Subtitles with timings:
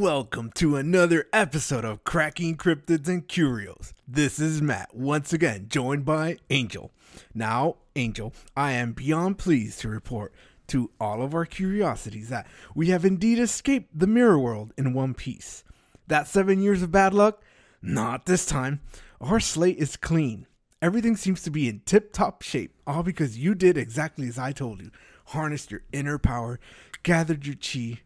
[0.00, 3.92] Welcome to another episode of Cracking Cryptids and Curios.
[4.08, 6.90] This is Matt, once again joined by Angel.
[7.34, 10.32] Now, Angel, I am beyond pleased to report
[10.68, 15.12] to all of our curiosities that we have indeed escaped the mirror world in one
[15.12, 15.64] piece.
[16.06, 17.42] That seven years of bad luck?
[17.82, 18.80] Not this time.
[19.20, 20.46] Our slate is clean.
[20.80, 24.52] Everything seems to be in tip top shape, all because you did exactly as I
[24.52, 24.92] told you.
[25.26, 26.58] Harnessed your inner power,
[27.02, 28.00] gathered your chi,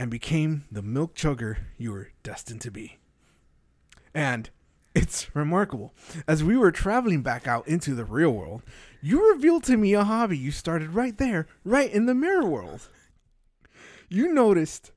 [0.00, 2.96] and became the milk chugger you were destined to be.
[4.14, 4.48] And
[4.94, 5.92] it's remarkable.
[6.26, 8.62] As we were traveling back out into the real world,
[9.02, 12.88] you revealed to me a hobby you started right there, right in the mirror world.
[14.08, 14.92] You noticed.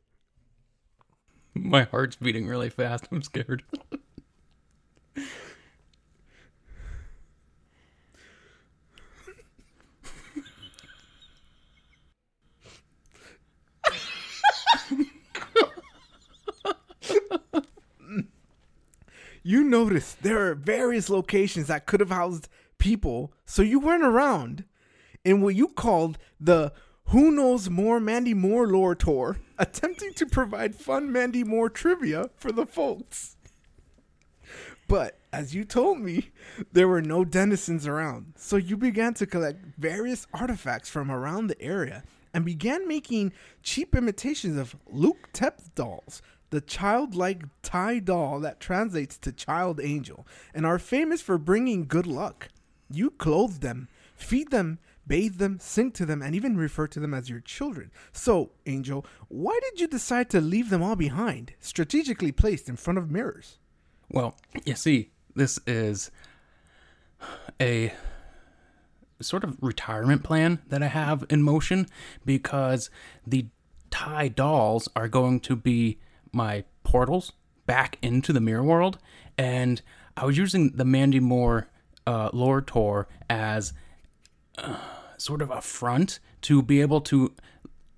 [1.54, 3.10] My heart's beating really fast.
[3.12, 3.64] I'm scared.
[19.46, 24.64] You noticed there are various locations that could have housed people, so you weren't around
[25.26, 26.72] in what you called the
[27.08, 32.54] Who Knows More Mandy Moore lore tour, attempting to provide fun Mandy Moore trivia for
[32.54, 33.36] the folks.
[34.88, 36.30] But as you told me,
[36.72, 41.62] there were no denizens around, so you began to collect various artifacts from around the
[41.62, 46.22] area and began making cheap imitations of Luk Thep dolls,
[46.54, 52.06] the childlike Thai doll that translates to child angel, and are famous for bringing good
[52.06, 52.50] luck.
[52.92, 54.78] You clothe them, feed them,
[55.08, 57.90] bathe them, sing to them, and even refer to them as your children.
[58.12, 63.00] So, Angel, why did you decide to leave them all behind, strategically placed in front
[63.00, 63.58] of mirrors?
[64.12, 66.12] Well, you see, this is
[67.60, 67.94] a
[69.20, 71.88] sort of retirement plan that I have in motion
[72.28, 72.92] because
[73.26, 73.48] the
[73.90, 75.98] Thai dolls are going to be
[76.34, 77.32] my portals
[77.66, 78.98] back into the mirror world.
[79.38, 79.82] And
[80.18, 81.70] I was using the Mandy Moore
[82.06, 83.74] uh, lore tour as
[84.58, 84.78] uh,
[85.18, 87.34] sort of a front to be able to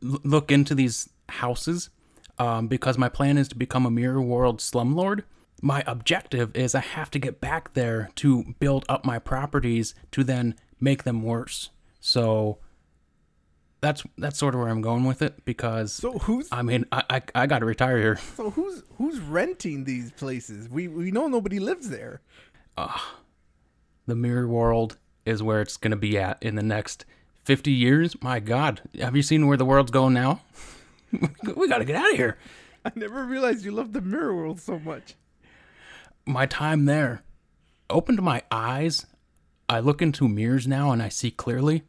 [0.04, 1.90] l- look into these houses
[2.38, 5.24] um, because my plan is to become a mirror world slumlord.
[5.62, 10.24] My objective is I have to get back there to build up my properties to
[10.24, 11.72] then make them worse.
[12.00, 12.60] So
[13.86, 17.04] that's that's sort of where I'm going with it because So who's I mean I
[17.10, 18.16] I, I got to retire here.
[18.36, 20.68] so who's who's renting these places?
[20.68, 22.22] We we know nobody lives there.
[22.78, 23.20] Ah,
[24.08, 27.06] the mirror world is where it's going to be at in the next
[27.44, 28.16] 50 years.
[28.22, 30.42] My God, have you seen where the world's going now?
[31.56, 32.38] we got to get out of here.
[32.84, 35.16] I never realized you loved the mirror world so much.
[36.26, 37.24] My time there
[37.90, 39.06] opened my eyes.
[39.70, 41.84] I look into mirrors now and I see clearly.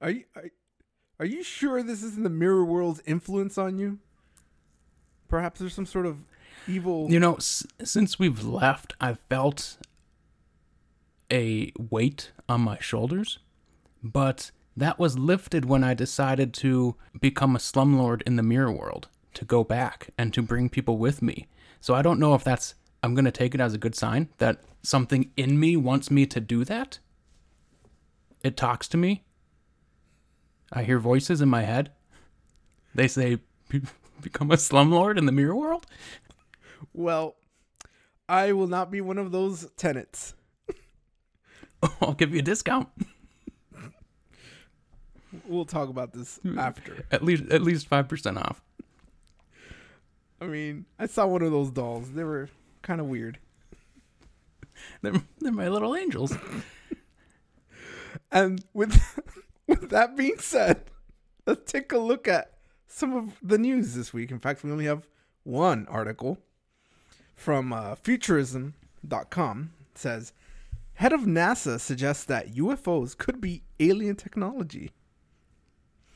[0.00, 0.50] Are you are,
[1.20, 3.98] are you sure this isn't the mirror world's influence on you?
[5.28, 6.18] Perhaps there's some sort of
[6.68, 7.10] evil.
[7.10, 9.78] You know, s- since we've left, I've felt
[11.32, 13.38] a weight on my shoulders,
[14.02, 19.08] but that was lifted when I decided to become a slumlord in the mirror world,
[19.34, 21.48] to go back and to bring people with me.
[21.80, 24.28] So I don't know if that's, I'm going to take it as a good sign
[24.38, 26.98] that something in me wants me to do that.
[28.44, 29.24] It talks to me.
[30.72, 31.92] I hear voices in my head.
[32.94, 33.38] They say,
[34.20, 35.86] become a slumlord in the mirror world.
[36.92, 37.36] Well,
[38.28, 40.34] I will not be one of those tenants.
[42.00, 42.88] I'll give you a discount.
[45.46, 46.58] We'll talk about this hmm.
[46.58, 47.04] after.
[47.10, 48.62] At least at least five percent off.
[50.40, 52.12] I mean, I saw one of those dolls.
[52.12, 52.48] They were
[52.82, 53.38] kind of weird.
[55.02, 56.36] They're, they're my little angels.
[58.30, 59.00] And with
[59.66, 60.90] with that being said,
[61.46, 62.52] let's take a look at
[62.86, 64.30] some of the news this week.
[64.30, 65.06] In fact, we only have
[65.44, 66.38] one article
[67.34, 70.32] from uh, futurism.com It says
[70.94, 74.90] head of NASA suggests that UFOs could be alien technology.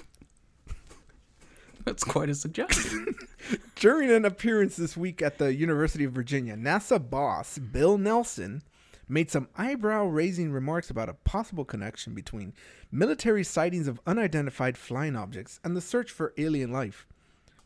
[1.85, 3.15] That's quite a suggestion.
[3.75, 8.63] During an appearance this week at the University of Virginia, NASA boss Bill Nelson
[9.11, 12.55] made some eyebrow raising remarks about a possible connection between
[12.91, 17.07] military sightings of unidentified flying objects and the search for alien life.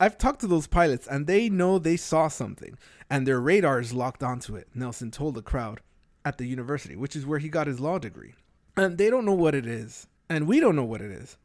[0.01, 2.77] I've talked to those pilots and they know they saw something
[3.09, 5.81] and their radar is locked onto it, Nelson told the crowd
[6.25, 8.35] at the university, which is where he got his law degree.
[8.77, 11.37] And they don't know what it is, and we don't know what it is.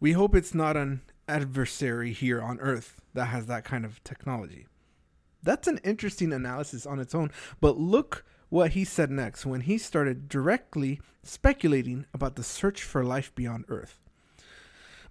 [0.00, 4.66] We hope it's not an adversary here on Earth that has that kind of technology.
[5.42, 9.78] That's an interesting analysis on its own, but look what he said next when he
[9.78, 14.00] started directly speculating about the search for life beyond Earth.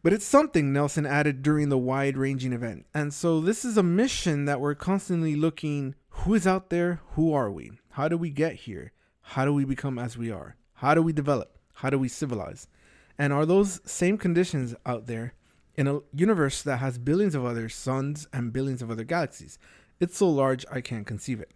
[0.03, 2.85] But it's something Nelson added during the wide ranging event.
[2.93, 7.01] And so this is a mission that we're constantly looking who is out there?
[7.11, 7.71] Who are we?
[7.91, 8.91] How do we get here?
[9.21, 10.55] How do we become as we are?
[10.75, 11.57] How do we develop?
[11.75, 12.67] How do we civilize?
[13.17, 15.33] And are those same conditions out there
[15.75, 19.59] in a universe that has billions of other suns and billions of other galaxies?
[19.99, 21.51] It's so large I can't conceive it.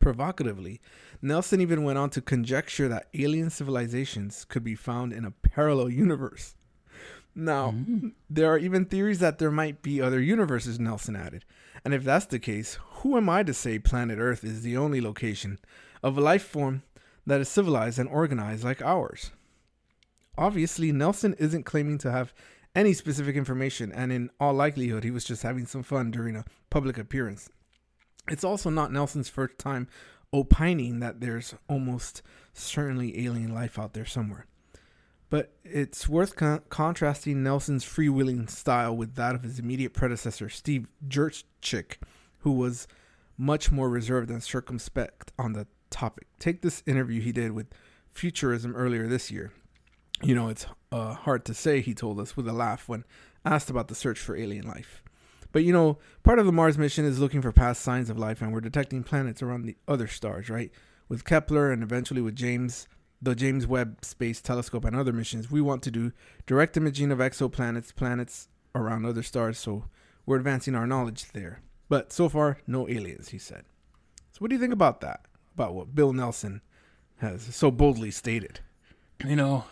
[0.00, 0.80] Provocatively,
[1.22, 5.90] Nelson even went on to conjecture that alien civilizations could be found in a parallel
[5.90, 6.54] universe.
[7.34, 8.12] Now, mm.
[8.28, 11.44] there are even theories that there might be other universes, Nelson added.
[11.84, 15.00] And if that's the case, who am I to say planet Earth is the only
[15.00, 15.58] location
[16.02, 16.82] of a life form
[17.26, 19.30] that is civilized and organized like ours?
[20.36, 22.32] Obviously, Nelson isn't claiming to have
[22.74, 26.44] any specific information, and in all likelihood, he was just having some fun during a
[26.70, 27.50] public appearance.
[28.30, 29.88] It's also not Nelson's first time
[30.32, 32.22] opining that there's almost
[32.54, 34.46] certainly alien life out there somewhere.
[35.28, 40.88] But it's worth con- contrasting Nelson's freewheeling style with that of his immediate predecessor, Steve
[41.06, 41.96] Jurczyk,
[42.38, 42.88] who was
[43.36, 46.26] much more reserved and circumspect on the topic.
[46.38, 47.68] Take this interview he did with
[48.12, 49.52] Futurism earlier this year.
[50.22, 53.04] You know, it's uh, hard to say, he told us with a laugh when
[53.44, 55.02] asked about the search for alien life.
[55.52, 58.40] But you know, part of the Mars mission is looking for past signs of life,
[58.40, 60.70] and we're detecting planets around the other stars, right?
[61.08, 62.86] With Kepler and eventually with James,
[63.20, 66.12] the James Webb Space Telescope, and other missions, we want to do
[66.46, 69.84] direct imaging of exoplanets, planets around other stars, so
[70.24, 71.60] we're advancing our knowledge there.
[71.88, 73.64] But so far, no aliens, he said.
[74.32, 75.22] So, what do you think about that?
[75.54, 76.60] About what Bill Nelson
[77.16, 78.60] has so boldly stated?
[79.26, 79.64] You know,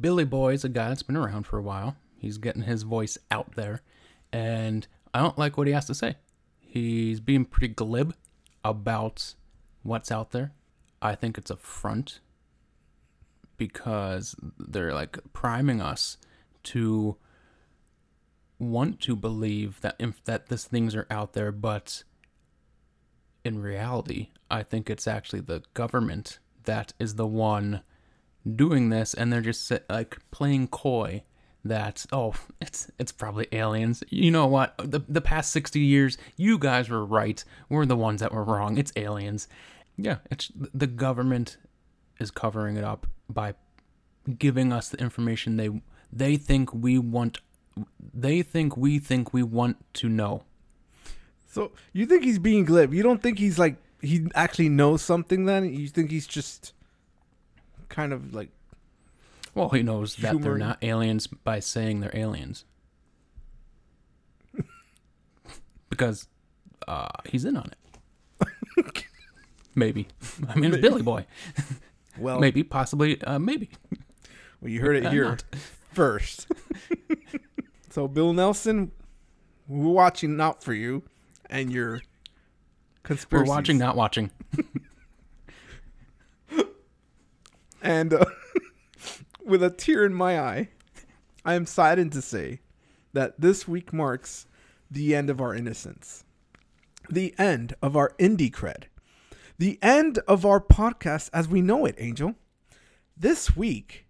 [0.00, 1.96] Billy Boy is a guy that's been around for a while.
[2.18, 3.80] He's getting his voice out there.
[4.32, 4.86] And
[5.16, 6.16] I don't like what he has to say.
[6.60, 8.14] He's being pretty glib
[8.62, 9.32] about
[9.82, 10.52] what's out there.
[11.00, 12.20] I think it's a front
[13.56, 16.18] because they're like priming us
[16.64, 17.16] to
[18.58, 22.04] want to believe that if that these things are out there, but
[23.42, 27.80] in reality, I think it's actually the government that is the one
[28.54, 31.22] doing this, and they're just like playing coy
[31.68, 34.02] that oh it's it's probably aliens.
[34.10, 34.74] You know what?
[34.78, 37.42] The the past 60 years you guys were right.
[37.68, 38.78] We're the ones that were wrong.
[38.78, 39.48] It's aliens.
[39.96, 41.56] Yeah it's the government
[42.18, 43.54] is covering it up by
[44.38, 45.70] giving us the information they
[46.12, 47.40] they think we want
[48.14, 50.44] they think we think we want to know.
[51.48, 52.92] So you think he's being glib.
[52.92, 55.72] You don't think he's like he actually knows something then?
[55.72, 56.72] You think he's just
[57.88, 58.50] kind of like
[59.56, 62.66] well, he knows that they're not aliens by saying they're aliens.
[65.88, 66.28] because
[66.86, 69.06] uh, he's in on it.
[69.74, 70.08] maybe.
[70.46, 71.24] I mean, it's Billy Boy.
[72.18, 73.70] well, maybe, possibly, uh, maybe.
[74.60, 75.38] Well, you heard it uh, here
[75.94, 76.52] first.
[77.88, 78.92] so, Bill Nelson,
[79.68, 81.02] we're watching out for you
[81.48, 82.02] and your
[83.04, 83.48] conspiracy.
[83.48, 84.30] We're watching, not watching.
[87.82, 88.12] and.
[88.12, 88.26] Uh,
[89.46, 90.68] with a tear in my eye,
[91.44, 92.60] I am saddened to say
[93.12, 94.46] that this week marks
[94.90, 96.24] the end of our innocence,
[97.08, 98.84] the end of our indie cred,
[99.56, 102.34] the end of our podcast as we know it, Angel.
[103.16, 104.06] This week,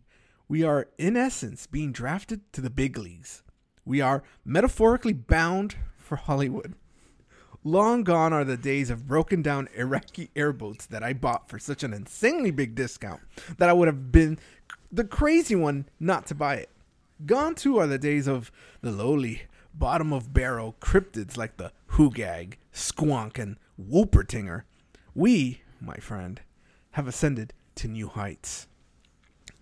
[0.48, 3.42] we are in essence being drafted to the big leagues.
[3.84, 6.74] We are metaphorically bound for Hollywood.
[7.62, 11.82] Long gone are the days of broken down Iraqi airboats that I bought for such
[11.82, 13.20] an insanely big discount
[13.58, 14.38] that I would have been
[14.90, 16.70] the crazy one not to buy it.
[17.24, 18.52] Gone too are the days of
[18.82, 19.42] the lowly,
[19.74, 24.62] bottom of barrel cryptids like the Hodag, Squonk, and Wolpertinger.
[25.14, 26.40] We, my friend,
[26.92, 28.68] have ascended to new heights.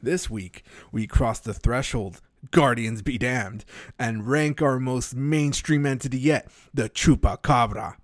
[0.02, 3.64] This week, we cross the threshold, Guardians be damned,
[3.98, 7.94] and rank our most mainstream entity yet, the Chupacabra.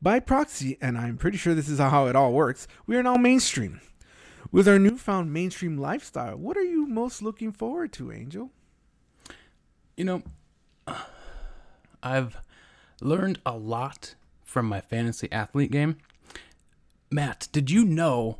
[0.00, 3.16] By proxy, and I'm pretty sure this is how it all works, we are now
[3.16, 3.80] mainstream.
[4.50, 8.50] With our newfound mainstream lifestyle, what are you most looking forward to, Angel?
[9.96, 10.22] You know,
[12.02, 12.38] I've
[13.02, 15.98] learned a lot from my fantasy athlete game.
[17.10, 18.38] Matt, did you know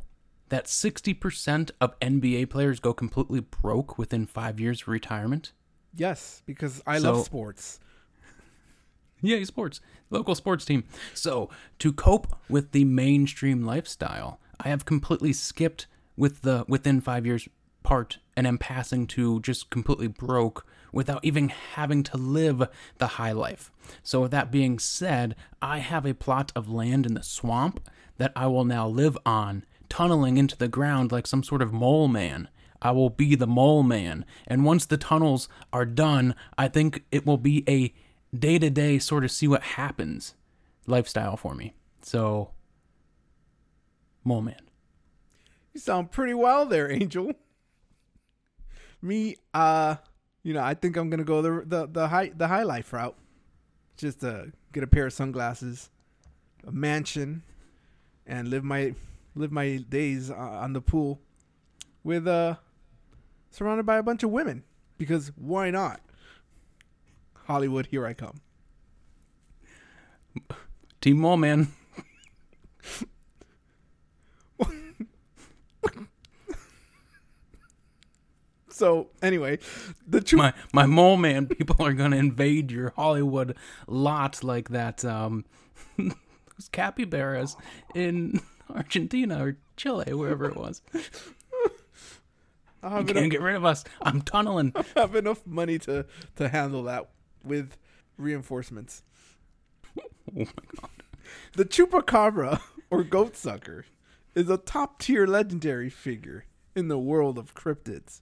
[0.49, 5.51] that 60% of NBA players go completely broke within five years of retirement?
[5.95, 7.79] Yes, because I so, love sports.
[9.21, 9.79] Yay, sports.
[10.09, 10.85] Local sports team.
[11.13, 11.49] So,
[11.79, 15.87] to cope with the mainstream lifestyle, I have completely skipped
[16.19, 17.47] with the within five years
[17.81, 23.31] part and am passing to just completely broke without even having to live the high
[23.31, 23.71] life.
[24.03, 28.33] So, with that being said, I have a plot of land in the swamp that
[28.35, 32.49] I will now live on, tunneling into the ground like some sort of mole man.
[32.81, 34.25] I will be the mole man.
[34.47, 37.93] And once the tunnels are done, I think it will be a
[38.35, 40.35] day to day sort of see what happens
[40.85, 41.73] lifestyle for me.
[42.01, 42.51] So,
[44.23, 44.68] mole man.
[45.73, 47.33] You sound pretty well there, Angel.
[49.01, 49.95] Me, uh,
[50.43, 53.15] you know, I think I'm gonna go the the the high the high life route.
[53.97, 55.89] Just uh, get a pair of sunglasses,
[56.65, 57.43] a mansion,
[58.25, 58.93] and live my
[59.35, 61.19] live my days uh, on the pool
[62.03, 62.55] with uh
[63.51, 64.63] surrounded by a bunch of women
[64.97, 66.01] because why not?
[67.45, 68.41] Hollywood, here I come.
[71.01, 71.69] Team Mole Man.
[78.79, 79.59] So anyway,
[80.07, 80.39] the truth.
[80.39, 83.57] My my mole man people are gonna invade your Hollywood
[83.87, 85.43] lot like that um
[85.97, 87.57] those capybaras
[87.93, 88.39] in
[88.73, 90.81] Argentina or Chile, wherever it was.
[92.81, 93.83] I you can't enough, get rid of us.
[94.01, 94.71] I'm tunneling.
[94.73, 96.05] I have enough money to
[96.37, 97.09] to handle that
[97.43, 97.75] with
[98.17, 99.03] reinforcements.
[99.99, 100.03] Oh
[100.35, 101.03] my god.
[101.53, 103.85] The chupacabra or goat sucker
[104.35, 106.45] is a top tier legendary figure
[106.75, 108.21] in the world of cryptids.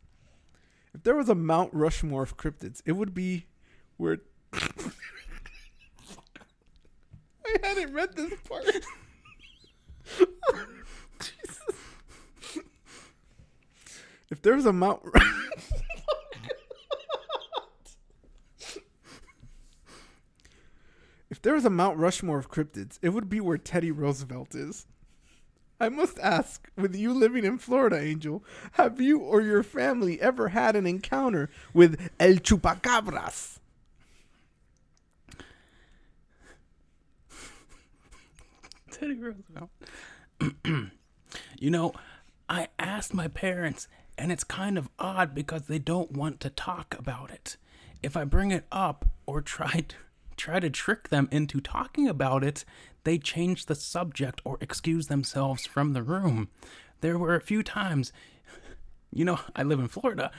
[0.97, 3.45] If there was a Mount Rushmore of cryptids, it would be
[3.97, 4.17] where.
[4.53, 4.65] I
[7.61, 8.65] hadn't read this part.
[11.19, 11.59] Jesus.
[14.31, 15.03] If there was a Mount.
[21.29, 24.87] If there was a Mount Rushmore of cryptids, it would be where Teddy Roosevelt is.
[25.79, 28.43] I must ask, with you living in Florida, Angel,
[28.73, 33.59] have you or your family ever had an encounter with El Chupacabras?
[38.91, 39.69] Teddy Roosevelt.
[41.59, 41.93] you know,
[42.49, 46.95] I asked my parents, and it's kind of odd because they don't want to talk
[46.97, 47.57] about it.
[48.01, 49.95] If I bring it up or try to,
[50.37, 52.63] try to trick them into talking about it,
[53.03, 56.49] they change the subject or excuse themselves from the room.
[57.01, 58.13] There were a few times,
[59.11, 60.31] you know, I live in Florida.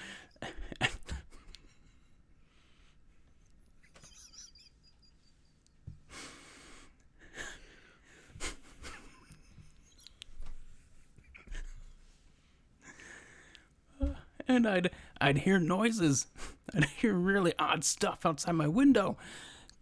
[14.49, 14.90] and I'd
[15.21, 16.26] I'd hear noises.
[16.75, 19.17] I'd hear really odd stuff outside my window,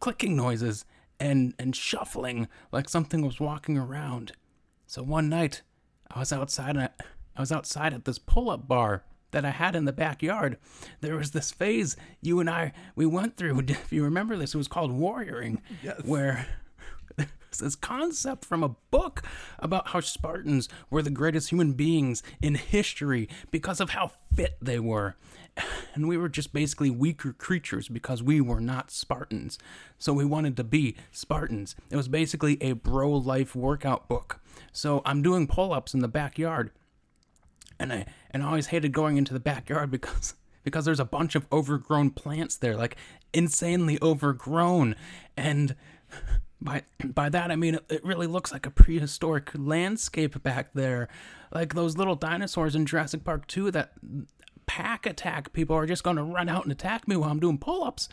[0.07, 0.85] clicking noises
[1.19, 4.31] and and shuffling like something was walking around.
[4.87, 5.63] So one night,
[6.09, 9.93] I was outside I was outside at this pull-up bar that I had in the
[9.93, 10.59] backyard.
[11.01, 13.59] There was this phase you and I we went through.
[13.69, 16.03] If you remember this, it was called warrioring, Yes.
[16.05, 16.47] where
[17.59, 19.23] this concept from a book
[19.59, 24.79] about how Spartans were the greatest human beings in history because of how fit they
[24.79, 25.17] were.
[25.95, 29.59] And we were just basically weaker creatures because we were not Spartans.
[29.99, 31.75] So we wanted to be Spartans.
[31.91, 34.41] It was basically a bro life workout book.
[34.73, 36.71] So I'm doing pull ups in the backyard.
[37.79, 40.35] And I and I always hated going into the backyard because
[40.65, 42.97] because there's a bunch of overgrown plants there, like
[43.33, 44.97] insanely overgrown.
[45.37, 45.77] And
[46.61, 51.09] by by that I mean it, it really looks like a prehistoric landscape back there,
[51.53, 53.93] like those little dinosaurs in Jurassic Park 2 that
[54.67, 57.59] pack attack people are just going to run out and attack me while I'm doing
[57.59, 58.09] pull-ups.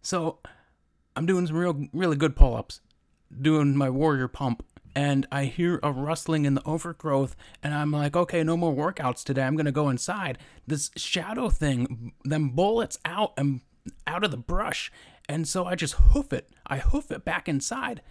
[0.00, 0.38] So
[1.14, 2.80] I'm doing some real really good pull-ups,
[3.40, 8.16] doing my warrior pump, and I hear a rustling in the overgrowth, and I'm like,
[8.16, 9.42] okay, no more workouts today.
[9.42, 10.38] I'm gonna go inside.
[10.66, 13.60] This shadow thing, them bullets out and
[14.06, 14.92] out of the brush,
[15.28, 16.50] and so I just hoof it.
[16.66, 18.02] I hoof it back inside.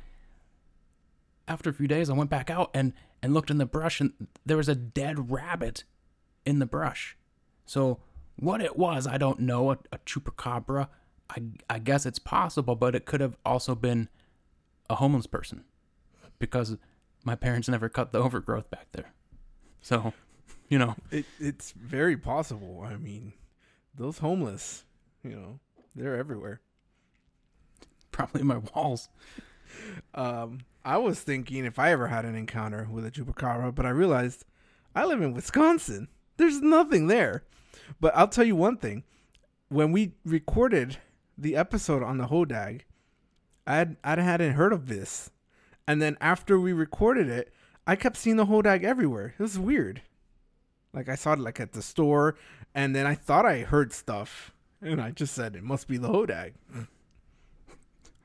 [1.48, 4.14] After a few days, I went back out and and looked in the brush, and
[4.46, 5.84] there was a dead rabbit
[6.46, 7.16] in the brush.
[7.72, 8.00] So
[8.36, 9.72] what it was, I don't know.
[9.72, 10.90] A, a chupacabra.
[11.30, 14.10] I I guess it's possible, but it could have also been
[14.90, 15.64] a homeless person
[16.38, 16.76] because
[17.24, 19.14] my parents never cut the overgrowth back there.
[19.80, 20.12] So,
[20.68, 22.84] you know, It, it's very possible.
[22.86, 23.32] I mean,
[23.96, 24.84] those homeless,
[25.24, 25.60] you know,
[25.96, 26.60] they're everywhere.
[28.12, 29.08] probably my walls.
[30.14, 33.90] Um, I was thinking if I ever had an encounter with a chupacabra, but I
[33.92, 34.44] realized
[34.94, 36.10] I live in Wisconsin.
[36.36, 37.44] There's nothing there.
[38.00, 39.04] But I'll tell you one thing:
[39.70, 40.98] when we recorded
[41.38, 42.82] the episode on the Hodag,
[43.68, 45.32] I I hadn't heard of this,
[45.88, 47.54] and then after we recorded it,
[47.86, 49.34] I kept seeing the Hodag everywhere.
[49.38, 50.02] It was weird.
[50.94, 52.36] Like I saw it like at the store,
[52.76, 56.10] and then I thought I heard stuff, and I just said it must be the
[56.10, 56.54] Hodag.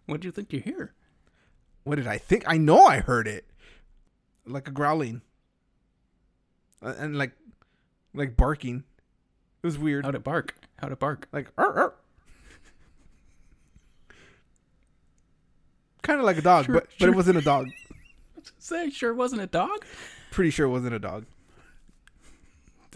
[0.06, 0.92] What do you think you hear?
[1.84, 2.44] What did I think?
[2.46, 3.44] I know I heard it,
[4.44, 5.22] like a growling,
[6.82, 7.32] Uh, and like,
[8.14, 8.84] like barking.
[9.62, 10.04] It was weird.
[10.04, 10.54] How'd it bark?
[10.78, 11.28] How'd it bark?
[11.32, 11.50] Like,
[16.06, 17.68] kind of like a dog, Sure, but but it wasn't a dog.
[18.58, 19.84] Say, sure wasn't a dog?
[20.30, 21.26] Pretty sure it wasn't a dog.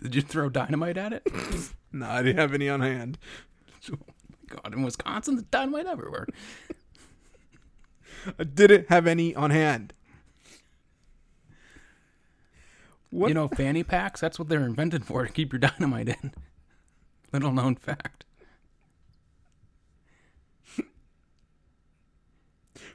[0.00, 1.26] Did you throw dynamite at it?
[1.92, 3.18] No, I didn't have any on hand.
[3.92, 3.96] oh
[4.28, 6.28] my god, in Wisconsin, there's dynamite everywhere.
[8.38, 9.92] I didn't have any on hand.
[13.10, 13.26] What?
[13.26, 16.32] You know, fanny packs, that's what they're invented for, to keep your dynamite in.
[17.32, 18.24] Little known fact.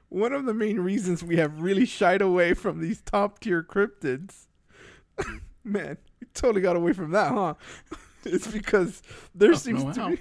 [0.10, 4.46] One of the main reasons we have really shied away from these top tier cryptids,
[5.64, 7.56] man, we totally got away from that, huh?
[8.24, 9.02] it's because
[9.34, 10.10] there Don't seems to how.
[10.12, 10.20] be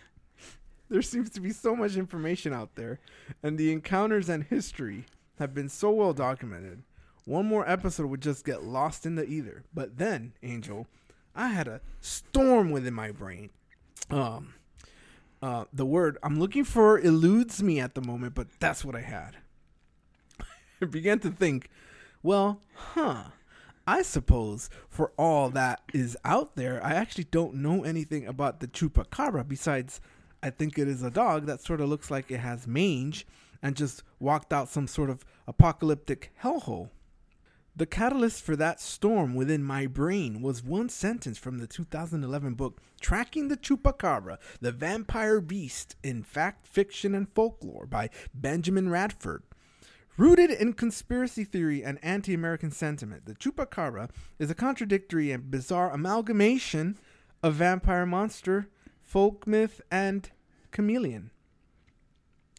[0.90, 3.00] there seems to be so much information out there,
[3.42, 5.06] and the encounters and history
[5.38, 6.82] have been so well documented.
[7.24, 9.64] One more episode would just get lost in the ether.
[9.74, 10.86] But then, Angel,
[11.36, 13.50] I had a storm within my brain.
[14.10, 14.54] Um,
[15.42, 19.02] uh, the word I'm looking for eludes me at the moment, but that's what I
[19.02, 19.36] had.
[20.82, 21.68] I began to think,
[22.22, 23.24] well, huh.
[23.88, 28.66] I suppose for all that is out there, I actually don't know anything about the
[28.66, 30.00] chupacabra besides
[30.42, 33.26] I think it is a dog that sort of looks like it has mange
[33.62, 36.90] and just walked out some sort of apocalyptic hellhole.
[37.78, 42.80] The catalyst for that storm within my brain was one sentence from the 2011 book
[43.02, 49.42] Tracking the Chupacabra, the Vampire Beast in Fact, Fiction, and Folklore by Benjamin Radford.
[50.16, 54.08] Rooted in conspiracy theory and anti American sentiment, the Chupacabra
[54.38, 56.96] is a contradictory and bizarre amalgamation
[57.42, 58.70] of vampire monster,
[59.02, 60.30] folk myth, and
[60.70, 61.30] chameleon.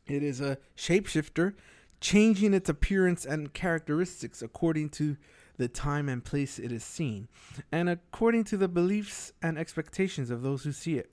[0.06, 1.56] It is a shapeshifter,
[2.00, 5.18] changing its appearance and characteristics according to
[5.58, 7.28] the time and place it is seen,
[7.72, 11.12] and according to the beliefs and expectations of those who see it.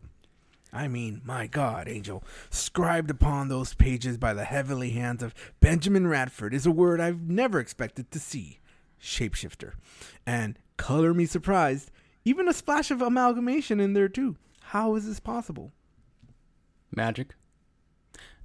[0.73, 6.09] I mean, my God, Angel, scribed upon those pages by the heavenly hands of Benjamin
[6.09, 8.59] Radford is a word I've never expected to see
[9.01, 9.75] shapeshifter.
[10.27, 11.93] And color me surprised,
[12.25, 14.37] even a splash of amalgamation in there too.
[14.63, 15.73] How is this possible?
[16.91, 17.35] Magic.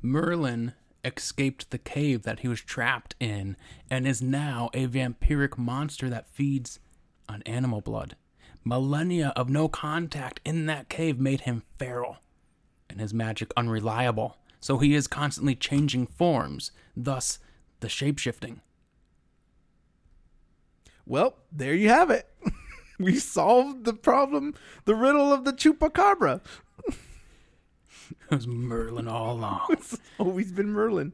[0.02, 3.56] Merlin escaped the cave that he was trapped in
[3.90, 6.80] and is now a vampiric monster that feeds
[7.28, 8.16] on animal blood.
[8.64, 12.18] Millennia of no contact in that cave made him feral
[12.90, 14.38] and his magic unreliable.
[14.60, 17.40] So he is constantly changing forms, thus
[17.80, 18.60] the shapeshifting.
[21.06, 22.28] Well, there you have it.
[23.00, 24.54] we solved the problem,
[24.86, 26.42] the riddle of the chupacabra.
[28.32, 29.62] It was Merlin all along.
[29.70, 31.14] It's always been Merlin.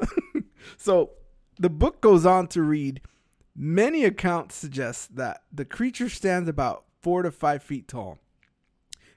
[0.76, 1.10] so
[1.58, 3.00] the book goes on to read
[3.54, 8.18] many accounts suggest that the creature stands about four to five feet tall.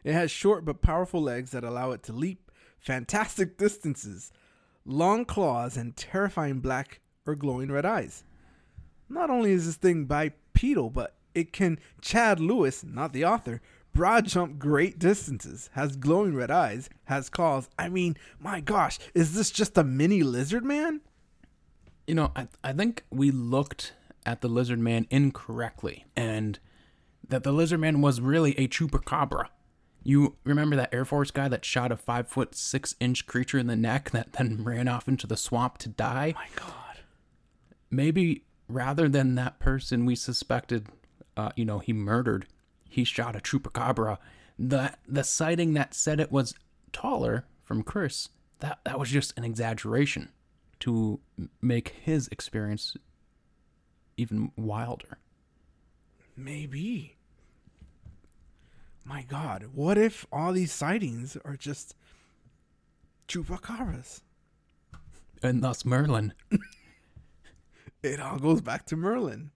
[0.04, 2.50] It has short but powerful legs that allow it to leap
[2.80, 4.32] fantastic distances,
[4.86, 8.24] long claws, and terrifying black or glowing red eyes.
[9.10, 13.62] Not only is this thing bipedal, but it can Chad Lewis, not the author,
[13.94, 17.70] broad jump great distances, has glowing red eyes, has claws.
[17.78, 21.02] I mean, my gosh, is this just a mini lizard man?
[22.08, 23.94] You know, I, I think we looked
[24.26, 26.60] at the lizard man incorrectly, and
[27.28, 29.48] that the lizard man was really a chupacabra.
[30.04, 33.68] You remember that Air Force guy that shot a five foot six inch creature in
[33.68, 36.34] the neck that then ran off into the swamp to die?
[36.36, 36.74] My God.
[37.92, 40.88] Maybe rather than that person we suspected,
[41.36, 42.48] uh, you know, he murdered,
[42.90, 44.18] he shot a chupacabra.
[44.58, 46.54] The the sighting that said it was
[46.92, 50.30] taller from Chris, that that was just an exaggeration
[50.80, 51.20] to
[51.62, 52.98] make his experience
[54.18, 55.18] even wilder.
[56.36, 57.16] Maybe.
[59.06, 61.96] My God, what if all these sightings are just
[63.28, 64.22] chupacabras?
[65.42, 66.34] And thus Merlin.
[68.02, 69.52] It all goes back to Merlin.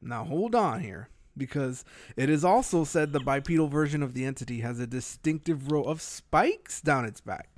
[0.00, 1.84] now hold on here, because
[2.16, 6.02] it is also said the bipedal version of the entity has a distinctive row of
[6.02, 7.48] spikes down its back.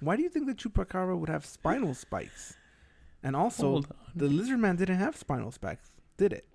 [0.00, 2.54] Why do you think the chupacabra would have spinal spikes?
[3.22, 3.82] And also,
[4.14, 6.46] the lizard man didn't have spinal spikes, did it?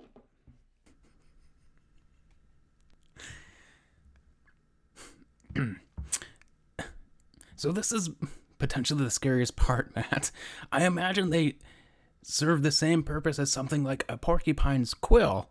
[7.55, 8.11] So this is
[8.57, 10.31] potentially the scariest part, Matt.
[10.71, 11.55] I imagine they
[12.23, 15.49] serve the same purpose as something like a porcupine's quill.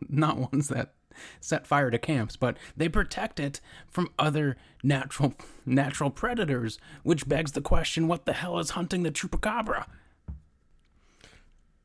[0.08, 0.94] Not ones that
[1.40, 5.34] set fire to camps, but they protect it from other natural
[5.66, 9.86] natural predators, which begs the question what the hell is hunting the chupacabra?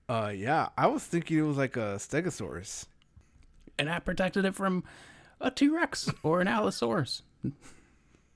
[0.07, 2.85] Uh, yeah, I was thinking it was like a stegosaurus.
[3.79, 4.83] and I protected it from
[5.41, 7.23] a T Rex or an Allosaurus.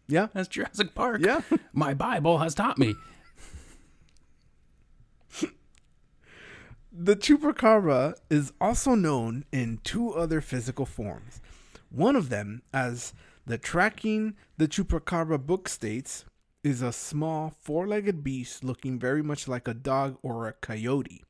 [0.08, 0.28] Yeah.
[0.34, 1.22] That's Jurassic Park.
[1.24, 1.42] Yeah.
[1.72, 2.96] My Bible has taught me.
[7.02, 11.40] The chupacabra is also known in two other physical forms.
[11.90, 13.14] One of them, as
[13.46, 16.26] the Tracking the Chupacabra book states,
[16.62, 21.24] is a small four legged beast looking very much like a dog or a coyote.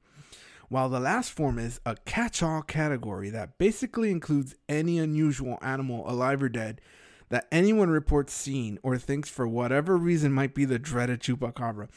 [0.69, 6.03] While the last form is a catch all category that basically includes any unusual animal,
[6.09, 6.81] alive or dead,
[7.29, 11.89] that anyone reports seeing or thinks for whatever reason might be the dreaded chupacabra.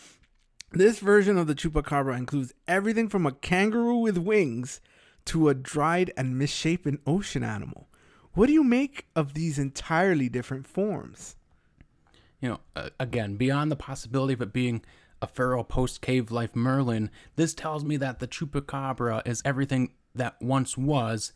[0.74, 4.80] This version of the chupacabra includes everything from a kangaroo with wings
[5.26, 7.88] to a dried and misshapen ocean animal.
[8.32, 11.36] What do you make of these entirely different forms?
[12.40, 14.82] You know, uh, again, beyond the possibility of it being
[15.20, 20.40] a feral post cave life Merlin, this tells me that the chupacabra is everything that
[20.40, 21.34] once was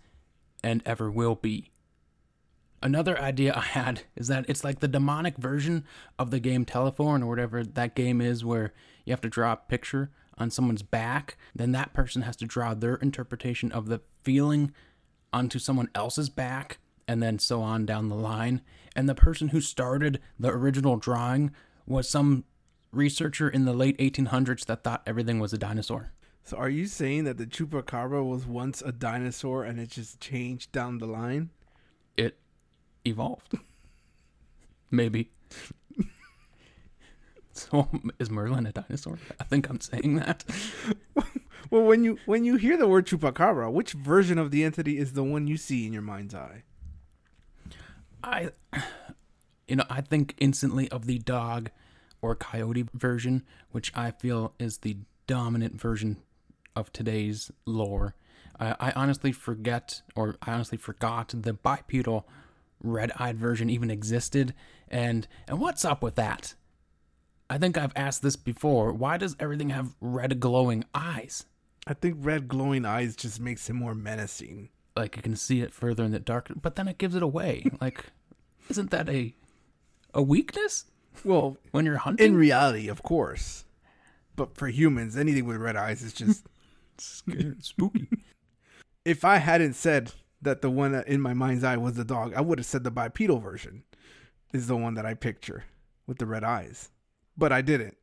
[0.64, 1.70] and ever will be.
[2.82, 5.84] Another idea I had is that it's like the demonic version
[6.18, 8.72] of the game Telephone or whatever that game is where
[9.06, 12.74] you have to draw a picture on someone's back, then that person has to draw
[12.74, 14.72] their interpretation of the feeling
[15.32, 18.60] onto someone else's back, and then so on down the line.
[18.94, 21.52] And the person who started the original drawing
[21.86, 22.44] was some
[22.92, 26.12] researcher in the late 1800s that thought everything was a dinosaur.
[26.42, 30.70] So, are you saying that the chupacabra was once a dinosaur and it just changed
[30.70, 31.50] down the line?
[32.16, 32.38] It
[33.04, 33.58] evolved.
[34.90, 35.30] Maybe.
[37.70, 37.88] so
[38.18, 39.18] is Merlin a dinosaur?
[39.40, 40.44] I think I'm saying that.
[41.70, 45.14] Well, when you when you hear the word chupacabra, which version of the entity is
[45.14, 46.62] the one you see in your mind's eye?
[48.22, 48.50] I
[49.68, 51.70] you know, I think instantly of the dog
[52.22, 53.42] or coyote version,
[53.72, 56.18] which I feel is the dominant version
[56.74, 58.14] of today's lore.
[58.60, 62.28] I, I honestly forget, or I honestly forgot the bipedal
[62.82, 64.54] red-eyed version even existed,
[64.88, 66.54] and and what's up with that?
[67.48, 68.92] I think I've asked this before.
[68.92, 71.44] Why does everything have red glowing eyes?
[71.86, 74.70] I think red glowing eyes just makes him more menacing.
[74.96, 77.66] Like you can see it further in the dark, but then it gives it away.
[77.80, 78.06] like,
[78.68, 79.34] isn't that a
[80.14, 80.86] a weakness
[81.24, 82.26] Well, when you're hunting?
[82.26, 83.64] in reality, of course.
[84.34, 86.46] But for humans, anything with red eyes is just.
[86.98, 88.08] Scared, spooky.
[89.04, 92.40] if I hadn't said that the one in my mind's eye was the dog, I
[92.40, 93.82] would have said the bipedal version
[94.54, 95.64] is the one that I picture
[96.06, 96.88] with the red eyes.
[97.36, 97.96] But I didn't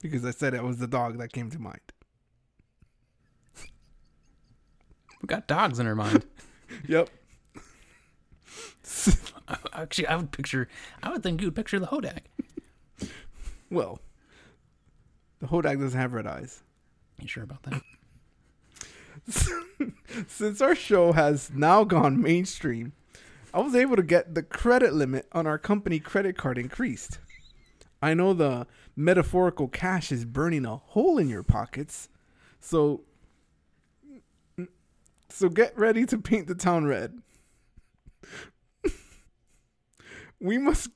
[0.00, 1.80] because I said it was the dog that came to mind.
[5.22, 6.24] We got dogs in our mind.
[6.86, 7.10] Yep.
[9.72, 10.68] Actually, I would picture.
[11.02, 12.20] I would think you would picture the Hodag.
[13.70, 14.00] well,
[15.40, 16.62] the Hodag doesn't have red eyes.
[17.20, 17.82] You sure about that?
[20.28, 22.92] Since our show has now gone mainstream,
[23.52, 27.18] I was able to get the credit limit on our company credit card increased.
[28.02, 32.08] I know the metaphorical cash is burning a hole in your pockets,
[32.58, 33.02] so
[35.28, 37.20] so get ready to paint the town red.
[40.40, 40.88] we must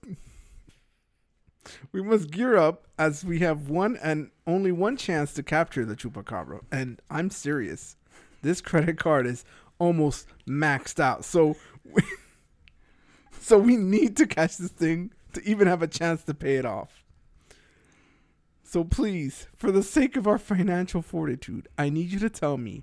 [1.93, 5.97] we must gear up as we have one and only one chance to capture the
[5.97, 6.61] chupacabra.
[6.71, 7.97] And I'm serious.
[8.43, 9.45] This credit card is
[9.79, 11.25] almost maxed out.
[11.25, 12.03] So we,
[13.41, 16.65] so we need to catch this thing to even have a chance to pay it
[16.65, 17.05] off.
[18.63, 22.83] So please, for the sake of our financial fortitude, I need you to tell me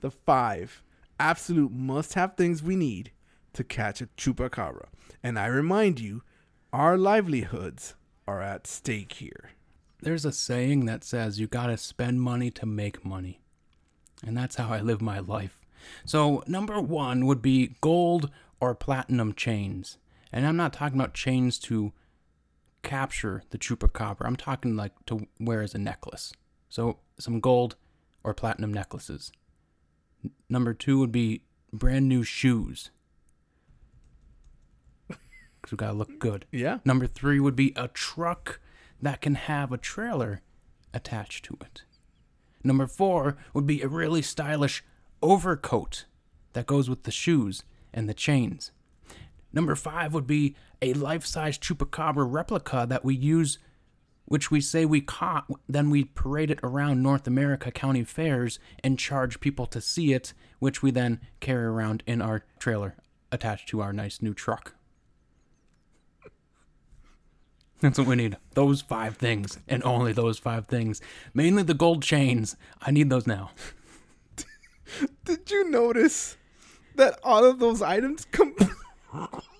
[0.00, 0.82] the five
[1.18, 3.10] absolute must have things we need
[3.54, 4.86] to catch a chupacabra.
[5.22, 6.22] And I remind you,
[6.72, 7.94] our livelihoods
[8.26, 9.50] are at stake here.
[10.02, 13.40] There's a saying that says you gotta spend money to make money.
[14.24, 15.60] And that's how I live my life.
[16.04, 18.30] So, number one would be gold
[18.60, 19.98] or platinum chains.
[20.34, 21.92] And I'm not talking about chains to
[22.82, 24.26] capture the chupacabra.
[24.26, 26.32] I'm talking like to wear as a necklace.
[26.68, 27.76] So, some gold
[28.24, 29.30] or platinum necklaces.
[30.48, 31.42] Number two would be
[31.72, 32.90] brand new shoes.
[35.62, 36.44] Because we gotta look good.
[36.50, 36.80] Yeah.
[36.84, 38.60] Number three would be a truck
[39.00, 40.42] that can have a trailer
[40.92, 41.84] attached to it.
[42.62, 44.84] Number four would be a really stylish
[45.22, 46.04] overcoat
[46.52, 47.62] that goes with the shoes
[47.94, 48.72] and the chains.
[49.54, 53.58] Number five would be a life size chupacabra replica that we use,
[54.24, 58.98] which we say we caught, then we parade it around North America county fairs and
[58.98, 62.96] charge people to see it, which we then carry around in our trailer
[63.30, 64.74] attached to our nice new truck.
[67.80, 68.38] That's what we need.
[68.54, 71.00] Those five things, and only those five things.
[71.34, 72.56] Mainly the gold chains.
[72.80, 73.50] I need those now.
[75.24, 76.38] Did you notice
[76.94, 78.54] that all of those items com-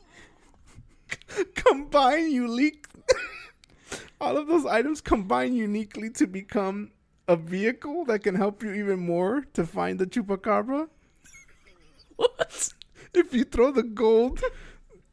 [1.55, 2.87] combine unique.
[4.21, 6.90] all of those items combine uniquely to become
[7.29, 10.88] a vehicle that can help you even more to find the chupacabra.
[12.17, 12.69] What?
[13.12, 14.40] If you throw the gold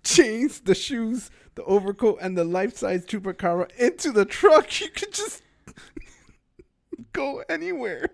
[0.04, 5.42] chains, the shoes, the overcoat, and the life-size chupacabra into the truck, you could just
[7.14, 8.10] go anywhere.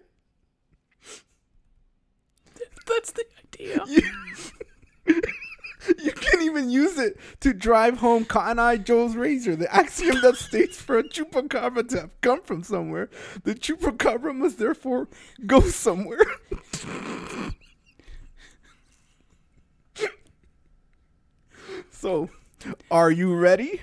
[2.86, 3.80] That's the idea.
[3.88, 4.02] You,
[6.04, 10.36] you can't even use it to drive home Cotton Eye Joe's razor, the axiom that
[10.36, 13.10] states for a chupacabra to have come from somewhere,
[13.44, 15.08] the chupacabra must therefore
[15.46, 16.26] go somewhere.
[21.92, 22.30] so,
[22.90, 23.82] are you ready?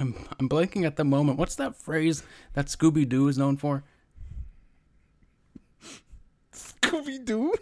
[0.00, 1.38] I'm, I'm blanking at the moment.
[1.38, 2.22] What's that phrase
[2.54, 3.84] that Scooby Doo is known for?
[6.52, 7.54] Scooby Doo?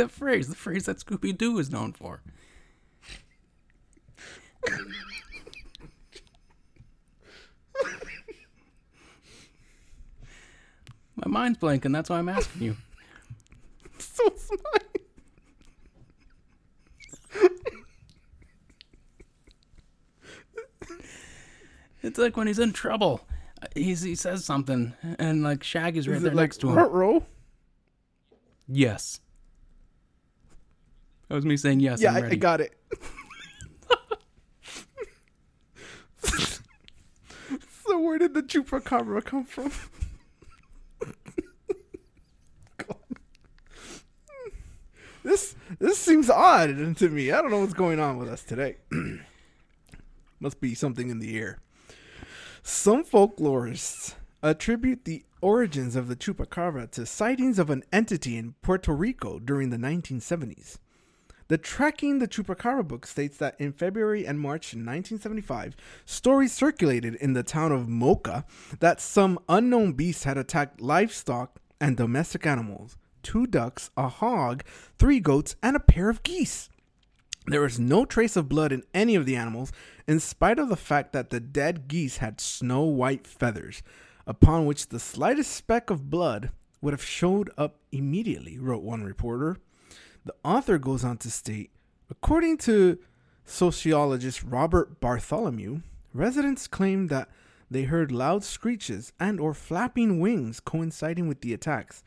[0.00, 2.22] The phrase, the phrase that Scooby Doo is known for.
[11.16, 11.92] My mind's blanking.
[11.92, 12.76] That's why I'm asking you.
[13.98, 14.86] So smart.
[22.02, 23.20] It's like when he's in trouble.
[23.74, 26.76] He's, he says something, and like Shaggy's right there like next to him.
[26.90, 27.26] Row?
[28.66, 29.20] Yes.
[31.30, 32.02] That was me saying yes.
[32.02, 32.74] Yeah, I, I got it.
[37.84, 39.70] so where did the chupacabra come from?
[45.22, 47.30] This this seems odd to me.
[47.30, 48.76] I don't know what's going on with us today.
[50.40, 51.58] Must be something in the air.
[52.62, 58.94] Some folklorists attribute the origins of the chupacabra to sightings of an entity in Puerto
[58.94, 60.78] Rico during the 1970s.
[61.50, 65.74] The Tracking the Chupacabra book states that in February and March 1975,
[66.06, 68.44] stories circulated in the town of Moca
[68.78, 74.62] that some unknown beast had attacked livestock and domestic animals two ducks, a hog,
[74.96, 76.68] three goats, and a pair of geese.
[77.48, 79.72] There was no trace of blood in any of the animals,
[80.06, 83.82] in spite of the fact that the dead geese had snow white feathers,
[84.24, 89.56] upon which the slightest speck of blood would have showed up immediately, wrote one reporter.
[90.24, 91.70] The author goes on to state
[92.10, 92.98] according to
[93.44, 95.80] sociologist Robert Bartholomew,
[96.12, 97.28] residents claimed that
[97.70, 102.02] they heard loud screeches and or flapping wings coinciding with the attacks.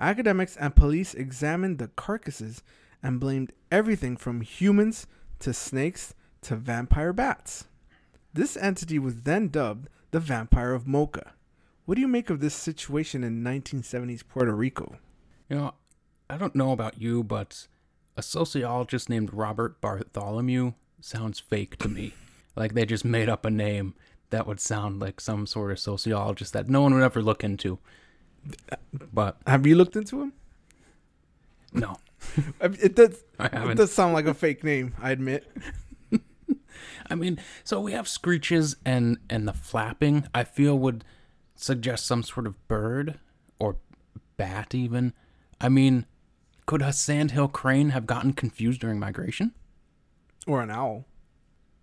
[0.00, 2.62] Academics and police examined the carcasses
[3.02, 5.06] and blamed everything from humans
[5.38, 7.66] to snakes to vampire bats.
[8.34, 11.32] This entity was then dubbed the Vampire of Moca.
[11.84, 14.96] What do you make of this situation in 1970s Puerto Rico?
[15.48, 15.74] You know,
[16.30, 17.66] I don't know about you, but
[18.16, 22.12] a sociologist named Robert Bartholomew sounds fake to me.
[22.56, 23.94] like they just made up a name
[24.30, 27.78] that would sound like some sort of sociologist that no one would ever look into.
[28.92, 30.32] But Have you looked into him?
[31.72, 31.96] no,
[32.60, 33.22] It does.
[33.38, 34.94] I It does sound like a fake name.
[35.00, 35.50] I admit.
[37.10, 40.26] I mean, so we have screeches and and the flapping.
[40.34, 41.04] I feel would
[41.56, 43.18] suggest some sort of bird
[43.58, 43.76] or
[44.36, 45.12] bat even.
[45.60, 46.06] I mean,
[46.68, 49.52] could a sandhill crane have gotten confused during migration?
[50.46, 51.06] Or an owl.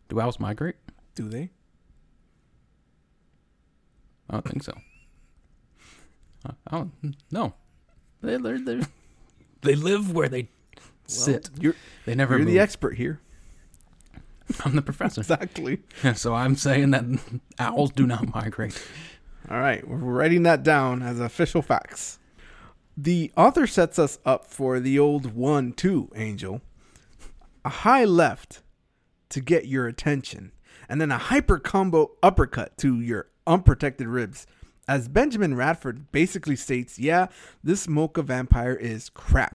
[0.09, 0.75] Do owls migrate?
[1.15, 1.49] Do they?
[4.29, 4.77] I don't think so.
[6.45, 7.55] I don't no.
[8.21, 8.81] They they they
[9.63, 10.49] they live where they
[11.07, 11.49] sit.
[11.59, 11.73] You're
[12.05, 12.53] They never you're move.
[12.53, 13.19] the expert here.
[14.63, 15.21] I'm the professor.
[15.21, 15.79] Exactly.
[16.13, 17.05] so I'm saying that
[17.57, 18.79] owls do not migrate.
[19.49, 22.19] All right, we're writing that down as official facts.
[22.97, 26.61] The author sets us up for the old one two angel.
[27.65, 28.61] A high left
[29.29, 30.53] to get your attention,
[30.87, 34.47] and then a hyper combo uppercut to your unprotected ribs.
[34.87, 37.27] As Benjamin Radford basically states, yeah,
[37.61, 39.51] this Moca vampire is crap.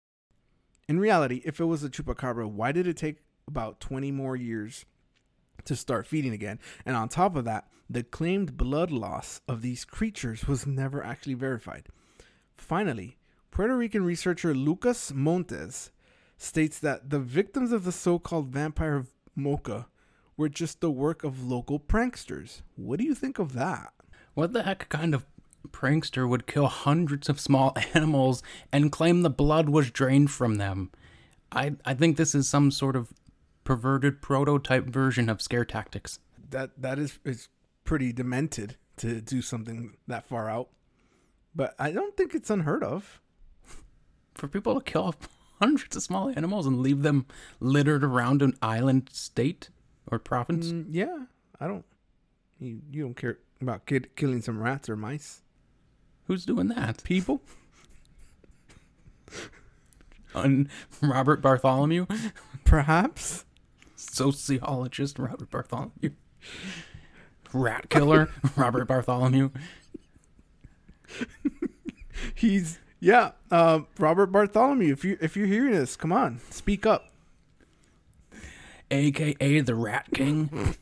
[0.87, 4.85] In reality, if it was a chupacabra, why did it take about 20 more years
[5.65, 6.59] to start feeding again?
[6.85, 11.35] And on top of that, the claimed blood loss of these creatures was never actually
[11.35, 11.87] verified.
[12.55, 13.16] Finally,
[13.51, 15.91] Puerto Rican researcher Lucas Montes
[16.37, 19.05] states that the victims of the so called vampire
[19.37, 19.85] Moca
[20.35, 22.61] were just the work of local pranksters.
[22.75, 23.93] What do you think of that?
[24.35, 25.25] What the heck kind of
[25.69, 30.91] prankster would kill hundreds of small animals and claim the blood was drained from them?
[31.51, 33.13] I I think this is some sort of
[33.63, 36.19] perverted prototype version of scare tactics.
[36.49, 37.49] That that is is
[37.83, 40.69] pretty demented to do something that far out.
[41.55, 43.21] But I don't think it's unheard of.
[44.37, 45.15] For people to kill
[45.59, 47.25] hundreds of small animals and leave them
[47.59, 49.69] littered around an island state
[50.09, 50.67] or province?
[50.71, 51.25] Mm, yeah,
[51.59, 51.85] I don't.
[52.59, 55.41] You you don't care about kid, killing some rats or mice?
[56.25, 57.03] Who's doing that?
[57.03, 57.41] People?
[60.35, 60.69] On
[61.01, 62.05] Robert Bartholomew,
[62.65, 63.45] Perhaps.
[63.95, 66.11] sociologist Robert Bartholomew,
[67.53, 69.49] rat killer Robert Bartholomew.
[72.35, 73.31] He's yeah.
[73.51, 74.91] Uh, Robert Bartholomew.
[74.91, 77.09] If you if you're hearing this, come on, speak up.
[78.91, 80.75] aka the Rat King.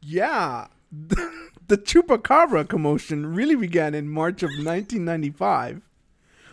[0.00, 0.68] Yeah.
[0.92, 5.82] the chupacabra commotion really began in March of 1995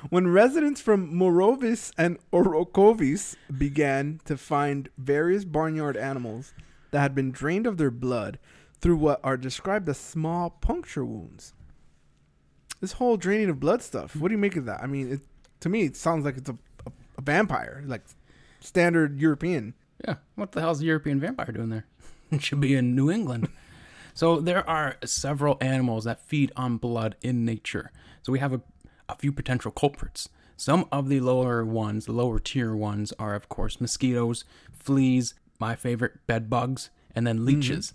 [0.10, 6.54] when residents from Morovis and Orocovis began to find various barnyard animals
[6.92, 8.40] that had been drained of their blood
[8.82, 11.54] through what are described as small puncture wounds.
[12.84, 14.84] This whole draining of blood stuff, what do you make of that?
[14.84, 15.22] I mean, it,
[15.62, 18.02] to me, it sounds like it's a, a, a vampire, like
[18.60, 19.74] standard European.
[20.06, 21.86] Yeah, what the hell's a European vampire doing there?
[22.30, 23.48] It should be in New England.
[24.14, 27.90] so there are several animals that feed on blood in nature.
[28.22, 28.62] So we have a,
[29.08, 30.28] a few potential culprits.
[30.58, 34.44] Some of the lower ones, the lower tier ones, are of course mosquitoes,
[34.74, 37.94] fleas, my favorite, bed bugs, and then leeches.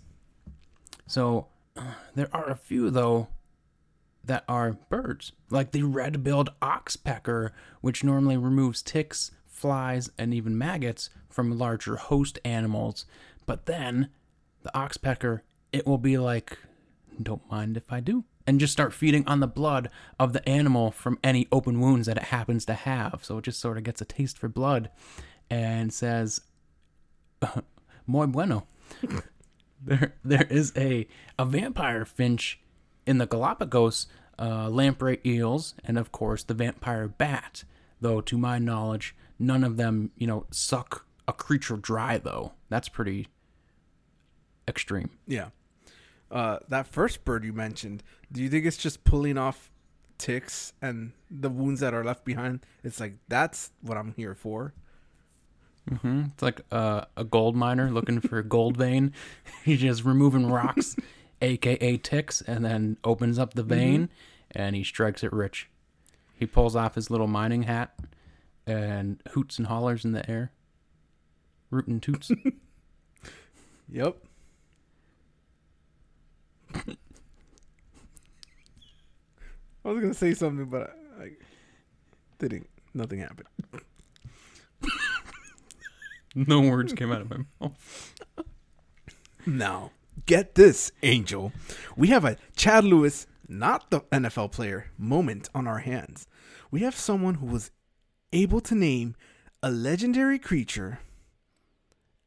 [1.05, 1.45] So
[1.77, 3.27] uh, there are a few though
[4.29, 7.49] that are birds, like the red-billed oxpecker,
[7.81, 13.05] which normally removes ticks, flies, and even maggots from larger host animals.
[13.47, 14.09] But then
[14.61, 15.41] the oxpecker,
[15.73, 16.59] it will be like,
[17.21, 18.23] don't mind if I do.
[18.45, 19.89] And just start feeding on the blood
[20.19, 23.21] of the animal from any open wounds that it happens to have.
[23.23, 24.91] So it just sort of gets a taste for blood
[25.49, 26.41] and says,
[28.07, 28.67] muy bueno.
[29.83, 31.07] there, there is a,
[31.39, 32.59] a vampire finch
[33.09, 34.05] in the Galapagos,
[34.39, 37.63] uh, lamprey eels, and of course the vampire bat.
[38.01, 42.53] Though, to my knowledge, none of them, you know, suck a creature dry, though.
[42.69, 43.27] That's pretty
[44.67, 45.09] extreme.
[45.27, 45.49] Yeah.
[46.31, 49.71] Uh, that first bird you mentioned, do you think it's just pulling off
[50.17, 52.65] ticks and the wounds that are left behind?
[52.83, 54.73] It's like that's what I'm here for.
[56.01, 59.11] hmm It's like uh, a gold miner looking for a gold vein.
[59.65, 60.95] He's just removing rocks,
[61.41, 64.09] aka ticks, and then opens up the vein
[64.51, 65.69] and he strikes it rich.
[66.35, 67.93] He pulls off his little mining hat
[68.65, 70.51] and hoots and hollers in the air.
[71.71, 72.31] Rootin' toots.
[73.91, 74.17] Yep.
[76.75, 76.79] I
[79.83, 81.31] was gonna say something, but I, I
[82.37, 82.69] didn't.
[82.93, 83.47] Nothing happened.
[86.35, 88.13] no words came out of my mouth.
[89.45, 89.91] Now,
[90.25, 91.51] get this, Angel.
[91.95, 96.27] We have a Chad Lewis, not the NFL player, moment on our hands.
[96.71, 97.71] We have someone who was
[98.31, 99.15] able to name
[99.63, 100.99] a legendary creature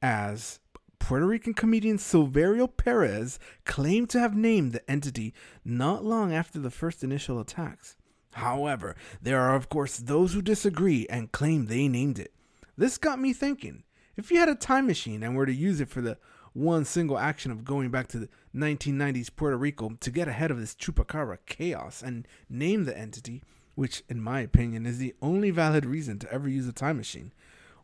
[0.03, 0.59] as
[0.99, 5.33] Puerto Rican comedian Silverio Perez claimed to have named the entity
[5.65, 7.97] not long after the first initial attacks.
[8.35, 12.35] However, there are, of course, those who disagree and claim they named it.
[12.77, 13.85] This got me thinking
[14.17, 16.19] if you had a time machine and were to use it for the
[16.55, 20.61] one single action of going back to the 1990s Puerto Rico to get ahead of
[20.61, 23.43] this chupacabra chaos and name the entity,
[23.75, 27.33] which, in my opinion, is the only valid reason to ever use a time machine,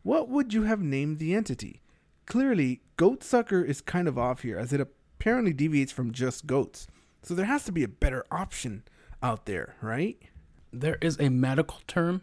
[0.03, 1.81] what would you have named the entity?
[2.25, 6.87] Clearly, Goat Sucker is kind of off here, as it apparently deviates from just goats.
[7.23, 8.83] So there has to be a better option
[9.21, 10.17] out there, right?
[10.71, 12.21] There is a medical term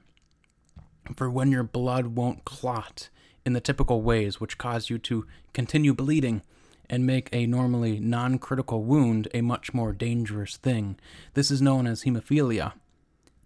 [1.16, 3.08] for when your blood won't clot
[3.46, 5.24] in the typical ways, which cause you to
[5.54, 6.42] continue bleeding
[6.90, 10.98] and make a normally non critical wound a much more dangerous thing.
[11.34, 12.72] This is known as hemophilia.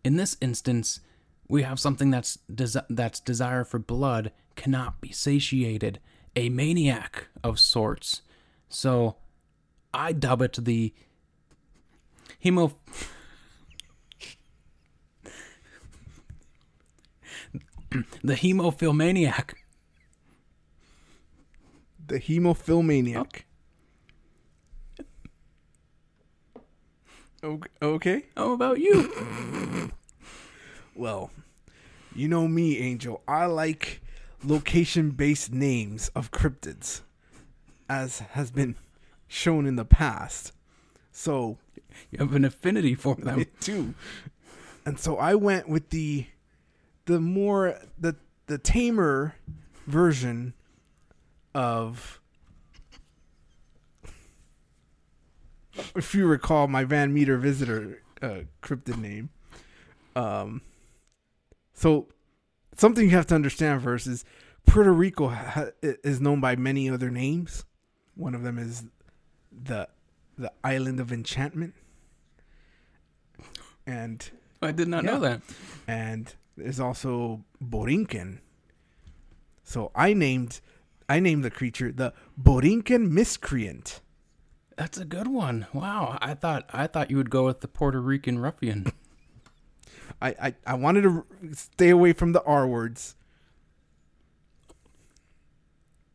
[0.03, 1.01] In this instance,
[1.49, 6.01] we have something that's desi- that's desire for blood cannot be satiated,
[6.35, 8.23] a maniac of sorts.
[8.69, 9.17] So,
[9.93, 10.95] I dub it the
[12.43, 12.75] hemo.
[18.23, 19.55] the hemophilmaniac.
[22.11, 23.45] The hemophilmaniac.
[27.43, 27.69] Okay.
[27.81, 27.89] Oh.
[27.95, 28.25] okay.
[28.37, 29.93] How about you?
[30.93, 31.31] Well,
[32.15, 33.23] you know me, Angel.
[33.27, 34.03] I like
[34.45, 37.01] location based names of cryptids,
[37.89, 38.75] as has been
[39.27, 40.53] shown in the past.
[41.13, 41.57] So,
[42.11, 43.47] You have an affinity for them.
[43.61, 43.95] too.
[44.85, 46.27] And so I went with the
[47.07, 49.37] the more the the tamer
[49.87, 50.53] version
[51.55, 52.21] of
[55.95, 59.31] if you recall my Van Meter visitor uh, cryptid name.
[60.17, 60.63] Um
[61.73, 62.09] So,
[62.77, 64.25] something you have to understand first is
[64.67, 67.65] Puerto Rico ha- is known by many other names.
[68.15, 68.85] One of them is
[69.51, 69.89] the
[70.37, 71.75] the island of enchantment,
[73.87, 74.31] and
[74.63, 75.11] I did not Yeah.
[75.13, 75.43] know that.
[75.87, 78.41] and there's also Borinquen.
[79.63, 80.61] So I named
[81.11, 84.01] I named the creature the Borinquen miscreant.
[84.77, 85.67] That's a good one.
[85.73, 86.17] Wow.
[86.23, 88.93] I thought I thought you would go with the Puerto Rican ruffian.
[90.23, 93.17] I, I, I wanted to stay away from the R words.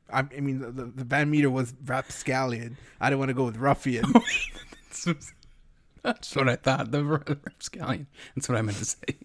[0.09, 2.77] I, I mean, the, the, the Van Meter was rapscallion.
[3.01, 4.05] I didn't want to go with ruffian.
[6.03, 6.91] That's what I thought.
[6.91, 8.07] The rapscallion.
[8.33, 9.17] That's what I meant to say.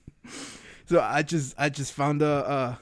[0.87, 2.81] so I just I just found a, a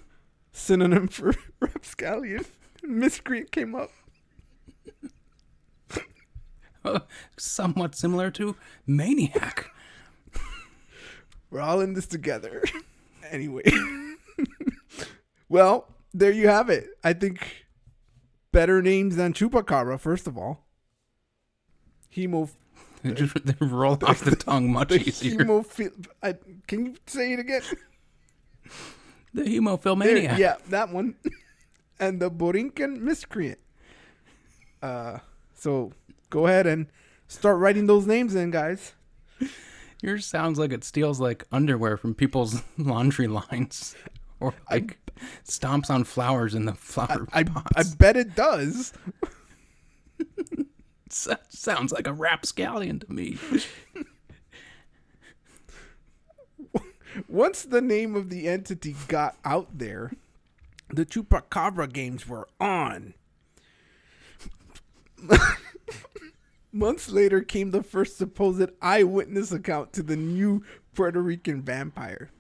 [0.53, 2.47] synonym for rapscallion.
[2.83, 3.91] Miscreant came up.
[7.37, 8.57] Somewhat similar to
[8.87, 9.71] maniac.
[11.51, 12.63] We're all in this together.
[13.31, 13.63] anyway.
[15.49, 16.89] well, there you have it.
[17.05, 17.67] I think
[18.53, 20.67] better names than Chupacabra, first of all.
[22.15, 22.51] Hemo.
[23.03, 25.39] They just they roll off the tongue much The easier.
[25.39, 26.07] hemophil.
[26.23, 26.35] I,
[26.67, 27.63] can you say it again?
[29.35, 30.39] The There, hemophilmaniac.
[30.39, 31.15] yeah, that one.
[32.01, 33.59] And the Borinquen miscreant.
[34.83, 35.19] Uh,
[35.55, 35.93] so
[36.31, 36.87] go ahead and
[37.27, 38.93] start writing those names in, guys.
[40.01, 43.97] Yours sounds like it steals like underwear from people's laundry lines,
[44.39, 44.99] or like
[45.45, 47.73] stomps on flowers in the flower I, pots.
[47.77, 48.93] I bet it does.
[51.09, 53.39] Sounds like a rapscallion to me.
[57.29, 60.13] Once the name of the entity got out there,
[60.91, 63.15] the Chupacabra games were on.
[66.73, 70.63] Months later came the first supposed eyewitness account to the new
[70.95, 72.31] Puerto Rican vampire.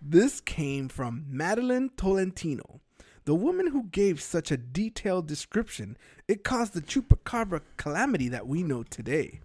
[0.00, 2.80] This came from Madeline Tolentino,
[3.24, 8.62] the woman who gave such a detailed description it caused the Chupacabra calamity that we
[8.62, 9.40] know today.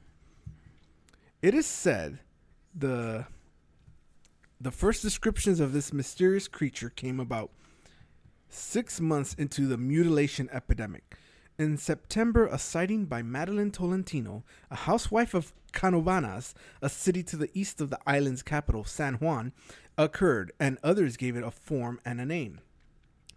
[1.42, 2.20] It is said
[2.74, 3.26] the
[4.60, 7.52] the first descriptions of this mysterious creature came about
[8.54, 11.16] six months into the mutilation epidemic.
[11.60, 17.50] In September, a sighting by Madeline Tolentino, a housewife of Canovanas, a city to the
[17.54, 19.54] east of the island's capital, San Juan,
[19.98, 22.60] occurred, and others gave it a form and a name.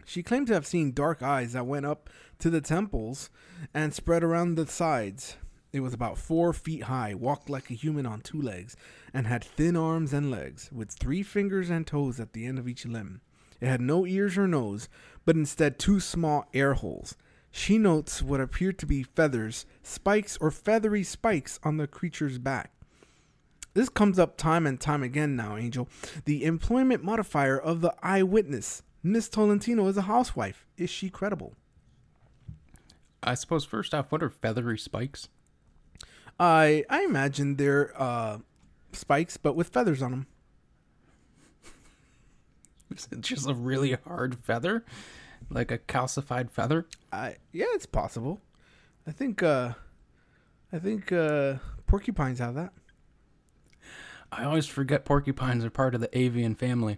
[0.03, 2.09] She claimed to have seen dark eyes that went up
[2.39, 3.29] to the temples
[3.73, 5.35] and spread around the sides.
[5.73, 8.75] It was about four feet high, walked like a human on two legs,
[9.13, 12.67] and had thin arms and legs, with three fingers and toes at the end of
[12.67, 13.21] each limb.
[13.59, 14.89] It had no ears or nose,
[15.25, 17.15] but instead two small air holes.
[17.51, 22.71] She notes what appeared to be feathers, spikes, or feathery spikes on the creature's back.
[23.73, 25.87] This comes up time and time again now, Angel.
[26.25, 28.83] The employment modifier of the eyewitness.
[29.03, 30.65] Miss Tolentino is a housewife.
[30.77, 31.53] Is she credible?
[33.21, 35.29] I suppose first off, what are feathery spikes?
[36.39, 38.39] I I imagine they're uh,
[38.91, 40.27] spikes, but with feathers on them.
[43.19, 44.85] Just a really hard feather,
[45.49, 46.87] like a calcified feather?
[47.11, 48.41] I yeah, it's possible.
[49.05, 49.73] I think uh,
[50.71, 52.73] I think uh, porcupines have that.
[54.31, 56.97] I always forget porcupines are part of the avian family.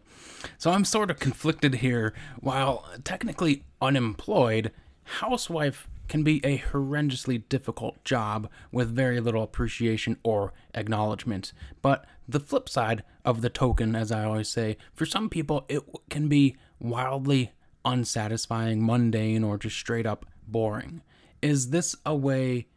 [0.57, 2.13] So I'm sort of conflicted here.
[2.39, 4.71] While technically unemployed,
[5.03, 11.53] housewife can be a horrendously difficult job with very little appreciation or acknowledgement.
[11.83, 15.83] But the flip side of the token, as I always say, for some people it
[16.09, 17.51] can be wildly
[17.85, 21.01] unsatisfying, mundane, or just straight up boring.
[21.41, 22.67] Is this a way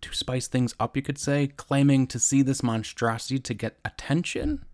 [0.00, 4.64] to spice things up, you could say, claiming to see this monstrosity to get attention?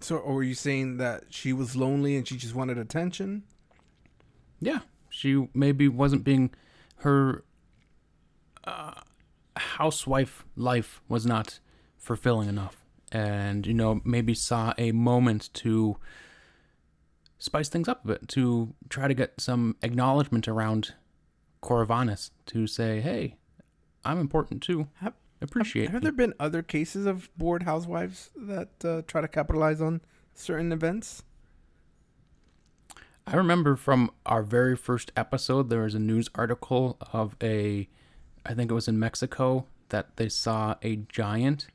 [0.00, 3.44] So, or were you saying that she was lonely and she just wanted attention?
[4.60, 4.80] Yeah,
[5.10, 6.50] she maybe wasn't being
[6.98, 7.44] her
[8.64, 9.00] uh,
[9.56, 11.60] housewife life was not
[11.96, 15.96] fulfilling enough, and you know maybe saw a moment to
[17.38, 20.94] spice things up a bit to try to get some acknowledgement around
[21.62, 23.36] Coravanis to say, "Hey,
[24.04, 24.88] I'm important too.
[24.96, 29.28] Have, Appreciate have me." there been other cases of bored housewives that uh, try to
[29.28, 30.00] capitalize on
[30.34, 31.22] certain events?
[33.26, 37.88] I remember from our very first episode, there was a news article of a,
[38.44, 41.66] I think it was in Mexico, that they saw a giant,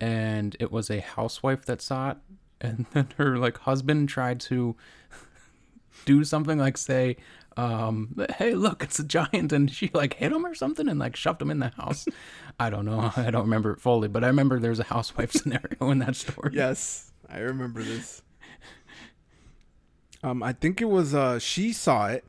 [0.00, 2.16] and it was a housewife that saw it,
[2.60, 4.76] and then her like husband tried to
[6.04, 7.16] do something like say,
[7.56, 11.16] um, "Hey, look, it's a giant," and she like hit him or something and like
[11.16, 12.06] shoved him in the house.
[12.58, 15.90] I don't know, I don't remember it fully, but I remember there's a housewife scenario
[15.90, 16.52] in that story.
[16.54, 18.22] Yes, I remember this.
[20.22, 22.24] Um, I think it was uh she saw it,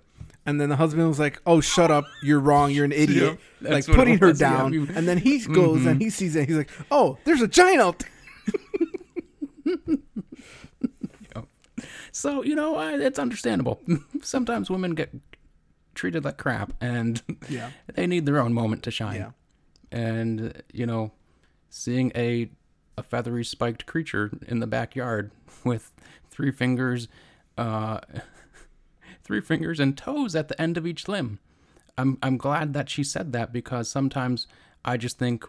[0.45, 2.05] and then the husband was like, "Oh, shut up!
[2.23, 2.71] You're wrong.
[2.71, 4.33] You're an idiot." Yep, like that's what it putting her yeah.
[4.33, 6.47] down, You- and then he goes and he sees it.
[6.47, 8.07] He's like, "Oh, there's a giant out there."
[12.11, 13.79] So you know, I, it's understandable.
[14.21, 15.11] Sometimes women get
[15.95, 17.71] treated like crap, and Yeah.
[17.93, 19.15] they need their own moment to shine.
[19.15, 19.31] Yeah.
[19.91, 21.11] And you know,
[21.69, 22.49] seeing a
[22.97, 25.31] a feathery spiked creature in the backyard
[25.63, 25.93] with
[26.29, 27.07] three fingers,
[27.57, 28.01] uh,
[29.23, 31.39] three fingers and toes at the end of each limb.
[31.97, 34.47] I'm I'm glad that she said that because sometimes
[34.83, 35.45] I just think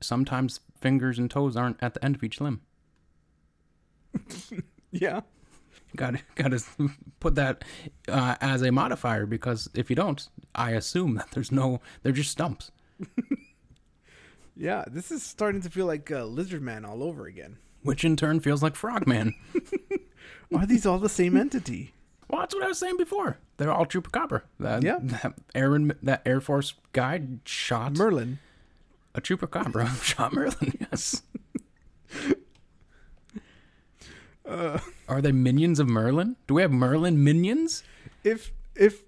[0.00, 2.60] sometimes fingers and toes aren't at the end of each limb.
[4.92, 5.20] Yeah.
[5.96, 6.60] Got got to
[7.20, 7.64] put that
[8.08, 12.30] uh, as a modifier because if you don't, I assume that there's no they're just
[12.30, 12.70] stumps.
[14.56, 14.84] Yeah.
[14.90, 17.56] This is starting to feel like uh, Lizard Man all over again.
[17.82, 19.34] Which in turn feels like Frogman.
[20.54, 21.94] Are these all the same entity?
[22.30, 23.38] Well, that's what I was saying before.
[23.56, 24.42] They're all chupacabra.
[24.58, 24.98] That, Yeah.
[25.00, 28.38] That Air, that Air Force guy shot Merlin.
[29.14, 30.02] a chupacabra.
[30.04, 30.72] shot Merlin.
[30.90, 31.22] Yes.
[34.46, 34.78] Uh,
[35.08, 36.36] Are they minions of Merlin?
[36.46, 37.82] Do we have Merlin minions?
[38.24, 39.02] if if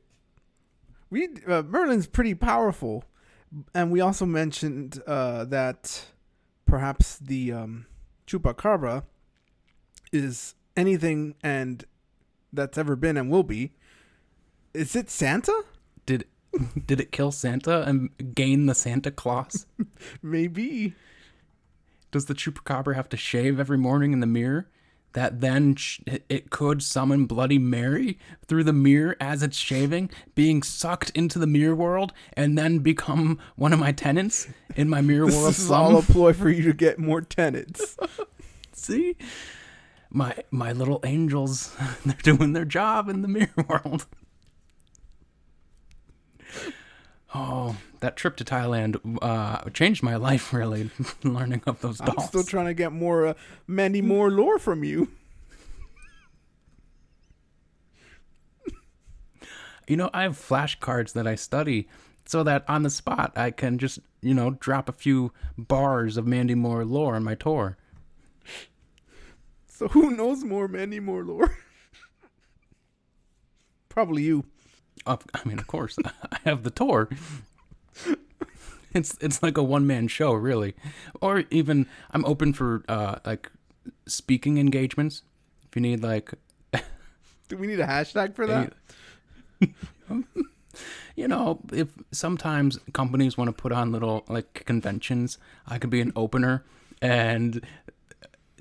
[1.11, 3.05] we uh, Merlin's pretty powerful,
[3.75, 6.07] and we also mentioned uh, that
[6.65, 7.87] perhaps the um,
[8.27, 9.03] chupacabra
[10.13, 11.85] is anything and
[12.53, 13.73] that's ever been and will be.
[14.75, 15.63] Is it Santa?
[16.07, 16.25] Did
[16.87, 19.67] did it kill Santa and gain the Santa Claus?
[20.23, 20.95] Maybe.
[22.11, 24.69] Does the chupacabra have to shave every morning in the mirror?
[25.15, 26.01] That then sh-
[26.31, 31.47] it could summon Bloody Mary through the mirror as it's shaving, being sucked into the
[31.47, 35.67] mirror world, and then become one of my tenants in my mirror world This is
[35.67, 35.83] slum.
[35.83, 37.97] all a ploy for you to get more tenants.
[38.73, 39.17] See,
[40.13, 41.75] my my little angels,
[42.07, 44.07] they're doing their job in the mirror world.
[47.35, 50.53] Oh, that trip to Thailand uh, changed my life.
[50.53, 50.91] Really,
[51.25, 52.15] learning of those dolls.
[52.19, 53.35] I'm still trying to get more uh,
[53.67, 55.09] Mandy Moore lore from you.
[59.89, 61.89] You know, I have flashcards that I study
[62.25, 66.27] so that on the spot I can just, you know, drop a few bars of
[66.27, 67.77] Mandy Moore lore on my tour.
[69.75, 71.57] So who knows more Mandy Moore lore?
[73.89, 74.45] Probably you.
[75.07, 77.09] Of, I mean, of course, I have the tour.
[78.95, 80.75] It's it's like a one man show, really,
[81.23, 83.51] or even I'm open for uh like
[84.07, 85.23] speaking engagements.
[85.67, 86.35] If you need like
[87.49, 88.75] Do we need a hashtag for that?
[91.17, 96.03] you know, if sometimes companies want to put on little like conventions, I could be
[96.03, 96.63] an opener
[97.03, 97.61] and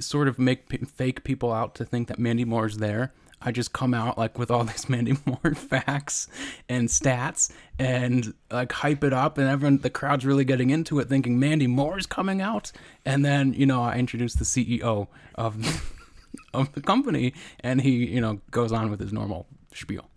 [0.01, 3.13] sort of make p- fake people out to think that Mandy Moore's there.
[3.41, 6.27] I just come out like with all these Mandy Moore facts
[6.69, 11.09] and stats and like hype it up and everyone the crowd's really getting into it
[11.09, 12.71] thinking Mandy Moore's coming out
[13.05, 15.57] and then, you know, I introduce the CEO of
[16.53, 20.09] of the company and he, you know, goes on with his normal spiel.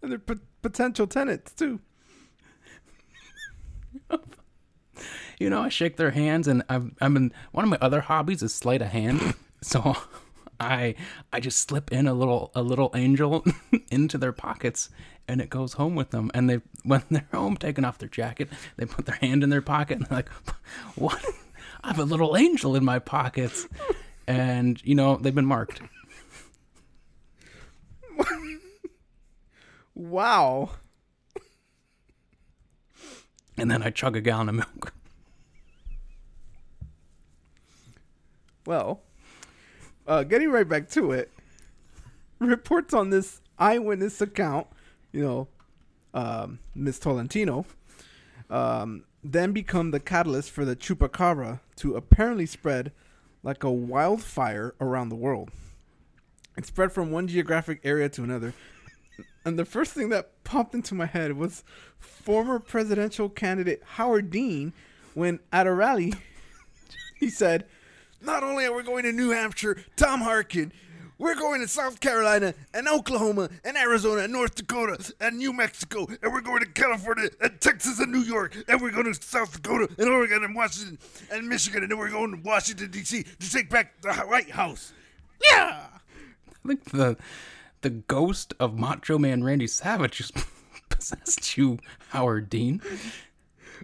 [0.00, 1.80] And they're pot- potential tenants too.
[5.38, 8.42] you know, I shake their hands, and I've I've been one of my other hobbies
[8.42, 9.34] is sleight of hand.
[9.60, 9.96] So
[10.60, 10.94] I
[11.32, 13.44] I just slip in a little a little angel
[13.90, 14.88] into their pockets,
[15.26, 16.30] and it goes home with them.
[16.32, 19.60] And they when they're home, taking off their jacket, they put their hand in their
[19.60, 20.28] pocket, and they're like,
[20.94, 21.24] "What?
[21.82, 23.66] I have a little angel in my pockets."
[24.28, 25.80] And you know they've been marked.
[29.98, 30.70] Wow.
[33.56, 34.94] And then I chug a gallon of milk.
[38.68, 39.00] Well,
[40.06, 41.32] uh, getting right back to it,
[42.38, 44.66] reports on this eyewitness account,
[45.10, 45.48] you know,
[46.12, 47.64] um, Miss Tolentino,
[48.50, 52.92] um, then become the catalyst for the chupacabra to apparently spread
[53.42, 55.50] like a wildfire around the world.
[56.58, 58.52] It spread from one geographic area to another.
[59.46, 61.64] And the first thing that popped into my head was
[61.98, 64.74] former presidential candidate Howard Dean
[65.14, 66.12] when at a rally
[67.18, 67.64] he said,
[68.20, 70.72] Not only are we going to New Hampshire, Tom Harkin,
[71.18, 76.06] we're going to South Carolina and Oklahoma and Arizona and North Dakota and New Mexico
[76.22, 79.52] and we're going to California and Texas and New York and we're going to South
[79.52, 80.98] Dakota and Oregon and Washington
[81.32, 83.24] and Michigan and then we're going to Washington D.C.
[83.24, 84.92] to take back the White House.
[85.50, 85.86] Yeah.
[85.92, 87.16] I think the
[87.80, 90.34] the ghost of Macho Man Randy Savage just
[90.88, 91.78] possessed you,
[92.10, 92.80] Howard Dean.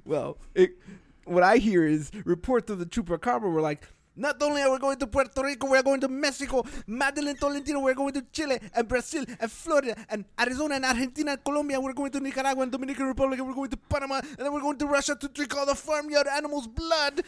[0.05, 0.77] Well, it,
[1.25, 4.99] what I hear is reports of the chupacabra were like, Not only are we going
[4.99, 9.25] to Puerto Rico, we're going to Mexico, Madeline Tolentino, we're going to Chile and Brazil
[9.41, 11.81] and Florida and Arizona and Argentina and Colombia.
[11.81, 14.61] We're going to Nicaragua and Dominican Republic and we're going to Panama and then we're
[14.61, 17.23] going to Russia to drink all the farmyard animals' blood.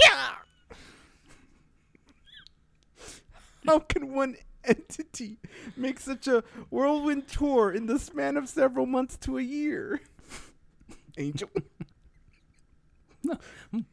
[0.00, 0.34] Yeah!
[3.64, 5.38] How can one entity
[5.76, 10.00] make such a whirlwind tour in the span of several months to a year?
[11.16, 11.48] Angel.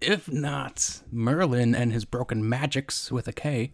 [0.00, 3.72] If not Merlin and his broken magics with a K,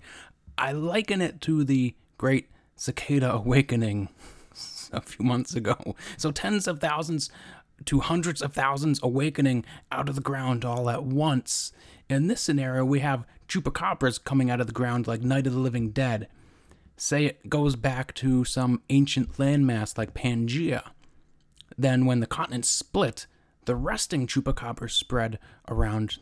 [0.58, 4.08] I liken it to the great cicada awakening
[4.92, 5.94] a few months ago.
[6.16, 7.30] So tens of thousands
[7.84, 11.72] to hundreds of thousands awakening out of the ground all at once.
[12.08, 15.58] In this scenario, we have chupacabras coming out of the ground like Night of the
[15.58, 16.28] Living Dead.
[16.96, 20.82] Say it goes back to some ancient landmass like Pangea.
[21.76, 23.26] Then, when the continents split,
[23.66, 25.38] the resting chupacabras spread
[25.68, 26.16] around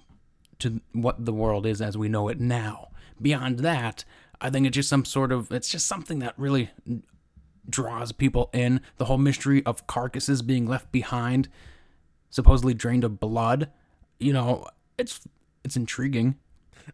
[0.58, 2.88] to what the world is as we know it now.
[3.20, 4.04] Beyond that,
[4.40, 6.70] I think it's just some sort of, it's just something that really
[7.68, 8.80] draws people in.
[8.96, 11.48] The whole mystery of carcasses being left behind,
[12.30, 13.70] supposedly drained of blood.
[14.18, 14.66] You know,
[14.98, 15.20] it's
[15.64, 16.36] it's intriguing.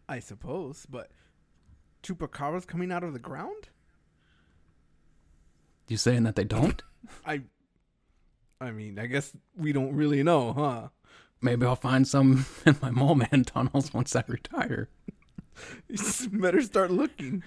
[0.09, 1.11] I suppose, but
[2.03, 3.69] chupacabras coming out of the ground?
[5.89, 6.83] You saying that they don't?
[7.27, 7.43] I
[8.61, 10.89] I mean, I guess we don't really know, huh?
[11.41, 14.89] Maybe I'll find some in my mole man tunnels once I retire.
[15.89, 17.43] You better start looking.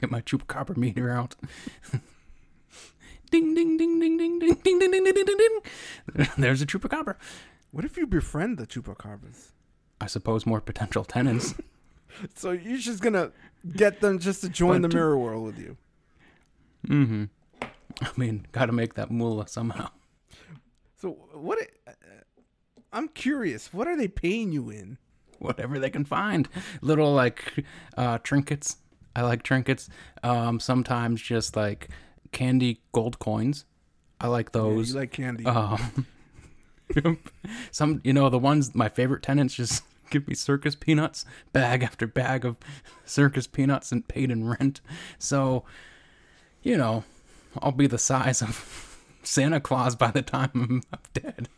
[0.00, 1.34] Get my chupacabra meter out.
[3.30, 6.28] ding ding ding ding ding ding ding ding ding ding ding ding.
[6.38, 7.16] There's a chupacabra.
[7.70, 9.52] What if you befriend the chupacabras?
[10.00, 11.54] I suppose more potential tenants.
[12.34, 13.32] So you're just gonna
[13.74, 15.76] get them just to join But the mirror world with you.
[16.86, 17.24] mm-hmm.
[18.02, 19.88] I mean, gotta make that moolah somehow.
[21.00, 21.58] So what?
[21.86, 21.92] i-
[22.92, 23.72] I'm curious.
[23.72, 24.98] What are they paying you in?
[25.38, 26.48] Whatever they can find.
[26.82, 27.64] Little like
[27.96, 28.76] uh, trinkets.
[29.16, 29.88] I like trinkets.
[30.22, 31.88] Um, sometimes just like
[32.32, 33.64] candy gold coins.
[34.20, 34.90] I like Yeah, those.
[34.90, 35.44] you like candy?
[35.44, 36.06] Um,
[37.70, 42.06] some, you know, the ones my favorite tenants just give me circus peanuts, bag after
[42.06, 42.56] bag of
[43.04, 44.80] circus peanuts, and paid in rent.
[45.18, 45.64] So,
[46.62, 47.04] you know,
[47.60, 50.82] I'll be the size of Santa Claus by the time I'm
[51.14, 51.48] dead.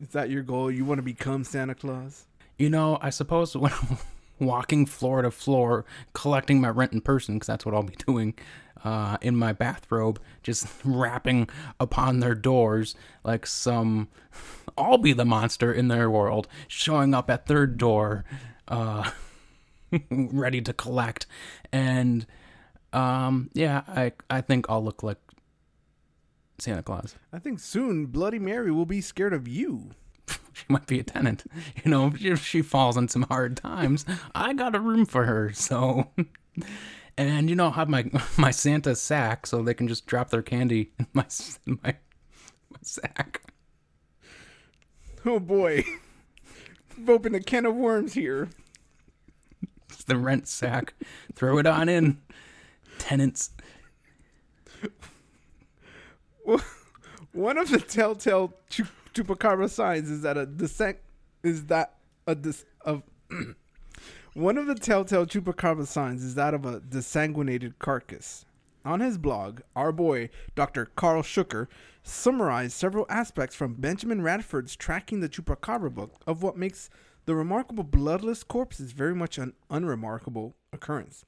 [0.00, 0.70] Is that your goal?
[0.70, 2.24] You want to become Santa Claus?
[2.58, 3.98] You know, I suppose when I'm
[4.38, 8.34] walking floor to floor, collecting my rent in person, because that's what I'll be doing
[8.84, 11.48] uh, in my bathrobe, just rapping
[11.80, 12.94] upon their doors
[13.24, 14.08] like some.
[14.76, 18.24] I'll be the monster in their world, showing up at their door,
[18.68, 19.10] uh,
[20.10, 21.26] ready to collect.
[21.72, 22.26] And
[22.92, 25.18] um, yeah, I, I think I'll look like
[26.58, 27.14] Santa Claus.
[27.32, 29.90] I think soon Bloody Mary will be scared of you.
[30.52, 31.44] she might be a tenant.
[31.84, 34.04] You know, if she falls in some hard times,
[34.34, 35.52] I got a room for her.
[35.52, 36.08] So,
[37.16, 40.42] and you know, I have my my Santa sack so they can just drop their
[40.42, 41.26] candy in my
[41.66, 41.96] in my,
[42.70, 43.42] my sack.
[45.24, 45.84] Oh boy,
[46.96, 48.48] we've opened a can of worms here.
[49.90, 50.94] It's the rent sack.
[51.34, 52.18] Throw it on in,
[52.98, 53.50] tenants.
[57.32, 60.98] One of the telltale chupacabra signs is that a descent
[61.42, 61.94] is that
[62.26, 63.02] a dis- of
[64.34, 68.44] one of the telltale chupacabra signs is that of a desanguinated carcass.
[68.84, 70.86] On his blog, our boy Dr.
[70.86, 71.66] Karl Shuker
[72.02, 76.88] summarized several aspects from Benjamin Radford's Tracking the Chupacabra book of what makes
[77.26, 81.26] the remarkable bloodless corpses very much an unremarkable occurrence.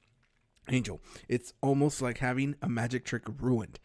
[0.69, 3.79] Angel, it's almost like having a magic trick ruined.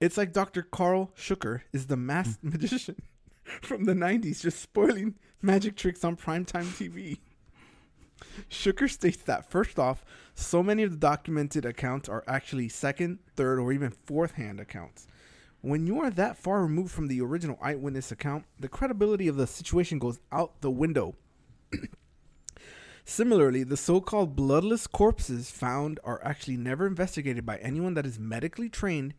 [0.00, 0.62] It's like Dr.
[0.62, 2.50] Karl Shuker is the masked hmm.
[2.50, 2.96] magician
[3.62, 7.18] from the 90s just spoiling magic tricks on primetime TV.
[8.50, 13.58] Shuker states that first off, so many of the documented accounts are actually second, third,
[13.58, 15.06] or even fourth hand accounts.
[15.60, 19.46] When you are that far removed from the original eyewitness account, the credibility of the
[19.46, 21.14] situation goes out the window.
[23.04, 28.18] Similarly, the so called bloodless corpses found are actually never investigated by anyone that is
[28.18, 29.14] medically trained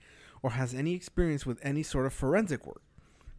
[0.45, 2.83] or has any experience with any sort of forensic work.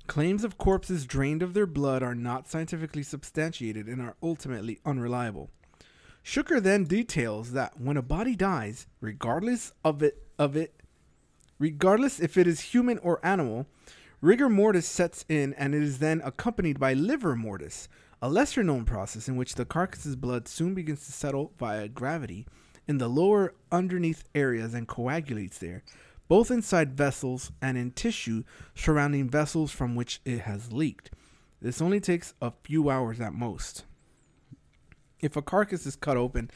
[0.09, 5.49] Claims of corpses drained of their blood are not scientifically substantiated and are ultimately unreliable.
[6.25, 10.75] Shuker then details that when a body dies, regardless of it of it
[11.61, 13.69] regardless if it is human or animal,
[14.21, 17.89] rigor mortis sets in and it is then accompanied by livor mortis,
[18.21, 22.49] a lesser known process in which the carcass's blood soon begins to settle via gravity
[22.89, 25.85] in the lower underneath areas and coagulates there,
[26.29, 31.11] both inside vessels and in tissue surrounding vessels from which it has leaked.
[31.61, 33.85] This only takes a few hours at most.
[35.21, 36.51] If a carcass is cut open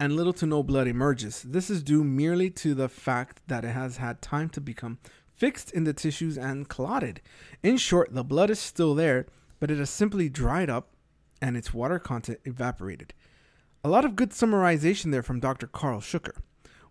[0.00, 3.72] and little to no blood emerges, this is due merely to the fact that it
[3.72, 4.98] has had time to become
[5.34, 7.20] fixed in the tissues and clotted.
[7.62, 9.26] In short, the blood is still there,
[9.60, 10.88] but it has simply dried up
[11.42, 13.12] and its water content evaporated.
[13.84, 15.66] A lot of good summarization there from Dr.
[15.66, 16.38] Karl Shuker.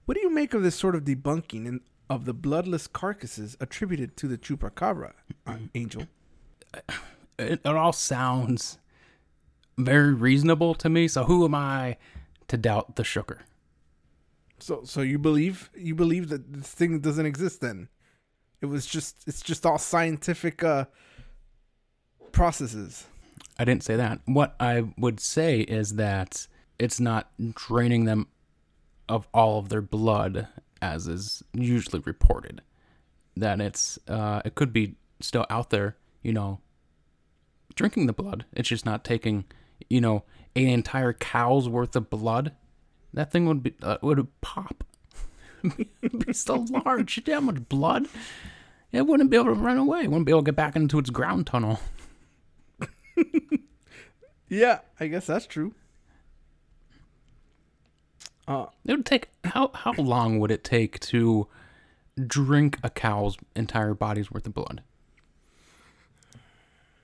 [0.05, 4.15] What do you make of this sort of debunking in, of the bloodless carcasses attributed
[4.17, 5.13] to the chupacabra,
[5.47, 6.03] uh, Angel?
[7.37, 8.77] It, it all sounds
[9.77, 11.07] very reasonable to me.
[11.07, 11.97] So who am I
[12.47, 13.41] to doubt the sugar?
[14.59, 17.61] So, so you believe you believe that this thing doesn't exist?
[17.61, 17.89] Then
[18.61, 20.85] it was just it's just all scientific uh,
[22.31, 23.05] processes.
[23.59, 24.19] I didn't say that.
[24.25, 26.47] What I would say is that
[26.79, 28.27] it's not draining them
[29.07, 30.47] of all of their blood
[30.81, 32.61] as is usually reported.
[33.37, 36.59] That it's uh, it could be still out there, you know,
[37.75, 38.45] drinking the blood.
[38.53, 39.45] It's just not taking,
[39.89, 40.23] you know,
[40.55, 42.53] an entire cow's worth of blood.
[43.13, 44.83] That thing would be uh, would pop.
[46.25, 47.23] Be so large.
[47.23, 48.07] That much blood.
[48.91, 50.01] It wouldn't be able to run away.
[50.01, 51.79] It wouldn't be able to get back into its ground tunnel.
[54.47, 55.73] Yeah, I guess that's true.
[58.47, 61.47] Uh, It would take how how long would it take to
[62.27, 64.83] drink a cow's entire body's worth of blood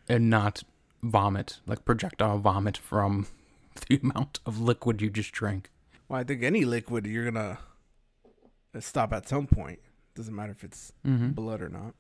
[0.08, 0.64] and not
[1.04, 3.28] vomit like projectile vomit from
[3.88, 5.70] the amount of liquid you just drank?
[6.08, 7.58] well, I think any liquid you're gonna
[8.76, 9.80] uh, stop at some point.
[10.16, 11.32] Doesn't matter if it's Mm-hmm.
[11.32, 11.94] blood or not.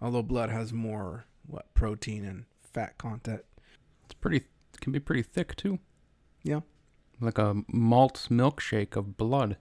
[0.00, 3.42] Although blood has more what protein and fat content.
[4.06, 4.42] It's pretty
[4.80, 5.78] can be pretty thick too,
[6.42, 6.60] Yeah.
[7.24, 9.56] Like a malt milkshake of blood.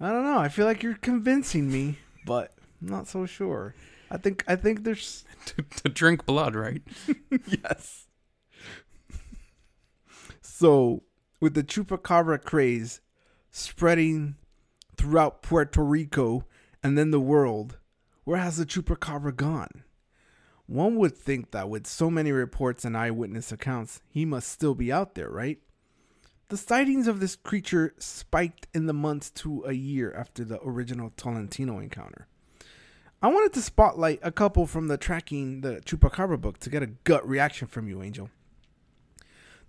[0.00, 0.38] I don't know.
[0.38, 3.74] I feel like you're convincing me, but I'm not so sure.
[4.10, 6.82] I think I think there's to, to drink blood, right?
[7.46, 8.06] yes.
[10.40, 11.04] So,
[11.40, 13.00] with the chupacabra craze
[13.50, 14.36] spreading
[14.96, 16.44] throughout Puerto Rico
[16.82, 17.78] and then the world,
[18.24, 19.84] where has the chupacabra gone?
[20.70, 24.92] One would think that with so many reports and eyewitness accounts, he must still be
[24.92, 25.58] out there, right?
[26.48, 31.12] The sightings of this creature spiked in the months to a year after the original
[31.16, 32.28] Tolentino encounter.
[33.20, 36.92] I wanted to spotlight a couple from the Tracking the Chupacabra book to get a
[37.02, 38.30] gut reaction from you, Angel.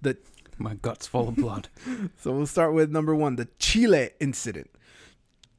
[0.03, 0.19] The
[0.59, 1.69] My gut's full of blood.
[2.19, 4.69] so we'll start with number one, the Chile incident.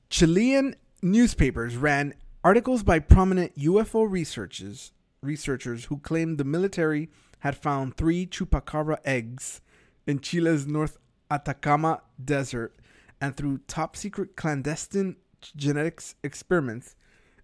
[0.08, 2.14] Chilean newspapers ran
[2.44, 4.92] articles by prominent UFO researchers
[5.22, 7.08] researchers who claimed the military
[7.40, 9.60] had found three chupacabra eggs
[10.06, 10.98] in Chile's North
[11.30, 12.76] Atacama Desert
[13.20, 15.16] and through top secret clandestine
[15.56, 16.96] genetics experiments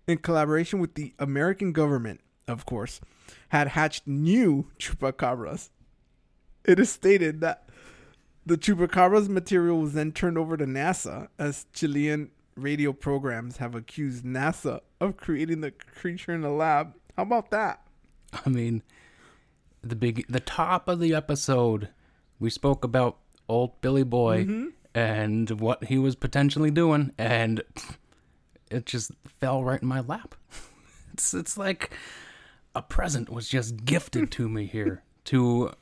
[0.06, 3.00] in collaboration with the American government, of course,
[3.50, 5.70] had hatched new chupacabras.
[6.64, 7.68] It is stated that
[8.44, 14.24] the chupacabra's material was then turned over to NASA as Chilean radio programs have accused
[14.24, 16.94] NASA of creating the creature in a lab.
[17.18, 17.80] How about that?
[18.46, 18.84] I mean,
[19.82, 21.88] the big, the top of the episode,
[22.38, 23.16] we spoke about
[23.48, 24.66] old Billy Boy mm-hmm.
[24.94, 27.64] and what he was potentially doing, and
[28.70, 29.10] it just
[29.40, 30.36] fell right in my lap.
[31.12, 31.90] It's it's like
[32.76, 35.72] a present was just gifted to me here to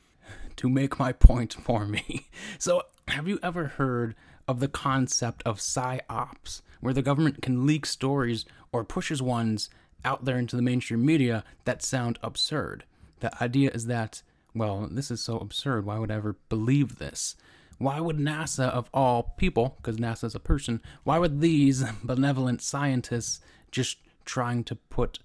[0.56, 2.30] to make my point for me.
[2.58, 4.14] So, have you ever heard
[4.48, 9.68] of the concept of psyops, where the government can leak stories or pushes ones
[10.04, 12.84] out there into the mainstream media that sound absurd?
[13.20, 14.22] The idea is that,
[14.54, 15.84] well, this is so absurd.
[15.84, 17.36] Why would I ever believe this?
[17.78, 23.40] Why would NASA, of all people, because NASA's a person, why would these benevolent scientists
[23.70, 25.18] just trying to put,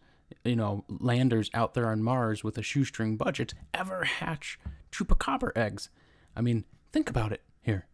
[0.43, 4.59] you know, landers out there on Mars with a shoestring budget ever hatch
[4.91, 5.89] chupacabra eggs?
[6.36, 7.88] I mean, think about it here.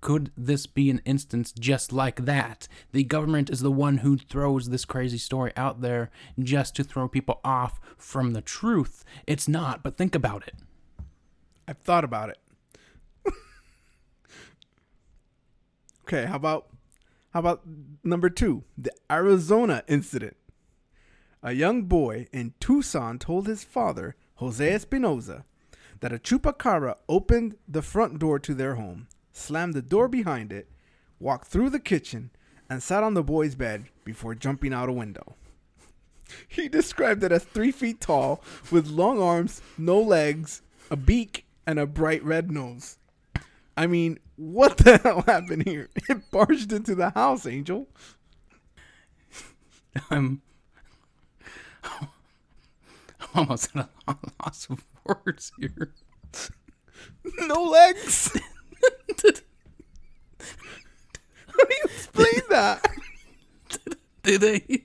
[0.00, 2.68] Could this be an instance just like that?
[2.92, 7.08] The government is the one who throws this crazy story out there just to throw
[7.08, 9.04] people off from the truth.
[9.26, 10.54] It's not, but think about it.
[11.66, 12.38] I've thought about it.
[16.04, 16.68] okay, how about
[17.36, 17.62] how about
[18.02, 20.38] number 2, the Arizona incident.
[21.42, 25.44] A young boy in Tucson told his father, Jose Espinoza,
[26.00, 29.06] that a chupacabra opened the front door to their home,
[29.36, 30.68] slammed the door behind it,
[31.20, 32.30] walked through the kitchen,
[32.68, 35.36] and sat on the boy's bed before jumping out a window.
[36.48, 40.60] He described it as three feet tall, with long arms, no legs,
[40.90, 42.98] a beak, and a bright red nose.
[43.76, 45.88] I mean, what the hell happened here?
[46.08, 47.86] It barged into the house, Angel.
[50.10, 50.42] I'm,
[51.84, 52.08] I'm
[53.32, 55.92] almost at a loss of words here.
[57.38, 58.36] no legs.
[61.48, 62.86] How do you explain that?
[64.22, 64.84] Did a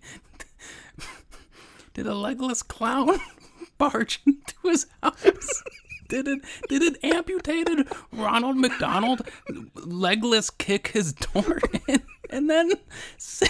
[1.93, 3.19] did a legless clown
[3.79, 5.63] barge into his house?
[6.07, 9.27] Did it did an amputated Ronald McDonald
[9.73, 12.71] legless kick his door in and then
[13.17, 13.49] sit,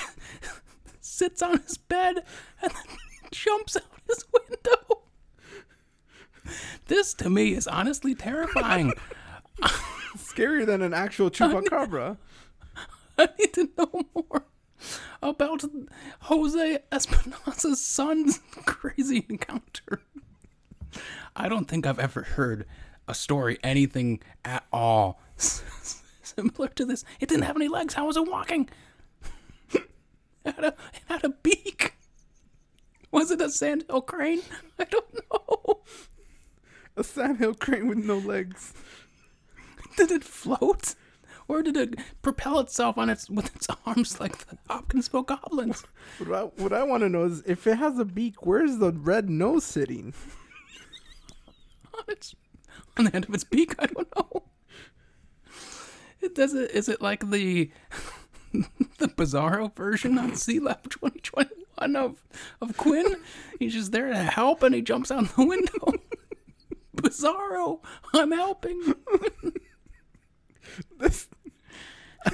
[1.01, 2.23] sits on his bed
[2.61, 2.97] and then
[3.31, 5.01] jumps out his window?
[6.87, 8.93] This to me is honestly terrifying.
[10.17, 12.17] Scarier than an actual chupacabra.
[13.17, 14.45] I need to know more
[15.21, 15.63] about
[16.21, 20.01] Jose Espinosa's son's crazy encounter.
[21.35, 22.65] I don't think I've ever heard
[23.07, 25.21] a story anything at all
[26.21, 27.03] similar to this.
[27.19, 27.93] It didn't have any legs.
[27.93, 28.69] How was it walking?
[29.73, 29.83] it,
[30.45, 31.95] had a, it had a beak.
[33.11, 34.41] Was it a sandhill crane?
[34.79, 35.81] I don't know.
[36.97, 38.73] A sandhill crane with no legs.
[39.97, 40.95] Did it float?
[41.47, 45.83] Or did it propel itself on its with its arms like the Hopkinsville goblins?
[46.19, 48.91] What I, what I want to know is if it has a beak, where's the
[48.93, 50.13] red nose sitting?
[51.93, 52.35] on its
[52.97, 53.75] on the end of its beak.
[53.79, 54.43] I don't know.
[56.21, 56.71] It does it.
[56.71, 57.71] Is it like the
[58.53, 62.23] the Bizarro version on Sealab 2021 of
[62.61, 63.17] of Quinn?
[63.59, 65.93] He's just there to help, and he jumps out the window.
[66.95, 67.79] Bizarro,
[68.13, 68.95] I'm helping.
[70.99, 71.27] This,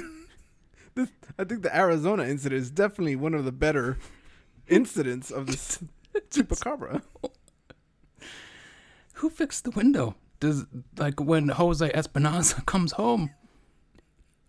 [0.94, 1.08] this,
[1.38, 3.98] I think the Arizona incident is definitely one of the better
[4.68, 5.82] incidents of this
[6.30, 7.02] chupacabra.
[9.14, 10.14] Who fixed the window?
[10.40, 10.66] Does
[10.96, 13.30] like when Jose Espinosa comes home?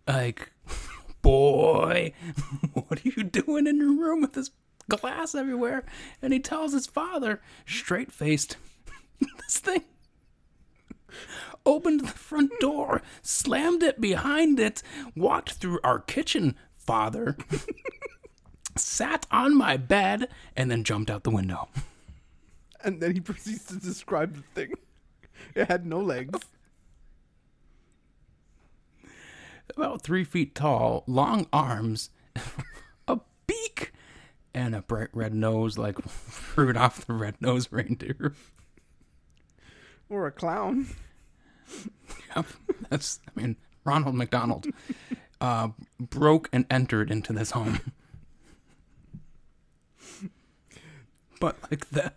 [0.08, 0.52] Like,
[1.22, 2.14] boy,
[2.74, 4.52] what are you doing in your room with this
[4.88, 5.86] glass everywhere?
[6.22, 8.58] And he tells his father, straight faced,
[9.20, 9.84] this thing
[11.66, 14.82] opened the front door, slammed it behind it,
[15.16, 17.38] walked through our kitchen, father,
[18.76, 21.70] sat on my bed, and then jumped out the window.
[22.84, 24.74] And then he proceeds to describe the thing.
[25.56, 26.40] It had no legs.
[29.76, 32.10] About three feet tall, long arms,
[33.08, 33.94] a beak,
[34.54, 35.98] and a bright red nose like
[36.56, 38.34] Rudolph the Red-Nosed Reindeer.
[40.10, 40.88] Or a clown.
[42.36, 42.46] Yep,
[42.90, 44.66] that's, I mean, Ronald McDonald
[45.40, 47.80] uh, broke and entered into this home.
[51.40, 52.12] But like the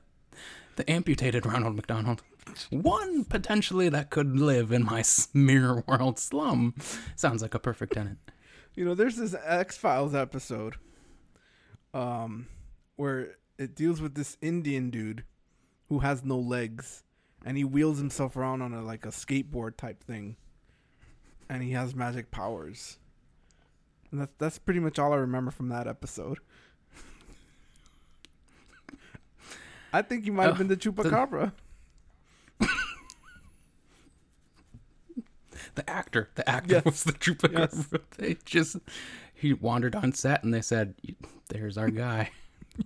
[0.77, 2.23] the amputated Ronald McDonald,
[2.71, 6.75] one potentially that could live in my s- mirror world slum,
[7.15, 8.19] sounds like a perfect tenant.
[8.75, 10.77] You know, there's this X Files episode,
[11.95, 12.47] um,
[12.97, 15.25] where it deals with this Indian dude
[15.89, 17.05] who has no legs,
[17.45, 20.37] and he wheels himself around on a like a skateboard type thing,
[21.49, 22.99] and he has magic powers.
[24.11, 26.39] And that's that's pretty much all I remember from that episode.
[29.95, 31.53] I think you might have Oh, been the chupacabra.
[35.75, 36.85] The actor, the actor Yes.
[36.85, 38.01] was the chupacabra.
[38.19, 38.77] They just
[39.35, 40.95] he wandered on set and they said,
[41.49, 42.31] "There's our guy."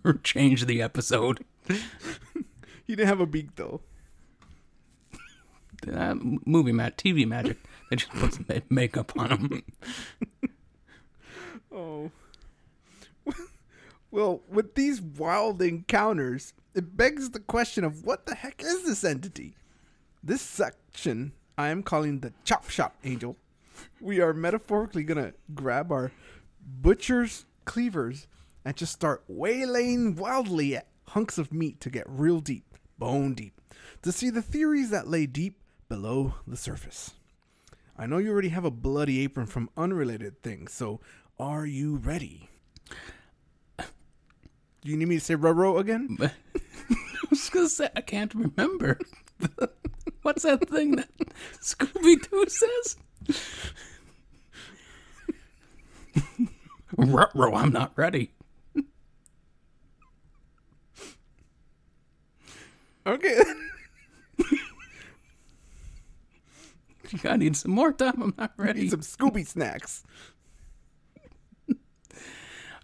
[0.04, 1.44] or change the episode.
[1.68, 3.80] He didn't have a beak though.
[5.92, 6.14] Uh,
[6.44, 7.58] movie mat, TV magic.
[7.90, 9.62] They just put some makeup on them.
[11.72, 12.10] Oh.
[14.10, 19.04] Well, with these wild encounters, it begs the question of what the heck is this
[19.04, 19.56] entity?
[20.22, 23.36] This section I am calling the Chop Shop Angel.
[24.00, 26.12] We are metaphorically gonna grab our
[26.82, 28.26] butcher's cleavers
[28.64, 33.60] and just start waylaying wildly at hunks of meat to get real deep, bone deep,
[34.02, 35.58] to see the theories that lay deep
[35.88, 37.12] below the surface.
[37.98, 41.00] I know you already have a bloody apron from unrelated things, so
[41.38, 42.50] are you ready?
[43.78, 46.16] Do you need me to say ruh RO again?
[46.20, 46.30] I
[47.30, 48.98] was gonna say I can't remember.
[50.22, 51.08] What's that thing that
[51.60, 52.96] Scooby Doo says?
[56.96, 58.32] Ruh-roh, I'm not ready.
[63.06, 63.42] Okay.
[67.24, 68.22] I need some more time.
[68.22, 68.82] I'm not ready.
[68.82, 70.04] need some Scooby snacks.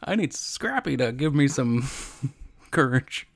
[0.03, 1.89] I need Scrappy to give me some
[2.71, 3.29] courage.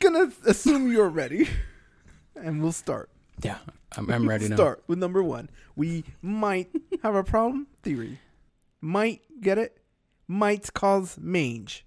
[0.00, 1.48] Gonna assume you're ready.
[2.34, 3.08] And we'll start.
[3.40, 3.58] Yeah,
[3.96, 4.56] I'm, I'm ready now.
[4.56, 5.48] Start with number one.
[5.76, 6.70] We might
[7.02, 8.18] have a problem theory.
[8.80, 9.78] Might get it?
[10.26, 11.86] Might cause mange.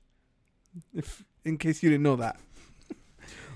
[0.93, 2.39] If in case you didn't know that.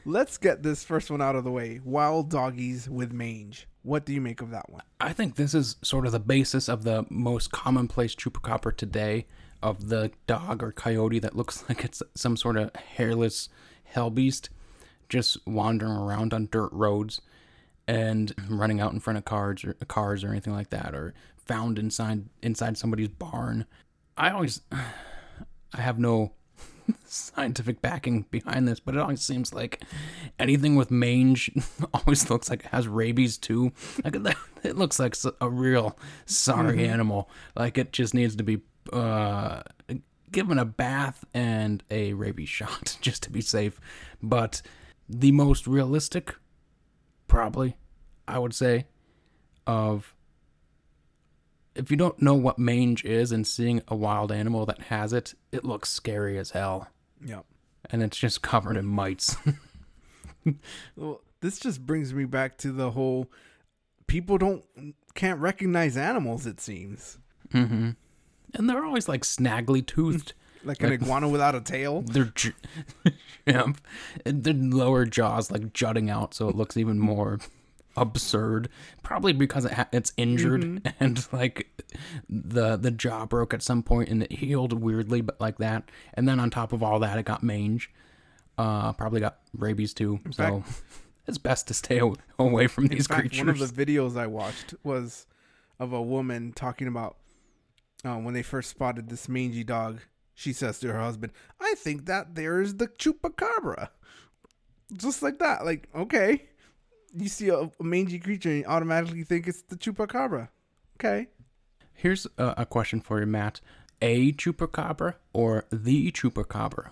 [0.09, 1.81] Let's get this first one out of the way.
[1.83, 3.67] Wild doggies with mange.
[3.83, 4.81] What do you make of that one?
[4.99, 9.27] I think this is sort of the basis of the most commonplace chupacabra today
[9.61, 13.49] of the dog or coyote that looks like it's some sort of hairless
[13.83, 14.49] hell beast
[15.09, 17.21] just wandering around on dirt roads
[17.87, 21.77] and running out in front of cars or cars or anything like that or found
[21.77, 23.63] inside inside somebody's barn.
[24.17, 26.31] I always I have no
[27.05, 29.83] scientific backing behind this, but it always seems like
[30.37, 31.51] anything with mange
[31.93, 33.71] always looks like it has rabies too.
[34.03, 34.15] Like
[34.63, 36.93] it looks like a real sorry mm-hmm.
[36.93, 37.29] animal.
[37.55, 38.61] Like it just needs to be
[38.93, 39.63] uh,
[40.31, 43.79] given a bath and a rabies shot just to be safe.
[44.21, 44.61] But
[45.07, 46.35] the most realistic,
[47.27, 47.77] probably,
[48.27, 48.87] I would say,
[49.65, 50.13] of
[51.79, 55.33] if you don't know what mange is and seeing a wild animal that has it,
[55.51, 56.89] it looks scary as hell.
[57.25, 57.45] Yep.
[57.89, 59.37] And it's just covered in mites.
[60.95, 63.31] well, this just brings me back to the whole
[64.07, 64.63] people don't
[65.15, 67.17] can't recognize animals it seems.
[67.53, 67.91] Mm-hmm.
[68.53, 70.33] And they're always like snaggly toothed.
[70.65, 72.01] like an iguana without a tail.
[72.01, 72.33] Their
[73.45, 73.67] yeah,
[74.25, 77.39] their lower jaws like jutting out, so it looks even more
[77.95, 78.69] absurd.
[79.03, 80.87] Probably because it ha- it's injured mm-hmm.
[80.99, 81.67] and like
[82.29, 85.89] the the jaw broke at some point and it healed weirdly, but like that.
[86.13, 87.91] And then on top of all that, it got mange.
[88.57, 90.19] Uh, probably got rabies too.
[90.25, 90.81] In so fact,
[91.27, 92.01] it's best to stay
[92.37, 93.39] away from these fact, creatures.
[93.39, 95.27] One of the videos I watched was
[95.79, 97.17] of a woman talking about
[98.03, 100.01] uh, when they first spotted this mangy dog.
[100.35, 103.89] She says to her husband, "I think that there's the chupacabra."
[104.93, 106.48] Just like that, like okay
[107.15, 110.49] you see a, a mangy creature and you automatically think it's the chupacabra.
[110.97, 111.27] Okay.
[111.93, 113.61] Here's a, a question for you, Matt.
[114.01, 116.91] A chupacabra or the chupacabra?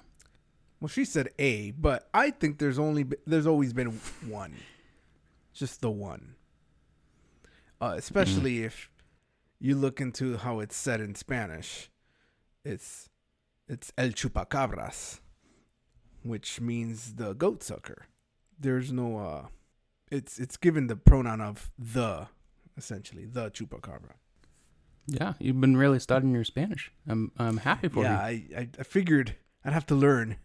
[0.79, 4.53] Well, she said a, but I think there's only there's always been one,
[5.53, 6.35] just the one.
[7.81, 8.65] Uh, especially mm.
[8.65, 8.89] if
[9.59, 11.89] you look into how it's said in Spanish,
[12.63, 13.09] it's
[13.67, 15.19] it's el chupacabras,
[16.23, 18.05] which means the goat sucker.
[18.59, 19.45] There's no uh,
[20.11, 22.27] it's it's given the pronoun of the,
[22.77, 24.13] essentially the chupacabra.
[25.07, 26.91] Yeah, you've been really studying your Spanish.
[27.07, 28.45] I'm I'm happy for yeah, you.
[28.49, 30.37] Yeah, I, I figured I'd have to learn.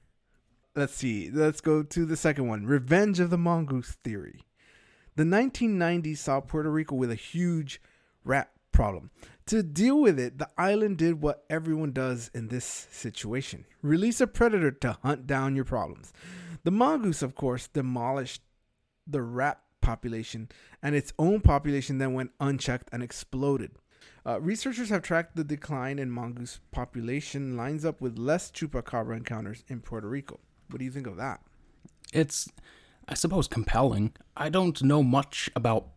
[0.75, 1.31] Let's see.
[1.31, 2.65] Let's go to the second one.
[2.65, 4.41] Revenge of the mongoose theory.
[5.17, 7.83] The 1990s saw Puerto Rico with a huge
[8.25, 9.11] rat problem.
[9.47, 14.27] To deal with it, the island did what everyone does in this situation release a
[14.27, 16.13] predator to hunt down your problems.
[16.65, 18.43] The mongoose, of course, demolished
[19.07, 20.49] the rat population,
[20.83, 23.73] and its own population then went unchecked and exploded.
[24.25, 29.65] Uh, researchers have tracked the decline in mongoose population lines up with less chupacabra encounters
[29.69, 30.39] in Puerto Rico.
[30.71, 31.41] What do you think of that?
[32.13, 32.49] It's,
[33.09, 34.13] I suppose, compelling.
[34.37, 35.89] I don't know much about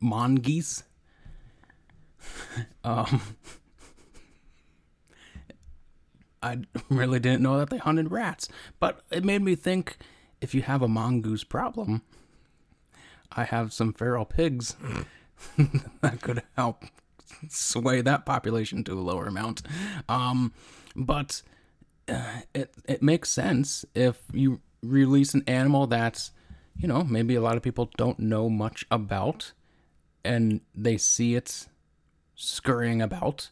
[0.00, 0.84] mongoose.
[2.84, 3.20] um,
[6.42, 6.58] I
[6.88, 8.48] really didn't know that they hunted rats,
[8.78, 9.96] but it made me think
[10.44, 12.02] if you have a mongoose problem,
[13.32, 14.76] I have some feral pigs
[16.02, 16.84] that could help
[17.48, 19.62] sway that population to a lower amount.
[20.06, 20.52] Um,
[20.94, 21.40] but
[22.08, 26.30] uh, it it makes sense if you release an animal that's
[26.76, 29.52] you know maybe a lot of people don't know much about,
[30.26, 31.68] and they see it
[32.34, 33.48] scurrying about.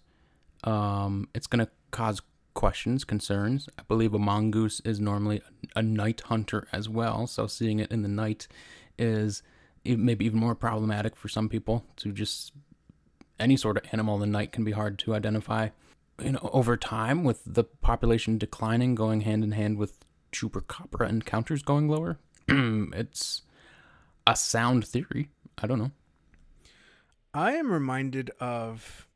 [0.62, 2.20] Um, it's gonna cause
[2.54, 3.68] questions, concerns.
[3.78, 5.42] I believe a mongoose is normally
[5.74, 8.48] a night hunter as well, so seeing it in the night
[8.98, 9.42] is
[9.84, 12.52] maybe even more problematic for some people to just
[13.40, 15.68] any sort of animal in the night can be hard to identify.
[16.22, 21.62] You know, over time, with the population declining, going hand in hand with chupacabra encounters
[21.62, 23.42] going lower, it's
[24.26, 25.30] a sound theory.
[25.58, 25.90] I don't know.
[27.34, 29.08] I am reminded of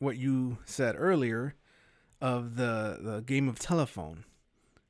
[0.00, 1.54] what you said earlier
[2.20, 4.24] of the the game of telephone,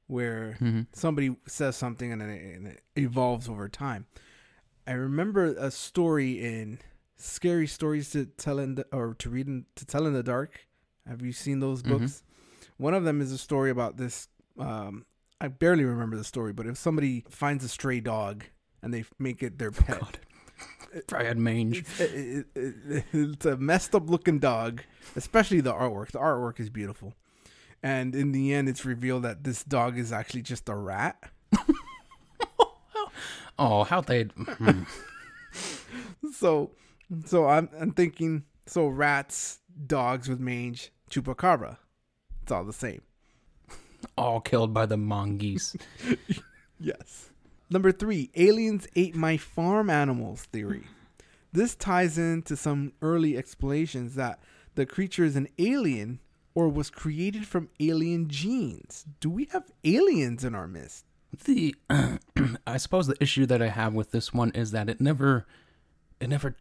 [0.06, 0.82] where mm-hmm.
[0.92, 4.06] somebody says something and it, and it evolves over time.
[4.86, 6.80] I remember a story in
[7.16, 10.66] Scary Stories to Tell in the, or to read in, to tell in the dark.
[11.06, 11.98] Have you seen those mm-hmm.
[11.98, 12.22] books?
[12.22, 12.82] Mm-hmm.
[12.82, 14.28] One of them is a story about this.
[14.58, 15.04] Um,
[15.40, 18.44] I barely remember the story, but if somebody finds a stray dog
[18.82, 20.18] and they make it their pet, God.
[21.06, 21.84] probably had mange.
[21.98, 24.82] it, it, it, it's a messed up looking dog,
[25.16, 26.10] especially the artwork.
[26.12, 27.14] The artwork is beautiful,
[27.82, 31.22] and in the end, it's revealed that this dog is actually just a rat.
[33.60, 34.22] Oh, how they.
[34.22, 34.84] Hmm.
[36.32, 36.70] so,
[37.26, 38.44] so I'm I'm thinking.
[38.66, 41.76] So rats, dogs with mange, chupacabra.
[42.42, 43.02] It's all the same.
[44.16, 45.76] All killed by the mongoose.
[46.78, 47.30] yes.
[47.68, 50.84] number three, aliens ate my farm animals theory.
[51.52, 54.40] This ties into some early explanations that
[54.74, 56.20] the creature is an alien
[56.60, 59.06] or was created from alien genes.
[59.18, 61.06] Do we have aliens in our midst?
[61.44, 61.74] The
[62.66, 65.46] I suppose the issue that I have with this one is that it never
[66.20, 66.56] it never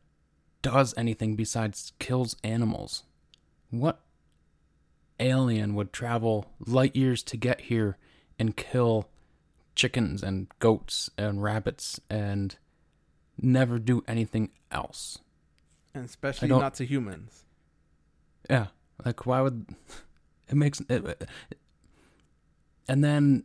[0.62, 3.04] does anything besides kills animals.
[3.72, 4.00] What
[5.20, 7.98] alien would travel light years to get here
[8.40, 9.10] and kill
[9.76, 12.56] chickens and goats and rabbits and
[13.38, 15.18] never do anything else?
[15.94, 17.44] And especially not to humans.
[18.50, 18.68] Yeah,
[19.06, 19.66] like why would
[20.48, 21.30] it makes it,
[22.88, 23.44] and then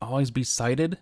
[0.00, 0.98] always be cited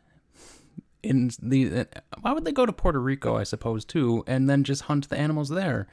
[1.03, 1.87] in the
[2.21, 5.19] why would they go to Puerto Rico I suppose too and then just hunt the
[5.19, 5.87] animals there?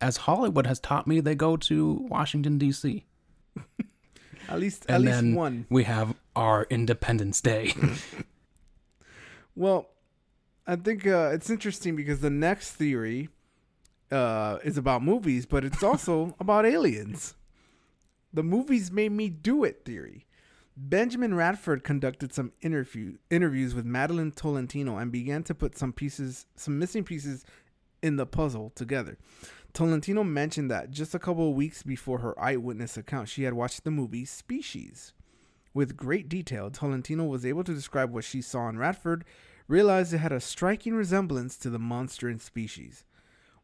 [0.00, 3.02] As Hollywood has taught me they go to Washington DC
[4.48, 5.66] At least at and least one.
[5.68, 7.74] we have our Independence Day.
[9.54, 9.88] Well,
[10.68, 13.28] I think uh, it's interesting because the next theory
[14.10, 17.34] uh, is about movies, but it's also about aliens.
[18.32, 20.26] The movies made me do it theory.
[20.76, 26.46] Benjamin Radford conducted some interview interviews with Madeline Tolentino and began to put some pieces,
[26.54, 27.44] some missing pieces
[28.00, 29.18] in the puzzle together.
[29.72, 33.84] Tolentino mentioned that just a couple of weeks before her eyewitness account, she had watched
[33.84, 35.12] the movie Species.
[35.74, 39.24] With great detail, Tolentino was able to describe what she saw in Radford,
[39.66, 43.04] realized it had a striking resemblance to the monster in Species.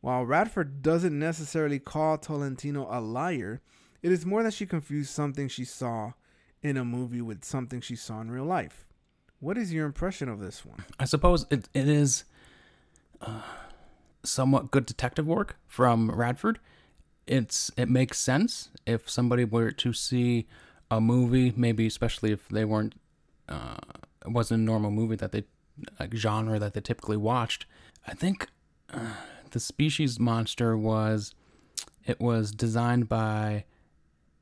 [0.05, 3.63] While Radford doesn't necessarily call Tolentino a liar,
[4.03, 6.13] it is more that she confused something she saw
[6.61, 8.87] in a movie with something she saw in real life.
[9.41, 10.85] What is your impression of this one?
[11.01, 12.25] I suppose it, it is
[13.23, 13.41] uh,
[14.23, 16.59] somewhat good detective work from Radford.
[17.27, 20.47] It's it makes sense if somebody were to see
[20.91, 22.95] a movie, maybe especially if they weren't
[23.49, 23.79] uh,
[24.23, 25.45] it wasn't a normal movie that they
[25.99, 27.65] like genre that they typically watched.
[28.07, 28.49] I think
[28.93, 29.15] uh,
[29.55, 31.33] the species monster was
[32.05, 33.65] it was designed by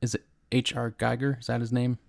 [0.01, 0.91] is it H.R.
[0.91, 1.39] Giger?
[1.39, 1.99] Is that his name?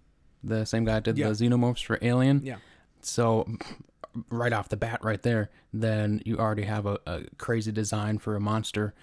[0.42, 1.28] The same guy that did Yeah.
[1.28, 2.40] the xenomorphs for Alien.
[2.42, 2.56] Yeah.
[3.02, 3.46] So
[4.30, 8.34] right off the bat, right there, then you already have a, a crazy design for
[8.36, 8.94] a monster.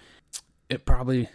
[0.69, 1.29] It probably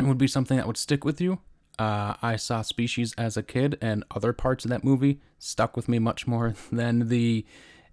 [0.00, 1.40] would be something that would stick with you.
[1.78, 5.88] Uh, I saw Species as a kid, and other parts of that movie stuck with
[5.88, 7.46] me much more than the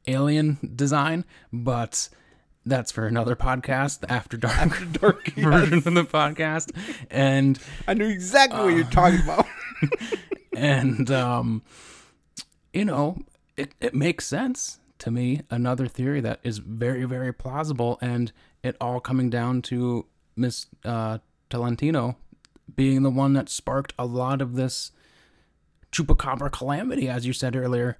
[0.08, 1.24] alien design.
[1.54, 2.10] But
[2.66, 6.72] that's for another podcast, the After Dark, After Dark, version of the podcast.
[7.09, 9.45] And I knew exactly what you're talking about.
[10.55, 11.61] and um,
[12.74, 13.20] you know,
[13.55, 15.41] it it makes sense to me.
[15.49, 18.32] Another theory that is very very plausible, and
[18.63, 20.05] it all coming down to
[20.36, 22.18] Miss uh, Tolentino
[22.76, 24.91] being the one that sparked a lot of this
[25.91, 27.97] chupacabra calamity, as you said earlier.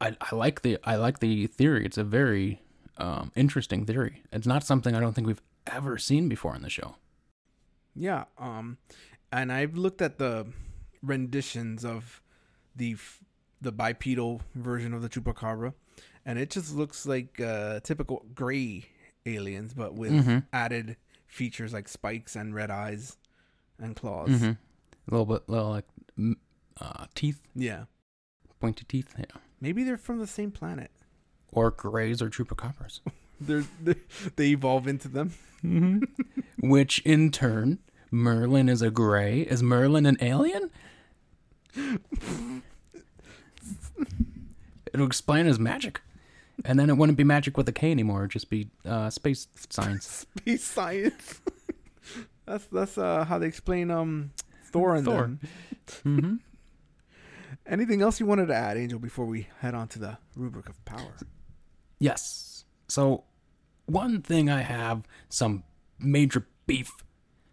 [0.00, 1.86] I, I like the I like the theory.
[1.86, 2.60] It's a very
[2.98, 4.22] um, interesting theory.
[4.32, 6.96] It's not something I don't think we've ever seen before in the show.
[7.94, 8.78] Yeah, um,
[9.30, 10.46] and I've looked at the
[11.02, 12.22] renditions of
[12.74, 13.20] the f-
[13.60, 15.74] the bipedal version of the chupacabra,
[16.24, 18.86] and it just looks like uh, typical gray
[19.26, 20.46] aliens, but with Mhm.
[20.52, 20.96] added
[21.26, 23.16] features like spikes and red eyes
[23.78, 24.30] and claws.
[24.30, 24.44] Mm-hmm.
[24.44, 25.86] A little bit, little like
[26.80, 27.84] uh, teeth, Yeah,
[28.60, 29.14] pointy teeth.
[29.18, 29.24] Yeah.
[29.60, 30.90] maybe they're from the same planet.
[31.52, 33.00] Or grays or chupacabras,
[33.40, 33.94] They're, they
[34.36, 35.32] they evolve into them.
[36.60, 37.78] which in turn,
[38.10, 39.42] Merlin is a gray.
[39.42, 40.70] Is Merlin an alien?
[44.92, 46.02] It'll explain his magic,
[46.64, 48.20] and then it wouldn't be magic with a K anymore.
[48.20, 50.26] It'd just be uh, space science.
[50.38, 51.40] Space science.
[52.44, 54.32] that's that's uh, how they explain um
[54.64, 55.38] Thor and Thor.
[56.04, 56.34] mm-hmm.
[57.66, 60.84] Anything else you wanted to add, Angel, before we head on to the rubric of
[60.84, 61.14] power?
[62.02, 62.64] Yes.
[62.88, 63.22] So,
[63.86, 65.62] one thing I have some
[66.00, 66.90] major beef,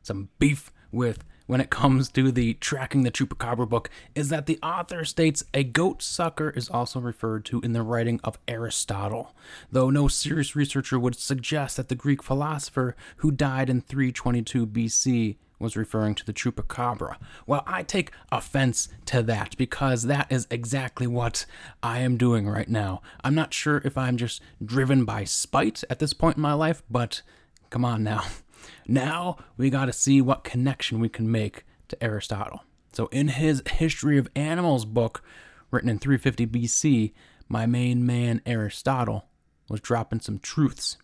[0.01, 4.59] some beef with when it comes to the Tracking the Chupacabra book is that the
[4.61, 9.33] author states a goat sucker is also referred to in the writing of Aristotle,
[9.71, 15.37] though no serious researcher would suggest that the Greek philosopher who died in 322 BC
[15.57, 17.15] was referring to the chupacabra.
[17.47, 21.47] Well, I take offense to that because that is exactly what
[21.81, 23.01] I am doing right now.
[23.23, 26.83] I'm not sure if I'm just driven by spite at this point in my life,
[26.91, 27.23] but
[27.71, 28.25] come on now.
[28.87, 32.63] Now we got to see what connection we can make to Aristotle.
[32.91, 35.23] So, in his History of Animals book,
[35.71, 37.13] written in 350 BC,
[37.47, 39.25] my main man Aristotle
[39.69, 40.97] was dropping some truths.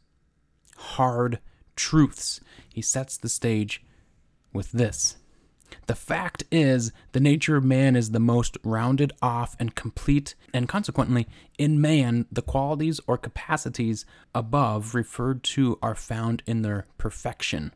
[0.77, 1.39] Hard
[1.75, 2.41] truths.
[2.73, 3.83] He sets the stage
[4.53, 5.17] with this.
[5.87, 10.67] The fact is, the nature of man is the most rounded off and complete, and
[10.67, 11.27] consequently,
[11.57, 17.73] in man, the qualities or capacities above referred to are found in their perfection.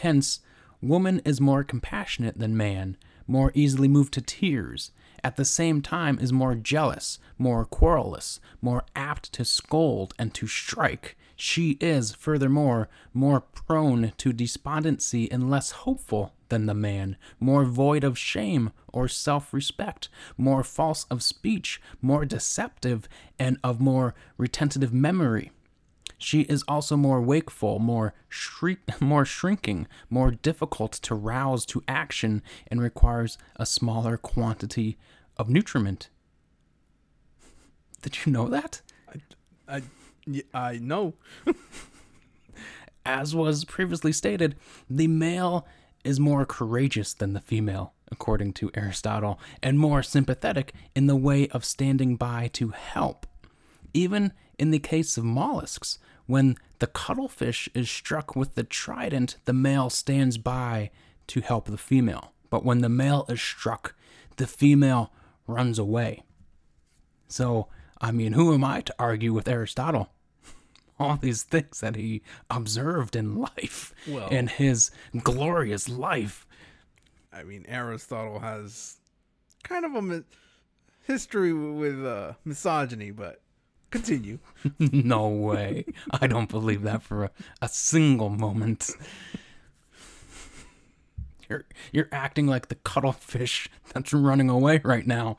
[0.00, 0.40] Hence,
[0.80, 2.96] woman is more compassionate than man,
[3.26, 4.90] more easily moved to tears,
[5.24, 10.46] at the same time is more jealous, more querulous, more apt to scold and to
[10.46, 11.16] strike.
[11.36, 18.04] She is, furthermore, more prone to despondency and less hopeful than the man, more void
[18.04, 23.08] of shame or self respect, more false of speech, more deceptive,
[23.38, 25.50] and of more retentive memory.
[26.18, 32.42] She is also more wakeful, more shriek, more shrinking, more difficult to rouse to action,
[32.66, 34.98] and requires a smaller quantity
[35.36, 36.10] of nutriment.
[38.02, 38.82] Did you know that?
[39.68, 41.14] I, I, I know.
[43.06, 44.56] As was previously stated,
[44.90, 45.66] the male
[46.04, 51.48] is more courageous than the female, according to Aristotle, and more sympathetic in the way
[51.48, 53.26] of standing by to help.
[53.92, 59.52] Even in the case of mollusks, when the cuttlefish is struck with the trident, the
[59.52, 60.90] male stands by
[61.26, 62.32] to help the female.
[62.50, 63.94] But when the male is struck,
[64.36, 65.12] the female
[65.46, 66.22] runs away.
[67.28, 67.68] So,
[68.00, 70.10] I mean, who am I to argue with Aristotle?
[71.00, 74.90] All these things that he observed in life, Well- in his
[75.22, 76.46] glorious life.
[77.32, 78.96] I mean, Aristotle has
[79.62, 80.24] kind of a mi-
[81.06, 83.40] history with uh, misogyny, but
[83.90, 84.38] continue.
[84.78, 85.84] no way.
[86.10, 87.30] I don't believe that for a,
[87.62, 88.90] a single moment.
[91.48, 95.36] You're you're acting like the cuttlefish that's running away right now.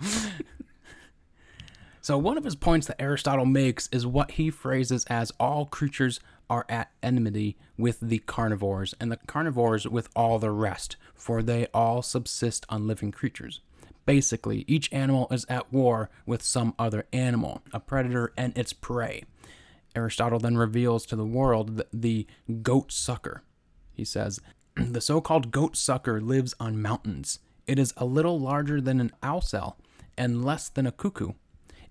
[2.10, 6.20] So one of his points that Aristotle makes is what he phrases as all creatures
[6.50, 11.68] are at enmity with the carnivores and the carnivores with all the rest, for they
[11.72, 13.62] all subsist on living creatures.
[14.08, 19.26] Basically, each animal is at war with some other animal, a predator and its prey.
[19.96, 22.26] Aristotle then reveals to the world the,
[22.64, 23.44] goat sucker.
[23.94, 24.40] He says,
[24.76, 27.38] The so called goat sucker lives on mountains.
[27.68, 29.76] It is a little larger than an ouzel
[30.18, 31.34] and less than a cuckoo.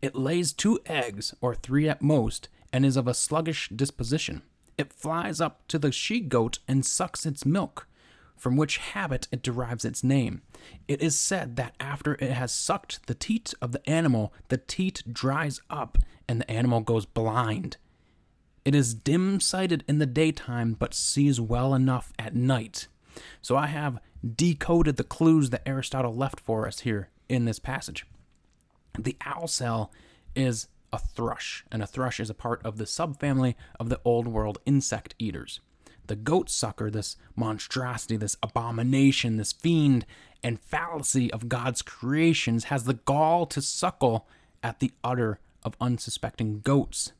[0.00, 4.42] It lays two eggs, or three at most, and is of a sluggish disposition.
[4.76, 7.88] It flies up to the she goat and sucks its milk,
[8.36, 10.42] from which habit it derives its name.
[10.86, 15.02] It is said that after it has sucked the teat of the animal, the teat
[15.12, 15.98] dries up
[16.28, 17.76] and the animal goes blind.
[18.64, 22.86] It is dim sighted in the daytime, but sees well enough at night.
[23.42, 23.98] So I have
[24.36, 28.06] decoded the clues that Aristotle left for us here in this passage.
[28.98, 29.90] The ouzel
[30.34, 34.26] is a thrush, and a thrush is a part of the subfamily of the old
[34.26, 35.60] world insect eaters.
[36.06, 40.06] The goat sucker, this monstrosity, this abomination, this fiend
[40.42, 44.26] and fallacy of God's creations, has the gall to suckle
[44.62, 47.12] at the udder of unsuspecting goats.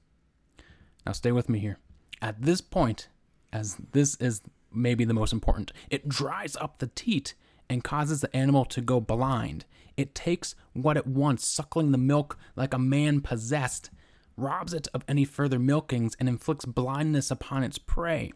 [1.05, 1.78] Now, stay with me here.
[2.22, 3.09] At this point,
[3.52, 4.40] as this is
[4.72, 7.34] maybe the most important, it dries up the teat
[7.69, 9.65] and causes the animal to go blind.
[9.97, 13.90] It takes what it wants, suckling the milk like a man possessed,
[14.36, 18.32] robs it of any further milkings, and inflicts blindness upon its prey.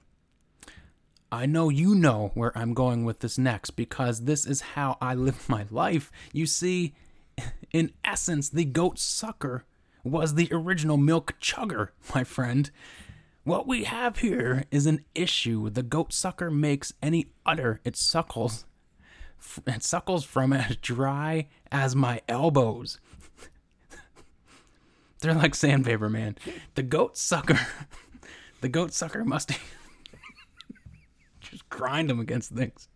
[1.31, 5.15] I know you know where I'm going with this next because this is how I
[5.15, 6.11] live my life.
[6.33, 6.95] You see,
[7.73, 9.65] in essence, the goat sucker
[10.05, 12.71] was the original milk chugger, my friend.
[13.45, 15.71] What we have here is an issue.
[15.71, 18.67] The goat sucker makes any udder it suckles.
[19.67, 22.99] It suckles from as dry as my elbows.
[25.21, 26.37] They're like sandpaper, man.
[26.75, 27.59] The goat sucker,
[28.61, 29.53] the goat sucker must
[31.41, 32.89] just grind them against things.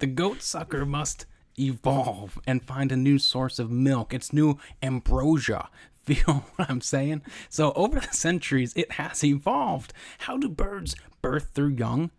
[0.00, 1.26] The goat sucker must
[1.58, 5.68] evolve and find a new source of milk, its new ambrosia.
[6.10, 7.22] Feel what I'm saying?
[7.48, 9.92] So, over the centuries, it has evolved.
[10.18, 12.10] How do birds birth their young?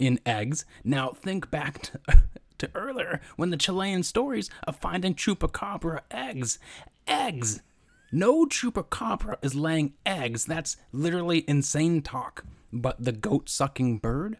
[0.00, 0.64] In eggs.
[0.82, 2.00] Now, think back to,
[2.58, 6.58] to earlier when the Chilean stories of finding chupacabra eggs.
[7.06, 7.62] Eggs!
[8.10, 10.44] No chupacabra is laying eggs.
[10.44, 12.44] That's literally insane talk.
[12.72, 14.38] But the goat sucking bird?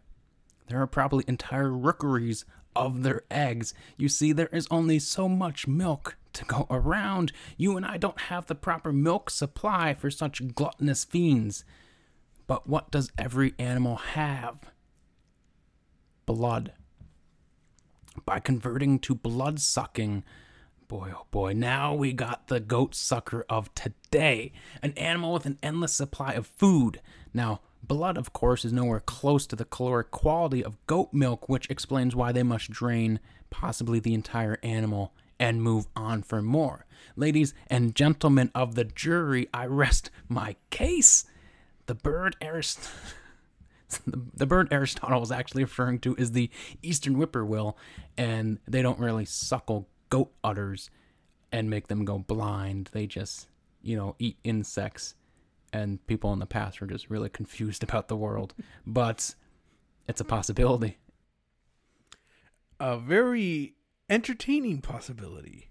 [0.67, 2.43] There are probably entire rookeries
[2.75, 3.73] of their eggs.
[3.95, 7.31] You see, there is only so much milk to go around.
[7.57, 11.65] You and I don't have the proper milk supply for such gluttonous fiends.
[12.45, 14.59] But what does every animal have?
[16.25, 16.73] Blood.
[18.25, 20.23] By converting to blood sucking,
[20.87, 21.53] boy, oh boy.
[21.53, 24.53] Now we got the goat sucker of today.
[24.81, 27.01] An animal with an endless supply of food.
[27.33, 31.69] Now, blood, of course, is nowhere close to the caloric quality of goat milk, which
[31.69, 33.19] explains why they must drain
[33.49, 36.85] possibly the entire animal and move on for more.
[37.15, 41.25] Ladies and gentlemen of the jury, I rest my case.
[41.85, 42.89] The bird Arist-
[44.05, 46.49] the, the bird Aristotle was actually referring to is the
[46.81, 47.77] eastern whippoorwill,
[48.17, 50.89] and they don't really suckle goat udders
[51.51, 52.89] and make them go blind.
[52.91, 53.47] They just,
[53.81, 55.15] you know, eat insects,
[55.71, 58.53] and people in the past were just really confused about the world.
[58.85, 59.35] But
[60.07, 60.97] it's a possibility.
[62.79, 63.76] A very
[64.09, 65.69] entertaining possibility.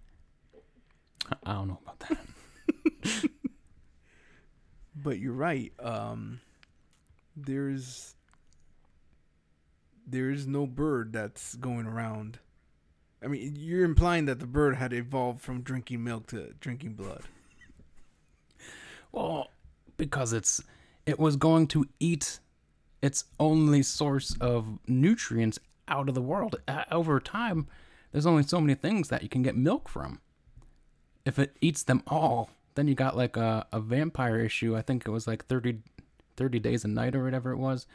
[1.45, 3.31] I don't know about that.
[4.97, 5.73] But you're right.
[5.79, 6.41] Um,
[7.37, 8.15] there's
[10.07, 12.39] there is no bird that's going around.
[13.23, 17.23] I mean, you're implying that the bird had evolved from drinking milk to drinking blood.
[19.13, 19.51] Well,
[19.97, 20.63] because it's
[21.07, 22.41] it was going to eat
[23.01, 25.59] its only source of nutrients
[25.89, 26.57] out of the world.
[26.69, 27.67] Uh, over time,
[28.13, 30.21] there's only so many things that you can get milk from.
[31.25, 34.77] If it eats them all, then you got like a, a vampire issue.
[34.77, 35.79] I think it was like 30,
[36.37, 37.87] 30 days of night or whatever it was,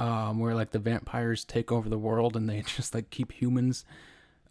[0.00, 3.84] um, where like the vampires take over the world and they just like keep humans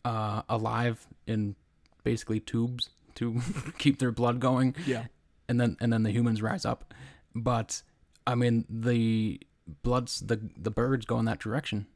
[0.05, 1.55] uh, alive in
[2.03, 3.41] basically tubes to
[3.77, 5.05] keep their blood going Yeah.
[5.49, 6.93] and then and then the humans rise up.
[7.35, 7.81] But
[8.25, 9.41] I mean, the
[9.83, 11.87] bloods the the birds go in that direction.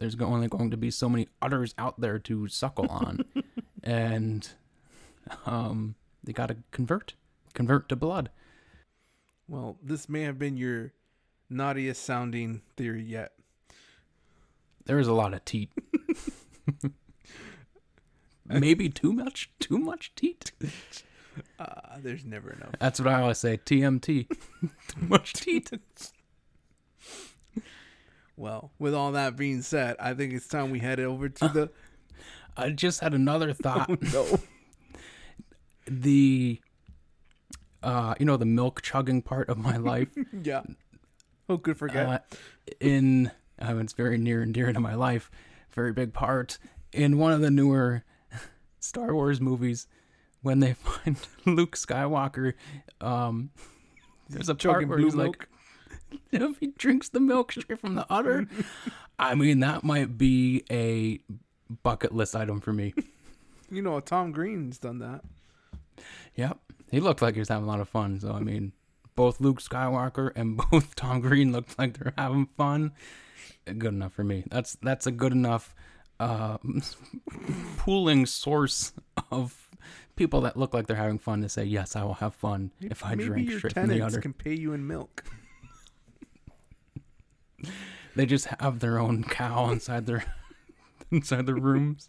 [0.00, 3.22] There's only going to be so many udders out there to suckle on,
[3.84, 4.48] and
[5.44, 5.94] um,
[6.24, 7.12] they got to convert,
[7.52, 8.30] convert to blood.
[9.46, 10.94] Well, this may have been your
[11.50, 13.32] naughtiest sounding theory yet.
[14.86, 15.70] There is a lot of teat.
[18.46, 20.52] Maybe too much, too much teat.
[21.58, 22.70] Uh, there's never enough.
[22.78, 23.58] That's what I always say.
[23.58, 24.28] TMT,
[24.88, 25.70] too much teat.
[28.40, 31.70] Well, with all that being said, I think it's time we head over to the.
[32.56, 34.00] I just had another thought.
[34.14, 34.40] no.
[35.86, 36.58] the
[37.82, 40.08] uh you know the milk chugging part of my life
[40.42, 40.62] Yeah.
[41.48, 42.06] Who could forget?
[42.06, 42.18] uh,
[42.80, 43.30] in
[43.60, 45.30] uh, it's very near and dear to my life
[45.72, 46.58] very big part
[46.92, 48.04] in one of the newer
[48.78, 49.86] star wars movies
[50.42, 52.52] when they find luke skywalker
[53.00, 53.50] um
[54.28, 55.48] there's a part Chugging where blue he's like
[56.32, 58.46] if he drinks the milk straight from the udder
[59.18, 61.18] i mean that might be a
[61.82, 62.94] bucket list item for me
[63.70, 65.22] you know, Tom Green's done that.
[66.34, 66.58] Yep.
[66.90, 68.18] He looked like he was having a lot of fun.
[68.20, 68.72] So, I mean,
[69.14, 72.92] both Luke Skywalker and both Tom Green looked like they're having fun.
[73.66, 74.44] Good enough for me.
[74.50, 75.74] That's that's a good enough
[76.18, 76.58] uh,
[77.76, 78.92] pooling source
[79.30, 79.68] of
[80.16, 83.04] people that look like they're having fun to say, yes, I will have fun if
[83.04, 84.20] I Maybe drink your straight from the udder.
[84.20, 85.24] can pay you in milk.
[88.16, 90.24] They just have their own cow inside their
[91.12, 92.08] inside their rooms.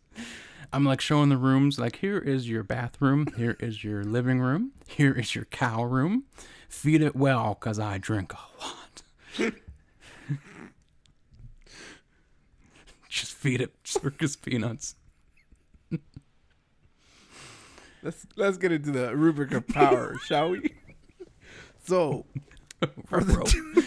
[0.74, 4.72] I'm like showing the rooms like here is your bathroom, here is your living room,
[4.88, 6.24] here is your cow room.
[6.68, 9.04] Feed it well cuz I drink a lot.
[13.08, 14.96] just feed it circus peanuts.
[18.04, 20.74] Let's let's get into the rubric of power, shall we?
[21.84, 22.26] So,
[23.06, 23.86] for the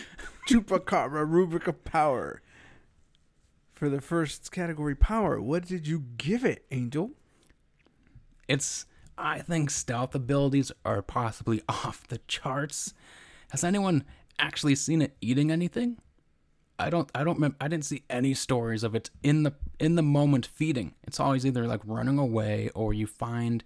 [0.49, 2.43] Chupacabra rubric of power,
[3.75, 7.11] for the first category, power, what did you give it, Angel?
[8.49, 8.87] It's
[9.19, 12.95] I think stealth abilities are possibly off the charts.
[13.51, 14.05] Has anyone
[14.39, 15.99] actually seen it eating anything?
[16.79, 19.95] I don't I don't remember I didn't see any stories of it in the in
[19.95, 20.95] the moment feeding.
[21.05, 23.63] It's always either like running away or you find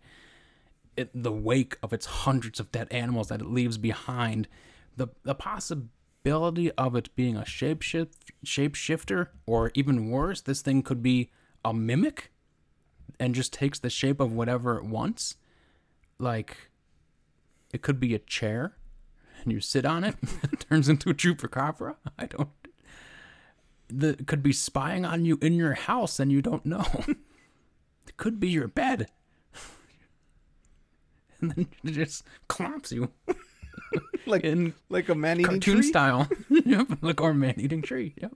[0.96, 4.48] it the wake of its hundreds of dead animals that it leaves behind.
[4.96, 5.90] The the possibility
[6.26, 8.12] of it being a shapeshift
[8.44, 11.30] shapeshifter or even worse, this thing could be
[11.64, 12.32] a mimic
[13.18, 15.36] and just takes the shape of whatever it wants.
[16.18, 16.70] Like
[17.72, 18.76] it could be a chair
[19.42, 20.16] and you sit on it,
[20.52, 21.96] it turns into a chupacabra.
[22.18, 22.50] I don't
[23.88, 26.84] the could be spying on you in your house and you don't know.
[28.06, 29.08] it could be your bed.
[31.40, 33.10] and then it just clops you
[34.26, 35.88] Like in like a man eating cartoon tree?
[35.88, 36.28] style.
[36.50, 38.14] yep, like our man eating tree.
[38.20, 38.32] Yep.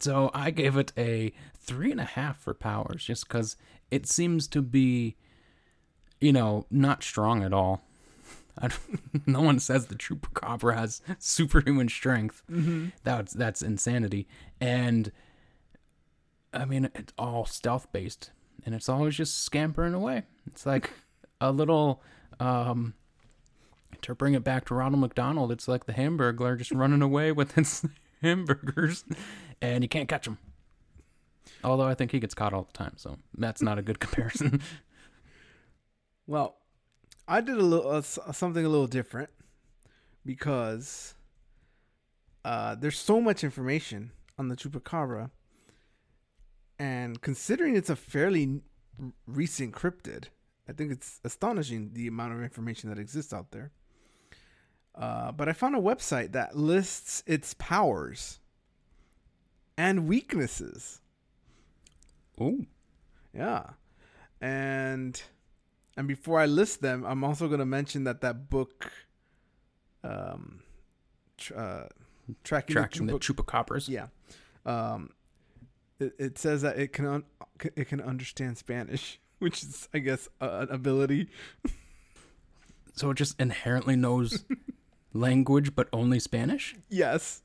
[0.00, 3.56] So I gave it a three and a half for powers, just because
[3.90, 5.16] it seems to be,
[6.20, 7.82] you know, not strong at all.
[8.60, 8.70] I
[9.26, 12.42] no one says the chupacabra has superhuman strength.
[12.50, 12.88] Mm-hmm.
[13.04, 14.26] That's that's insanity.
[14.60, 15.12] And
[16.52, 18.30] I mean, it's all stealth based.
[18.66, 20.24] and it's always just scampering away.
[20.46, 20.90] It's like
[21.40, 22.02] a little
[22.40, 22.94] um
[24.02, 27.52] to bring it back to Ronald McDonald, it's like the hamburglar just running away with
[27.56, 27.84] his
[28.22, 29.04] hamburgers
[29.60, 30.38] and you can't catch him.
[31.62, 34.62] Although I think he gets caught all the time, so that's not a good comparison.
[36.26, 36.56] Well,
[37.28, 39.30] I did a little uh, something a little different
[40.24, 41.14] because
[42.44, 45.30] uh, there's so much information on the chupacabra,
[46.78, 48.62] and considering it's a fairly
[49.26, 50.26] recent cryptid,
[50.70, 53.72] I think it's astonishing the amount of information that exists out there.
[54.94, 58.38] Uh, but I found a website that lists its powers
[59.76, 61.00] and weaknesses.
[62.40, 62.60] oh,
[63.34, 63.70] Yeah.
[64.40, 65.20] And
[65.96, 68.90] and before I list them, I'm also going to mention that that book
[70.02, 70.62] um
[71.36, 71.86] tr- uh
[72.44, 73.88] tracking, tracking the, the chupacabras.
[73.88, 74.06] yeah.
[74.64, 75.10] Um
[75.98, 77.24] it, it says that it can un-
[77.76, 81.28] it can understand Spanish, which is I guess uh, an ability.
[82.92, 84.44] So it just inherently knows
[85.14, 86.74] language, but only Spanish.
[86.90, 87.40] Yes.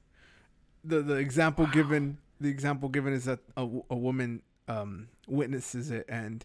[0.84, 6.43] The the example given the example given is that a woman um witnesses it and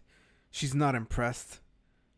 [0.49, 1.59] she's not impressed.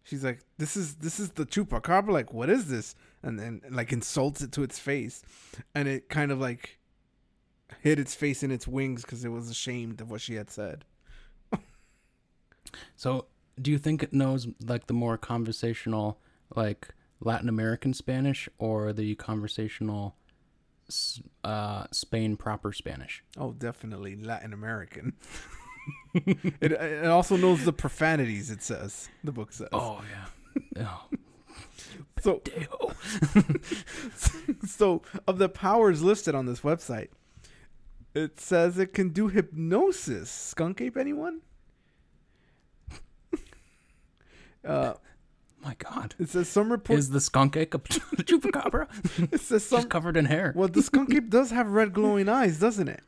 [0.04, 2.12] She's like, "This is this is the chupacabra.
[2.12, 2.94] Like, what is this?"
[3.24, 5.24] And then like insults it to its face,
[5.74, 6.78] and it kind of like
[7.82, 10.86] hid its face in its wings because it was ashamed of what she had said.
[12.96, 13.28] So,
[13.62, 16.20] do you think it knows like the more conversational,
[16.56, 16.90] like
[17.20, 20.16] Latin American Spanish, or the conversational,
[21.44, 23.24] uh, Spain proper Spanish?
[23.38, 25.14] Oh, definitely Latin American.
[26.14, 28.50] it it also knows the profanities.
[28.52, 29.70] It says the book says.
[29.72, 30.88] Oh yeah.
[30.88, 31.18] Oh,
[32.22, 32.42] so
[34.66, 37.10] so of the powers listed on this website,
[38.14, 40.30] it says it can do hypnosis.
[40.30, 41.42] Skunk ape, anyone?
[44.66, 44.94] Uh,
[45.64, 46.16] My God.
[46.20, 47.00] it says some report.
[47.00, 48.88] Is the skunk ape a chupacabra?
[49.34, 49.84] it says some.
[49.90, 50.54] covered in hair.
[50.56, 53.04] Well, the skunk ape does have red glowing eyes, doesn't it?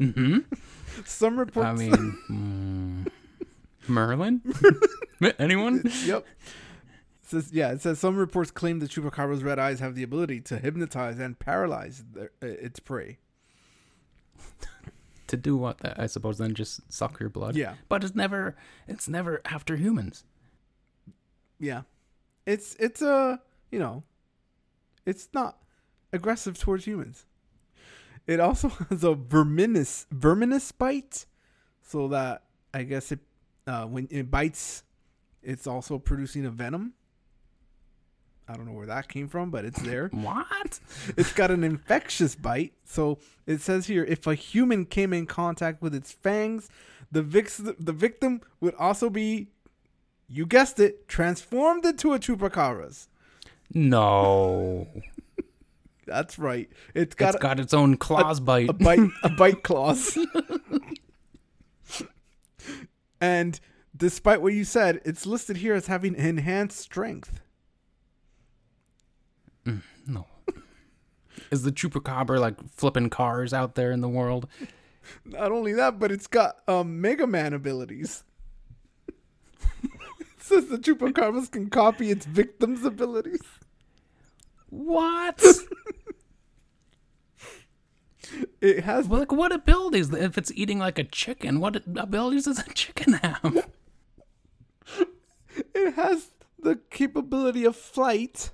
[0.00, 0.38] Mm-hmm.
[1.04, 1.66] Some reports.
[1.68, 3.12] I mean, mm,
[3.88, 4.40] Merlin?
[5.38, 5.82] Anyone?
[6.04, 6.26] yep.
[7.22, 7.70] It says yeah.
[7.72, 11.38] It says some reports claim the chupacabra's red eyes have the ability to hypnotize and
[11.38, 13.18] paralyze their, uh, its prey.
[15.28, 15.78] To do what?
[15.96, 17.54] I suppose then just suck your blood.
[17.54, 17.74] Yeah.
[17.88, 18.56] But it's never.
[18.88, 20.24] It's never after humans.
[21.60, 21.82] Yeah.
[22.46, 24.02] It's it's a you know,
[25.06, 25.58] it's not
[26.12, 27.26] aggressive towards humans.
[28.26, 31.26] It also has a verminous verminous bite,
[31.82, 32.42] so that
[32.74, 33.20] I guess it
[33.66, 34.82] uh, when it bites,
[35.42, 36.94] it's also producing a venom.
[38.48, 40.08] I don't know where that came from, but it's there.
[40.12, 40.80] What?
[41.16, 42.72] it's got an infectious bite.
[42.84, 46.68] So it says here if a human came in contact with its fangs,
[47.12, 49.48] the vix- the victim would also be,
[50.30, 53.08] you guessed it, transformed into a chupacabra's.
[53.74, 54.86] No.
[56.06, 56.70] That's right.
[56.94, 58.68] It's got, it's got its own claws bite.
[58.68, 60.16] a bite a bite claws.
[63.20, 63.60] and
[63.96, 67.40] despite what you said, it's listed here as having enhanced strength.
[70.06, 70.26] no.
[71.50, 74.48] Is the chupacabra like flipping cars out there in the world?
[75.24, 78.22] Not only that, but it's got um, Mega Man abilities.
[80.50, 83.42] says the chupacabras can copy its victims' abilities.
[84.68, 85.42] What?
[88.60, 90.12] It has well, like what abilities?
[90.12, 93.66] If it's eating like a chicken, what abilities does a chicken have?
[95.74, 98.50] it has the capability of flight.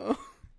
[0.00, 0.14] Uh,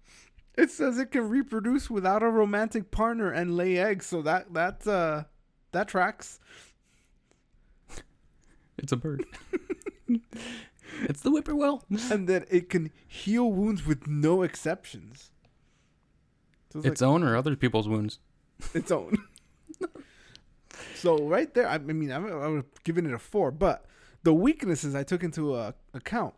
[0.58, 4.88] it says it can reproduce without a romantic partner and lay eggs, so that that
[4.88, 5.24] uh
[5.72, 6.40] that tracks.
[8.78, 9.26] It's a bird.
[11.04, 11.84] It's the whippoorwill.
[12.12, 15.32] And that it can heal wounds with no exceptions.
[16.72, 18.20] So it's, Its own or other people's wounds.
[18.74, 19.18] its own.
[20.96, 23.86] so right there, I mean, I'm, I'm giving it a four, but
[24.24, 26.34] the weaknesses I took into uh, account.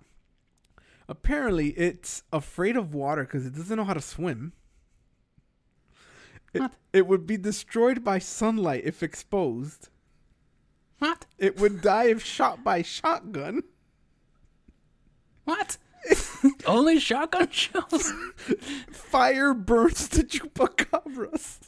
[1.08, 4.54] Apparently, it's afraid of water because it doesn't know how to swim.
[6.54, 6.74] It, What?
[6.94, 9.89] it would be destroyed by sunlight if exposed.
[11.00, 11.26] What?
[11.38, 13.64] It would die if shot by shotgun.
[15.46, 15.78] What?
[16.66, 18.14] Only shotgun shells.
[18.92, 21.60] Fire burns the chupacabras.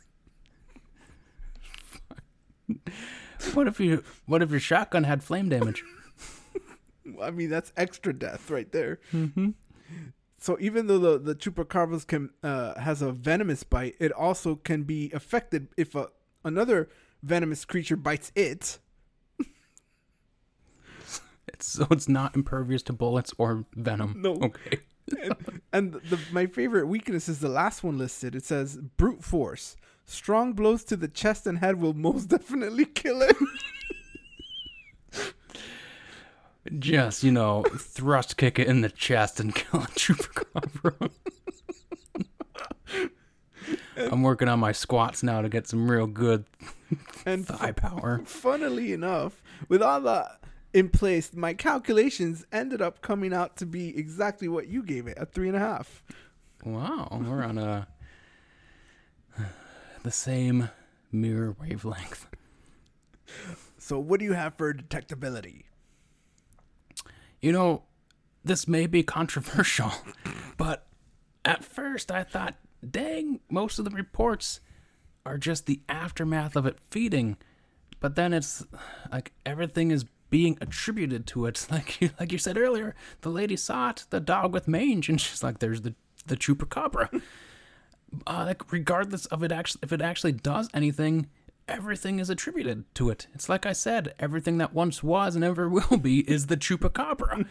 [3.53, 4.03] what if you?
[4.26, 5.84] What if your shotgun had flame damage?
[7.22, 8.99] I mean, that's extra death right there.
[10.38, 14.84] So even though the the chupacabras can uh, has a venomous bite, it also can
[14.84, 16.08] be affected if a
[16.44, 16.90] another
[17.24, 18.80] venomous creature bites it.
[21.62, 24.16] It's so it's not impervious to bullets or venom.
[24.18, 24.34] No.
[24.34, 24.80] Okay.
[25.72, 28.34] And the, my favorite weakness is the last one listed.
[28.34, 29.76] It says brute force.
[30.04, 33.36] Strong blows to the chest and head will most definitely kill it.
[36.80, 41.12] Just, you know, thrust kick it in the chest and kill a chupacabra.
[43.98, 46.46] I'm working on my squats now to get some real good
[47.24, 48.22] and thigh power.
[48.26, 50.41] funnily enough, with all that
[50.73, 55.18] in place, my calculations ended up coming out to be exactly what you gave it,
[55.19, 56.03] a three and a half.
[56.64, 57.88] Wow, we're on a
[60.03, 60.69] the same
[61.11, 62.27] mirror wavelength.
[63.77, 65.64] So what do you have for detectability?
[67.41, 67.84] You know,
[68.43, 69.91] this may be controversial,
[70.57, 70.88] but
[71.43, 72.56] at first I thought,
[72.88, 74.60] dang, most of the reports
[75.26, 77.38] are just the aftermath of it feeding.
[77.99, 78.65] But then it's
[79.11, 81.68] like everything is being attributed to it.
[81.72, 85.22] Like you, like you said earlier, the lady saw it, the dog with mange, and
[85.22, 85.94] she's like, "There's the
[86.26, 87.22] the chupacabra."
[88.28, 91.28] uh, like regardless of it actually, if it actually does anything,
[91.68, 93.28] everything is attributed to it.
[93.34, 97.45] It's like I said, everything that once was and ever will be is the chupacabra.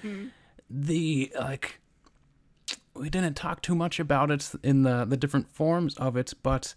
[0.69, 1.81] the like
[2.94, 6.74] we didn't talk too much about it in the the different forms of it, but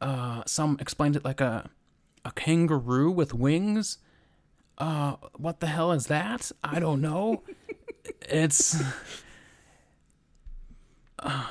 [0.00, 1.70] uh, some explained it like a
[2.24, 3.98] a kangaroo with wings.
[4.76, 6.50] Uh, what the hell is that?
[6.62, 7.42] I don't know.
[8.28, 8.82] it's
[11.20, 11.46] uh,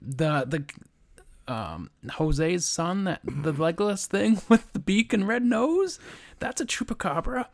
[0.00, 5.98] the the um Jose's son that the legless thing with the beak and red nose.
[6.38, 7.46] That's a chupacabra.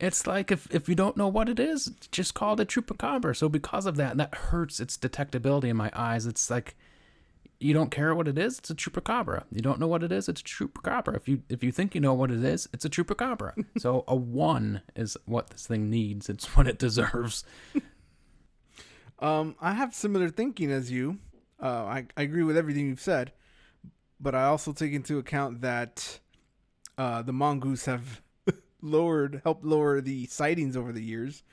[0.00, 3.36] It's like if, if you don't know what it is, just call it a chupacabra.
[3.36, 6.26] So because of that, that hurts its detectability in my eyes.
[6.26, 6.74] It's like
[7.62, 9.44] you don't care what it is, it's a chupacabra.
[9.50, 11.16] You don't know what it is, it's a chupacabra.
[11.16, 13.64] If you if you think you know what it is, it's a chupacabra.
[13.78, 16.28] so a one is what this thing needs.
[16.28, 17.44] It's what it deserves.
[19.18, 21.18] Um, I have similar thinking as you.
[21.62, 23.30] Uh, I, I agree with everything you've said,
[24.18, 26.18] but I also take into account that
[26.98, 28.20] uh, the mongoose have
[28.82, 31.44] lowered, helped lower the sightings over the years.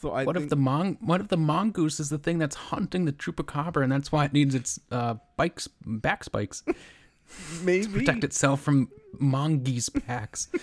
[0.00, 2.56] So I what think if the mon what if the mongoose is the thing that's
[2.56, 6.62] hunting the chupacabra and that's why it needs its uh bikes back spikes
[7.62, 10.48] maybe protect itself from mongoose packs.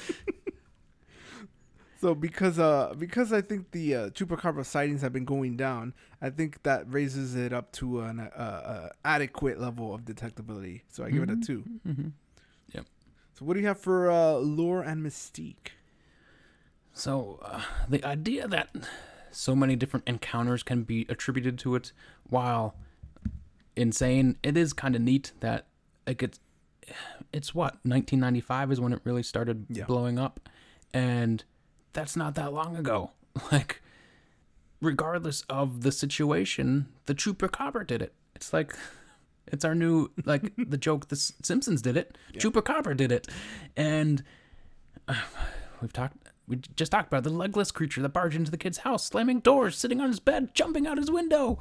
[1.99, 6.30] So because uh because I think the uh, chupacabra sightings have been going down, I
[6.30, 10.81] think that raises it up to an uh, uh, adequate level of detectability.
[10.89, 12.11] So I give it a 2 Mhm.
[12.73, 12.85] Yep.
[13.34, 15.73] So what do you have for uh, lore and mystique?
[16.93, 18.69] So uh, the idea that
[19.38, 21.91] so many different encounters can be attributed to it,
[22.23, 22.76] while
[23.76, 25.68] insane, it is kind of neat that
[26.07, 26.39] it gets.
[27.34, 29.85] It's what 1995 is when it really started Yeah.
[29.85, 30.49] blowing up,
[30.93, 31.43] and
[31.93, 33.11] that's not that long ago.
[33.51, 33.84] Like,
[34.81, 38.14] regardless of the situation, the chupacabra did it.
[38.35, 38.73] It's like.
[39.49, 41.07] It's our new like the joke.
[41.07, 42.18] The Simpsons did it.
[42.34, 43.30] Chupacabra did it,
[43.77, 44.22] and
[45.81, 46.18] We've talked.
[46.48, 49.78] We just talked about the legless creature that barged into the kid's house, slamming doors,
[49.78, 51.60] sitting on his bed, jumping out his window.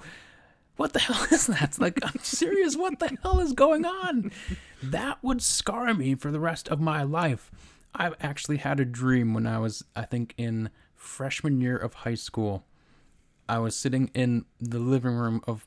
[0.77, 1.63] What the hell is that?
[1.63, 2.77] It's like I'm serious.
[2.77, 4.31] What the hell is going on?
[4.83, 7.51] That would scar me for the rest of my life.
[7.95, 12.15] I've actually had a dream when I was, I think, in freshman year of high
[12.15, 12.65] school.
[13.49, 15.65] I was sitting in the living room of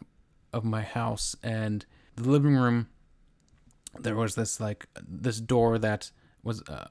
[0.54, 1.86] of my house, and
[2.16, 2.88] the living room
[3.98, 6.12] there was this like this door that
[6.44, 6.88] was uh,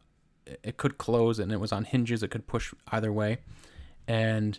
[0.62, 3.38] it could close and it was on hinges it could push either way.
[4.06, 4.58] And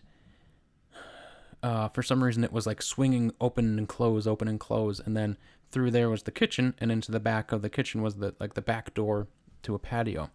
[1.61, 4.99] uh, for some reason it was like swinging open and close open and close.
[4.99, 5.37] And then
[5.71, 8.53] through there was the kitchen and into the back of the kitchen was the like
[8.53, 9.27] the back door
[9.63, 10.29] to a patio.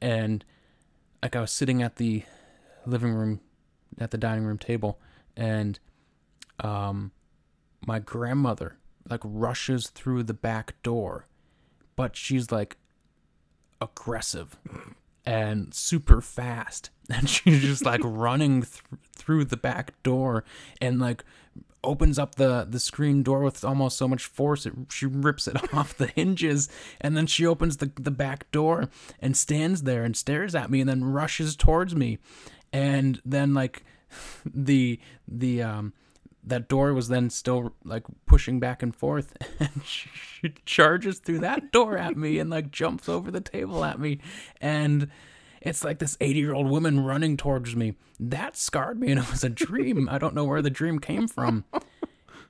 [0.00, 0.44] And
[1.22, 2.22] like i was sitting at the
[2.86, 3.40] living room
[3.98, 5.00] at the dining room table
[5.36, 5.80] and
[6.60, 7.10] um
[7.84, 8.76] my grandmother
[9.08, 11.26] like rushes through the back door
[11.96, 12.76] but she's like
[13.80, 14.56] aggressive
[15.24, 16.90] and super fast.
[17.08, 18.82] And she's just like running th-
[19.12, 20.42] through the back door
[20.80, 21.22] and like
[21.84, 25.56] opens up the the screen door with almost so much force it, she rips it
[25.72, 26.68] off the hinges.
[27.00, 28.88] And then she opens the the back door
[29.20, 32.18] and stands there and stares at me and then rushes towards me.
[32.72, 33.84] And then like
[34.44, 34.98] the
[35.28, 35.92] the um
[36.46, 40.08] that door was then still like pushing back and forth and she,
[40.64, 44.20] charges through that door at me and like jumps over the table at me
[44.60, 45.08] and
[45.60, 47.94] it's like this 80 year old woman running towards me.
[48.20, 50.08] That scarred me and it was a dream.
[50.08, 51.64] I don't know where the dream came from.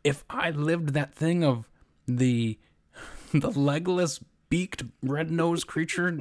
[0.05, 1.68] If i lived that thing of
[2.06, 2.59] the
[3.32, 6.20] the legless beaked red nosed creature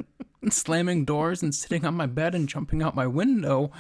[0.50, 3.72] slamming doors and sitting on my bed and jumping out my window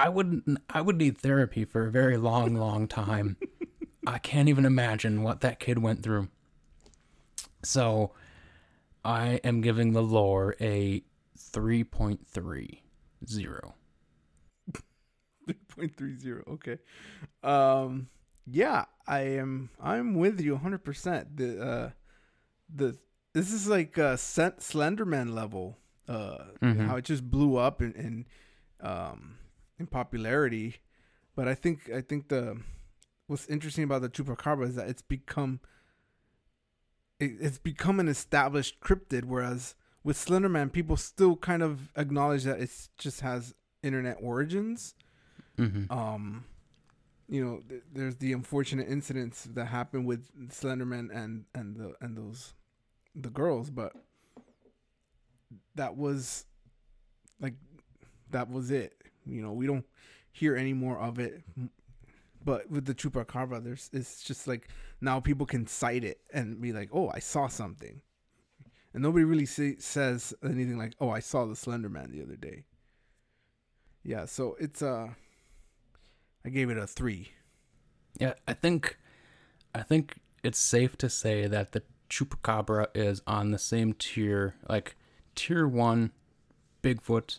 [0.00, 3.36] I would I would need therapy for a very long, long time.
[4.06, 6.28] I can't even imagine what that kid went through.
[7.62, 8.12] So,
[9.04, 11.02] I am giving the lore a
[11.36, 12.82] three point three
[13.26, 13.74] zero.
[15.46, 16.44] Three point three zero.
[16.48, 16.78] Okay.
[17.42, 18.08] Um.
[18.46, 19.70] Yeah, I am.
[19.80, 20.78] I'm with you 100.
[20.84, 21.90] percent The uh,
[22.74, 22.96] the
[23.34, 25.76] this is like uh, Slenderman level.
[26.08, 26.86] Uh, Mhm.
[26.86, 28.26] how it just blew up in, in
[28.80, 29.38] um
[29.80, 30.76] in popularity.
[31.34, 32.60] But I think I think the
[33.26, 35.60] what's interesting about the chupacabra is that it's become
[37.18, 42.60] it, it's become an established cryptid, whereas with Slenderman, people still kind of acknowledge that
[42.60, 44.94] it just has internet origins.
[45.58, 45.92] Mm-hmm.
[45.92, 46.44] Um,
[47.28, 52.16] you know, th- there's the unfortunate incidents that happened with Slenderman and and the and
[52.16, 52.54] those
[53.14, 53.92] the girls, but
[55.74, 56.46] that was
[57.40, 57.54] like
[58.30, 58.94] that was it.
[59.30, 59.86] You know, we don't
[60.32, 61.42] hear any more of it.
[62.44, 64.68] But with the chupacabra, there's it's just like
[65.00, 68.00] now people can cite it and be like, "Oh, I saw something,"
[68.94, 72.36] and nobody really say, says anything like, "Oh, I saw the Slender Man the other
[72.36, 72.64] day."
[74.02, 75.08] Yeah, so it's uh,
[76.44, 77.32] I gave it a three.
[78.18, 78.98] Yeah, I think
[79.74, 84.96] I think it's safe to say that the chupacabra is on the same tier, like
[85.34, 86.12] tier one,
[86.82, 87.38] Bigfoot.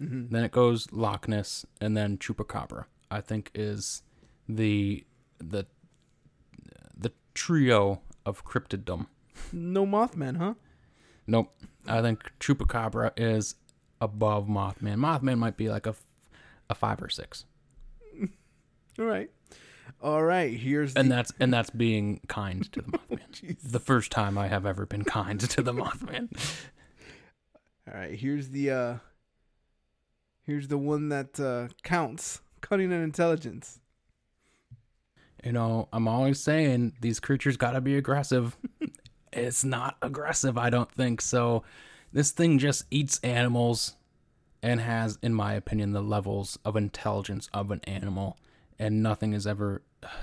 [0.00, 0.34] Mm-hmm.
[0.34, 2.86] Then it goes Loch Ness, and then chupacabra.
[3.10, 4.02] I think is
[4.48, 5.04] the
[5.38, 5.66] the
[6.96, 9.06] the trio of cryptiddom.
[9.52, 10.54] No Mothman, huh?
[11.26, 11.54] Nope,
[11.86, 13.54] I think chupacabra is
[14.00, 14.96] above Mothman.
[14.96, 15.94] Mothman might be like a
[16.70, 17.44] a five or six,
[18.98, 19.30] All right,
[20.00, 20.52] all right.
[20.58, 23.20] Here's and that's and that's being kind to the Mothman.
[23.32, 23.56] Jeez.
[23.62, 26.28] the first time I have ever been kind to the Mothman.
[27.88, 28.14] all right.
[28.14, 28.94] Here's the uh,
[30.44, 33.80] here's the one that uh, counts: cunning and intelligence.
[35.44, 38.56] You know, I'm always saying these creatures got to be aggressive.
[39.32, 41.20] it's not aggressive, I don't think.
[41.20, 41.64] So
[42.12, 43.96] this thing just eats animals
[44.62, 48.38] and has, in my opinion, the levels of intelligence of an animal.
[48.78, 49.82] And nothing is ever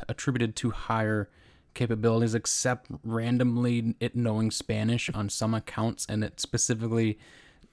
[0.10, 1.30] attributed to higher
[1.74, 7.18] capabilities except randomly it knowing Spanish on some accounts and it specifically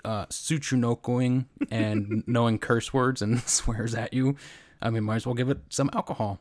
[0.04, 4.36] uh, Suchunokoing and knowing curse words and swears at you.
[4.80, 6.40] I mean, might as well give it some alcohol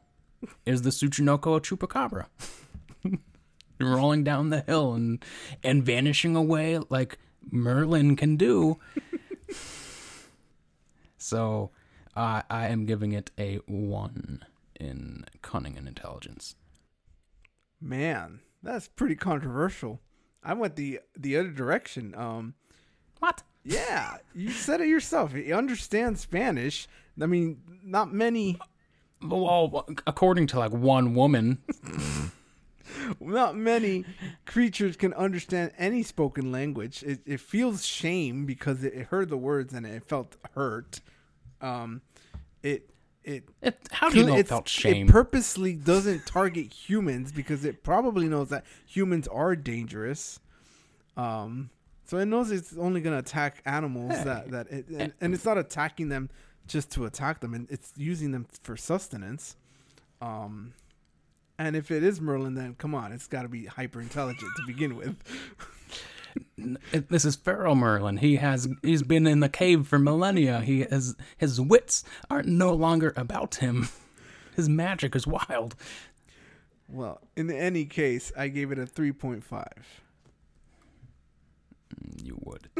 [0.65, 2.27] is the Tsuchinoko a chupacabra.
[3.79, 5.23] Rolling down the hill and
[5.63, 7.19] and vanishing away like
[7.51, 8.79] Merlin can do.
[11.17, 11.71] so
[12.15, 14.43] uh, I am giving it a one
[14.79, 16.55] in cunning and intelligence.
[17.79, 20.01] Man, that's pretty controversial.
[20.43, 22.15] I went the the other direction.
[22.15, 22.55] Um,
[23.19, 23.43] What?
[23.63, 25.33] yeah, you said it yourself.
[25.33, 26.87] He understands Spanish.
[27.21, 28.59] I mean, not many,
[29.21, 31.59] Well, according to like one woman,
[33.19, 34.05] not many
[34.45, 37.03] creatures can understand any spoken language.
[37.03, 41.01] It, it feels shame because it, it heard the words and it felt hurt.
[41.61, 42.01] Um,
[42.61, 42.89] it
[43.23, 45.07] it it, how do you know it felt shame?
[45.07, 50.39] It purposely doesn't target humans because it probably knows that humans are dangerous.
[51.17, 51.71] Um,
[52.07, 55.45] so it knows it's only going to attack animals that that it, and, and it's
[55.45, 56.29] not attacking them
[56.65, 59.55] just to attack them, and it's using them for sustenance.
[60.21, 60.73] Um,
[61.59, 64.63] and if it is Merlin, then come on, it's got to be hyper intelligent to
[64.65, 65.15] begin with.
[66.95, 68.17] This is Pharaoh Merlin.
[68.17, 70.61] He has he's been in the cave for millennia.
[70.61, 73.89] He has his wits are no longer about him.
[74.55, 75.75] His magic is wild.
[76.87, 80.01] Well, in any case, I gave it a three point five.
[82.23, 82.69] You would.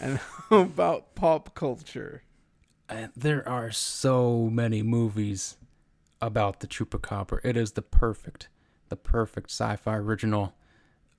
[0.00, 2.22] And how about pop culture?
[2.88, 5.56] And there are so many movies
[6.20, 7.40] about the chupacabra.
[7.44, 8.48] It is the perfect,
[8.88, 10.54] the perfect sci-fi original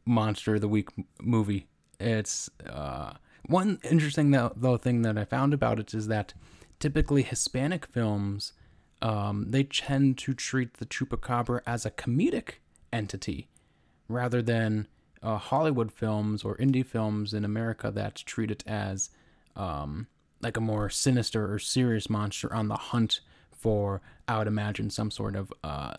[0.05, 1.67] monster of the week m- movie.
[1.99, 3.13] It's uh,
[3.45, 6.33] one interesting though, though thing that I found about it is that
[6.79, 8.53] typically Hispanic films
[9.01, 12.55] um, they tend to treat the chupacabra as a comedic
[12.93, 13.49] entity
[14.07, 14.87] rather than
[15.23, 19.09] uh, Hollywood films or indie films in America that treat it as
[19.55, 20.07] um,
[20.41, 23.21] like a more sinister or serious monster on the hunt
[23.51, 25.93] for, I would imagine, some sort of uh,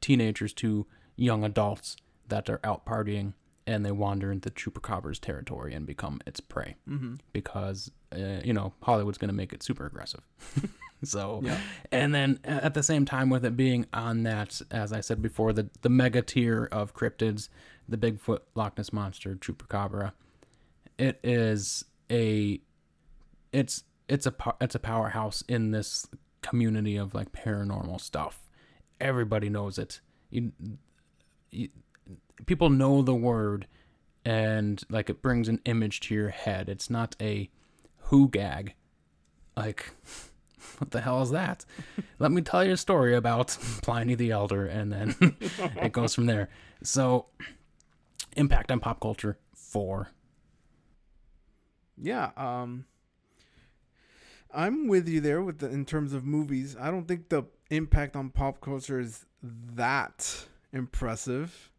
[0.00, 0.86] teenagers to
[1.16, 1.96] young adults
[2.28, 3.34] that are out partying
[3.66, 7.16] and they wander into Chupacabra's territory and become its prey Mm-hmm.
[7.32, 10.22] because, uh, you know, Hollywood's going to make it super aggressive.
[11.04, 11.58] so, Yeah.
[11.92, 15.20] and then uh, at the same time with it being on that, as I said
[15.22, 17.48] before, the, the mega tier of cryptids,
[17.90, 20.12] the Bigfoot, Loch Ness Monster, Chupacabra,
[20.98, 22.60] it is a,
[23.52, 26.06] it's it's a it's a powerhouse in this
[26.42, 28.40] community of like paranormal stuff.
[29.00, 30.00] Everybody knows it.
[30.30, 30.52] You,
[31.50, 31.68] you,
[32.46, 33.66] people know the word,
[34.24, 36.68] and like it brings an image to your head.
[36.68, 37.48] It's not a
[38.06, 38.72] Hodag.
[39.56, 39.90] Like,
[40.78, 41.64] what the hell is that?
[42.18, 43.48] Let me tell you a story about
[43.82, 46.48] Pliny the Elder, and then it goes from there.
[46.82, 47.26] So,
[48.36, 50.10] impact on pop culture four.
[51.96, 52.86] Yeah, um
[54.52, 56.76] I'm with you there with the in terms of movies.
[56.78, 61.70] I don't think the impact on pop culture is that impressive.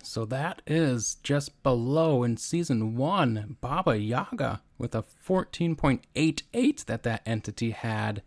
[0.00, 7.22] So that is just below in season one, Baba Yaga with a 14.88 that that
[7.26, 8.22] entity had.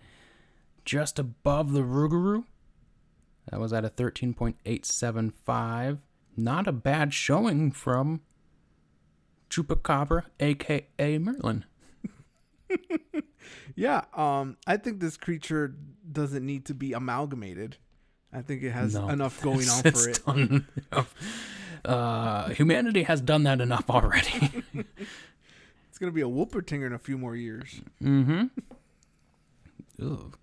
[0.83, 2.43] Just above the Rougarou,
[3.49, 5.99] that was at a 13.875.
[6.35, 8.21] Not a bad showing from
[9.49, 11.65] Chupacabra, aka Merlin.
[13.75, 15.75] Yeah, um, I think this creature
[16.11, 17.77] doesn't need to be amalgamated.
[18.33, 19.07] I think it has No.
[19.07, 20.19] enough going on for it.
[20.25, 20.67] done.
[21.85, 24.63] Uh, humanity has done that enough already.
[25.89, 27.81] It's gonna be a Wolpertinger in a few more years.
[28.03, 28.45] Mm-hmm.
[30.03, 30.37] Ugh.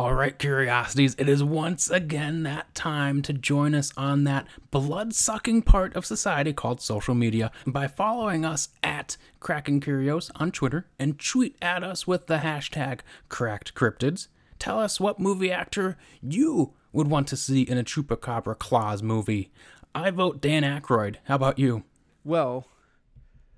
[0.00, 5.12] All right, curiosities, it is once again that time to join us on that blood
[5.14, 10.86] sucking part of society called social media by following us at Cracking Curios on Twitter
[10.98, 14.28] and tweet at us with the hashtag Cracked Cryptids.
[14.58, 19.52] Tell us what movie actor you would want to see in a Chupacabra Claws movie.
[19.94, 21.16] I vote Dan Aykroyd.
[21.24, 21.84] How about you?
[22.24, 22.64] Well,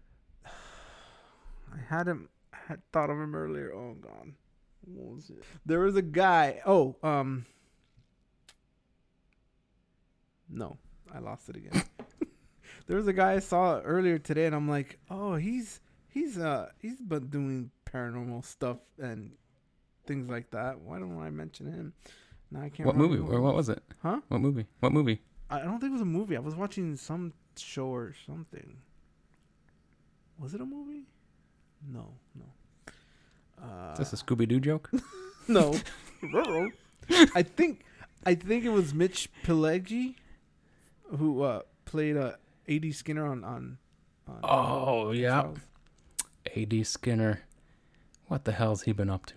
[0.45, 2.31] I had him.
[2.53, 3.73] I had thought of him earlier.
[3.73, 4.33] Oh God,
[4.87, 5.43] was it?
[5.67, 6.61] There was a guy.
[6.67, 7.47] Oh, um,
[10.49, 10.77] no,
[11.13, 11.83] I lost it again.
[12.87, 16.69] there was a guy I saw earlier today, and I'm like, oh, he's he's uh
[16.79, 19.33] he's been doing paranormal stuff and
[20.07, 20.81] things like that.
[20.81, 21.93] Why don't I mention him?
[22.51, 22.87] Now I can't.
[22.87, 23.19] What movie?
[23.19, 23.83] Or what was it?
[24.03, 24.21] Huh?
[24.29, 24.67] What movie?
[24.81, 25.23] What movie?
[25.51, 26.37] I don't think it was a movie.
[26.37, 28.79] I was watching some show or something.
[30.39, 31.07] Was it a movie?
[31.87, 32.47] No, no.
[33.63, 34.91] Uh, Is this a Scooby Doo joke?
[35.49, 35.75] no.
[37.35, 37.85] I think
[38.25, 40.15] I think it was Mitch Pileggi
[41.19, 42.33] who uh, played uh,
[42.69, 42.93] A.D.
[42.93, 43.79] Skinner on on.
[44.29, 45.43] on Oh, yeah.
[45.43, 45.59] Charles.
[46.55, 46.85] A.D.
[46.85, 47.43] Skinner.
[48.29, 49.35] What the hell's he been up to?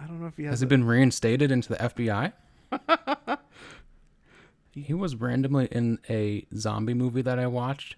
[0.00, 0.52] I don't know if he has.
[0.54, 2.32] Has he been reinstated into the FBI?
[4.72, 7.96] he was randomly in a zombie movie that I watched.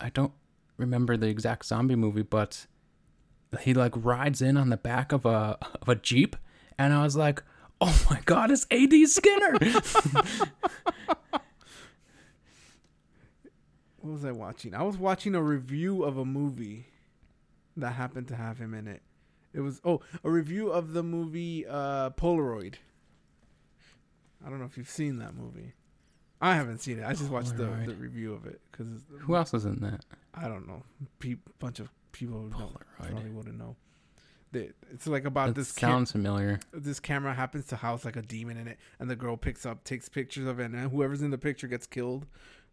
[0.00, 0.32] I don't
[0.76, 2.66] remember the exact zombie movie, but
[3.60, 6.36] he like rides in on the back of a of a jeep,
[6.78, 7.42] and I was like,
[7.80, 9.06] "Oh my god, it's A.D.
[9.06, 9.56] Skinner!"
[14.04, 14.74] What was I watching?
[14.74, 16.88] I was watching a review of a movie
[17.74, 19.00] that happened to have him in it.
[19.54, 22.74] It was oh a review of the movie uh, Polaroid.
[24.44, 25.72] I don't know if you've seen that movie.
[26.38, 27.06] I haven't seen it.
[27.06, 28.88] I just watched the, the review of it because
[29.20, 30.04] Who else is in that?
[30.34, 30.82] I don't know.
[31.18, 33.10] Pe- bunch of people who Polaroid.
[33.10, 33.76] probably wouldn't know.
[34.52, 36.60] They, it's like about That this cam- sounds familiar.
[36.72, 39.82] this camera happens to house like a demon in it, and the girl picks up,
[39.84, 42.26] takes pictures of it, and whoever's in the picture gets killed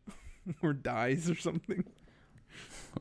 [0.62, 1.84] or dies or something.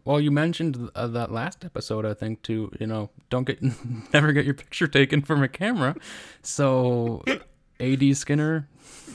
[0.04, 3.58] Well, you mentioned uh, that last episode, I think, to you know, don't get
[4.14, 5.94] never get your picture taken from a camera.
[6.42, 7.22] So,
[7.80, 8.66] AD Skinner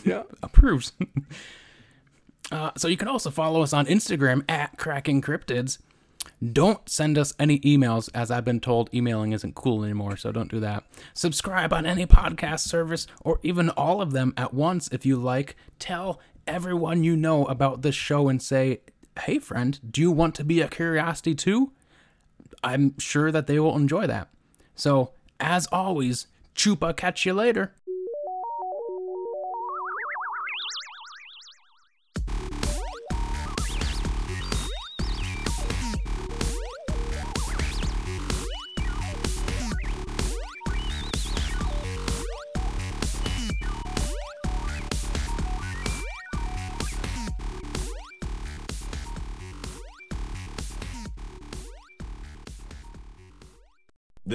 [0.03, 0.23] Yeah.
[0.43, 0.91] approves.
[2.51, 5.79] uh, so you can also follow us on Instagram at Cracking Cryptids.
[6.51, 10.51] Don't send us any emails, as I've been told emailing isn't cool anymore, so don't
[10.51, 10.83] do that.
[11.13, 15.55] Subscribe on any podcast service, or even all of them at once if you like.
[15.79, 18.81] Tell everyone you know about this show and say,
[19.21, 21.71] hey, friend, do you want to be a curiosity too?
[22.63, 24.29] I'm sure that they will enjoy that.
[24.75, 27.73] So, as always, Chupa catch you later.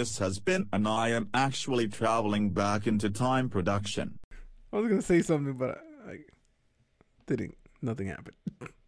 [0.00, 4.18] This has been and I am actually traveling back into time production.
[4.72, 5.78] I was gonna say something, but
[6.08, 6.18] I, I
[7.26, 7.58] didn't.
[7.82, 8.34] Nothing happened.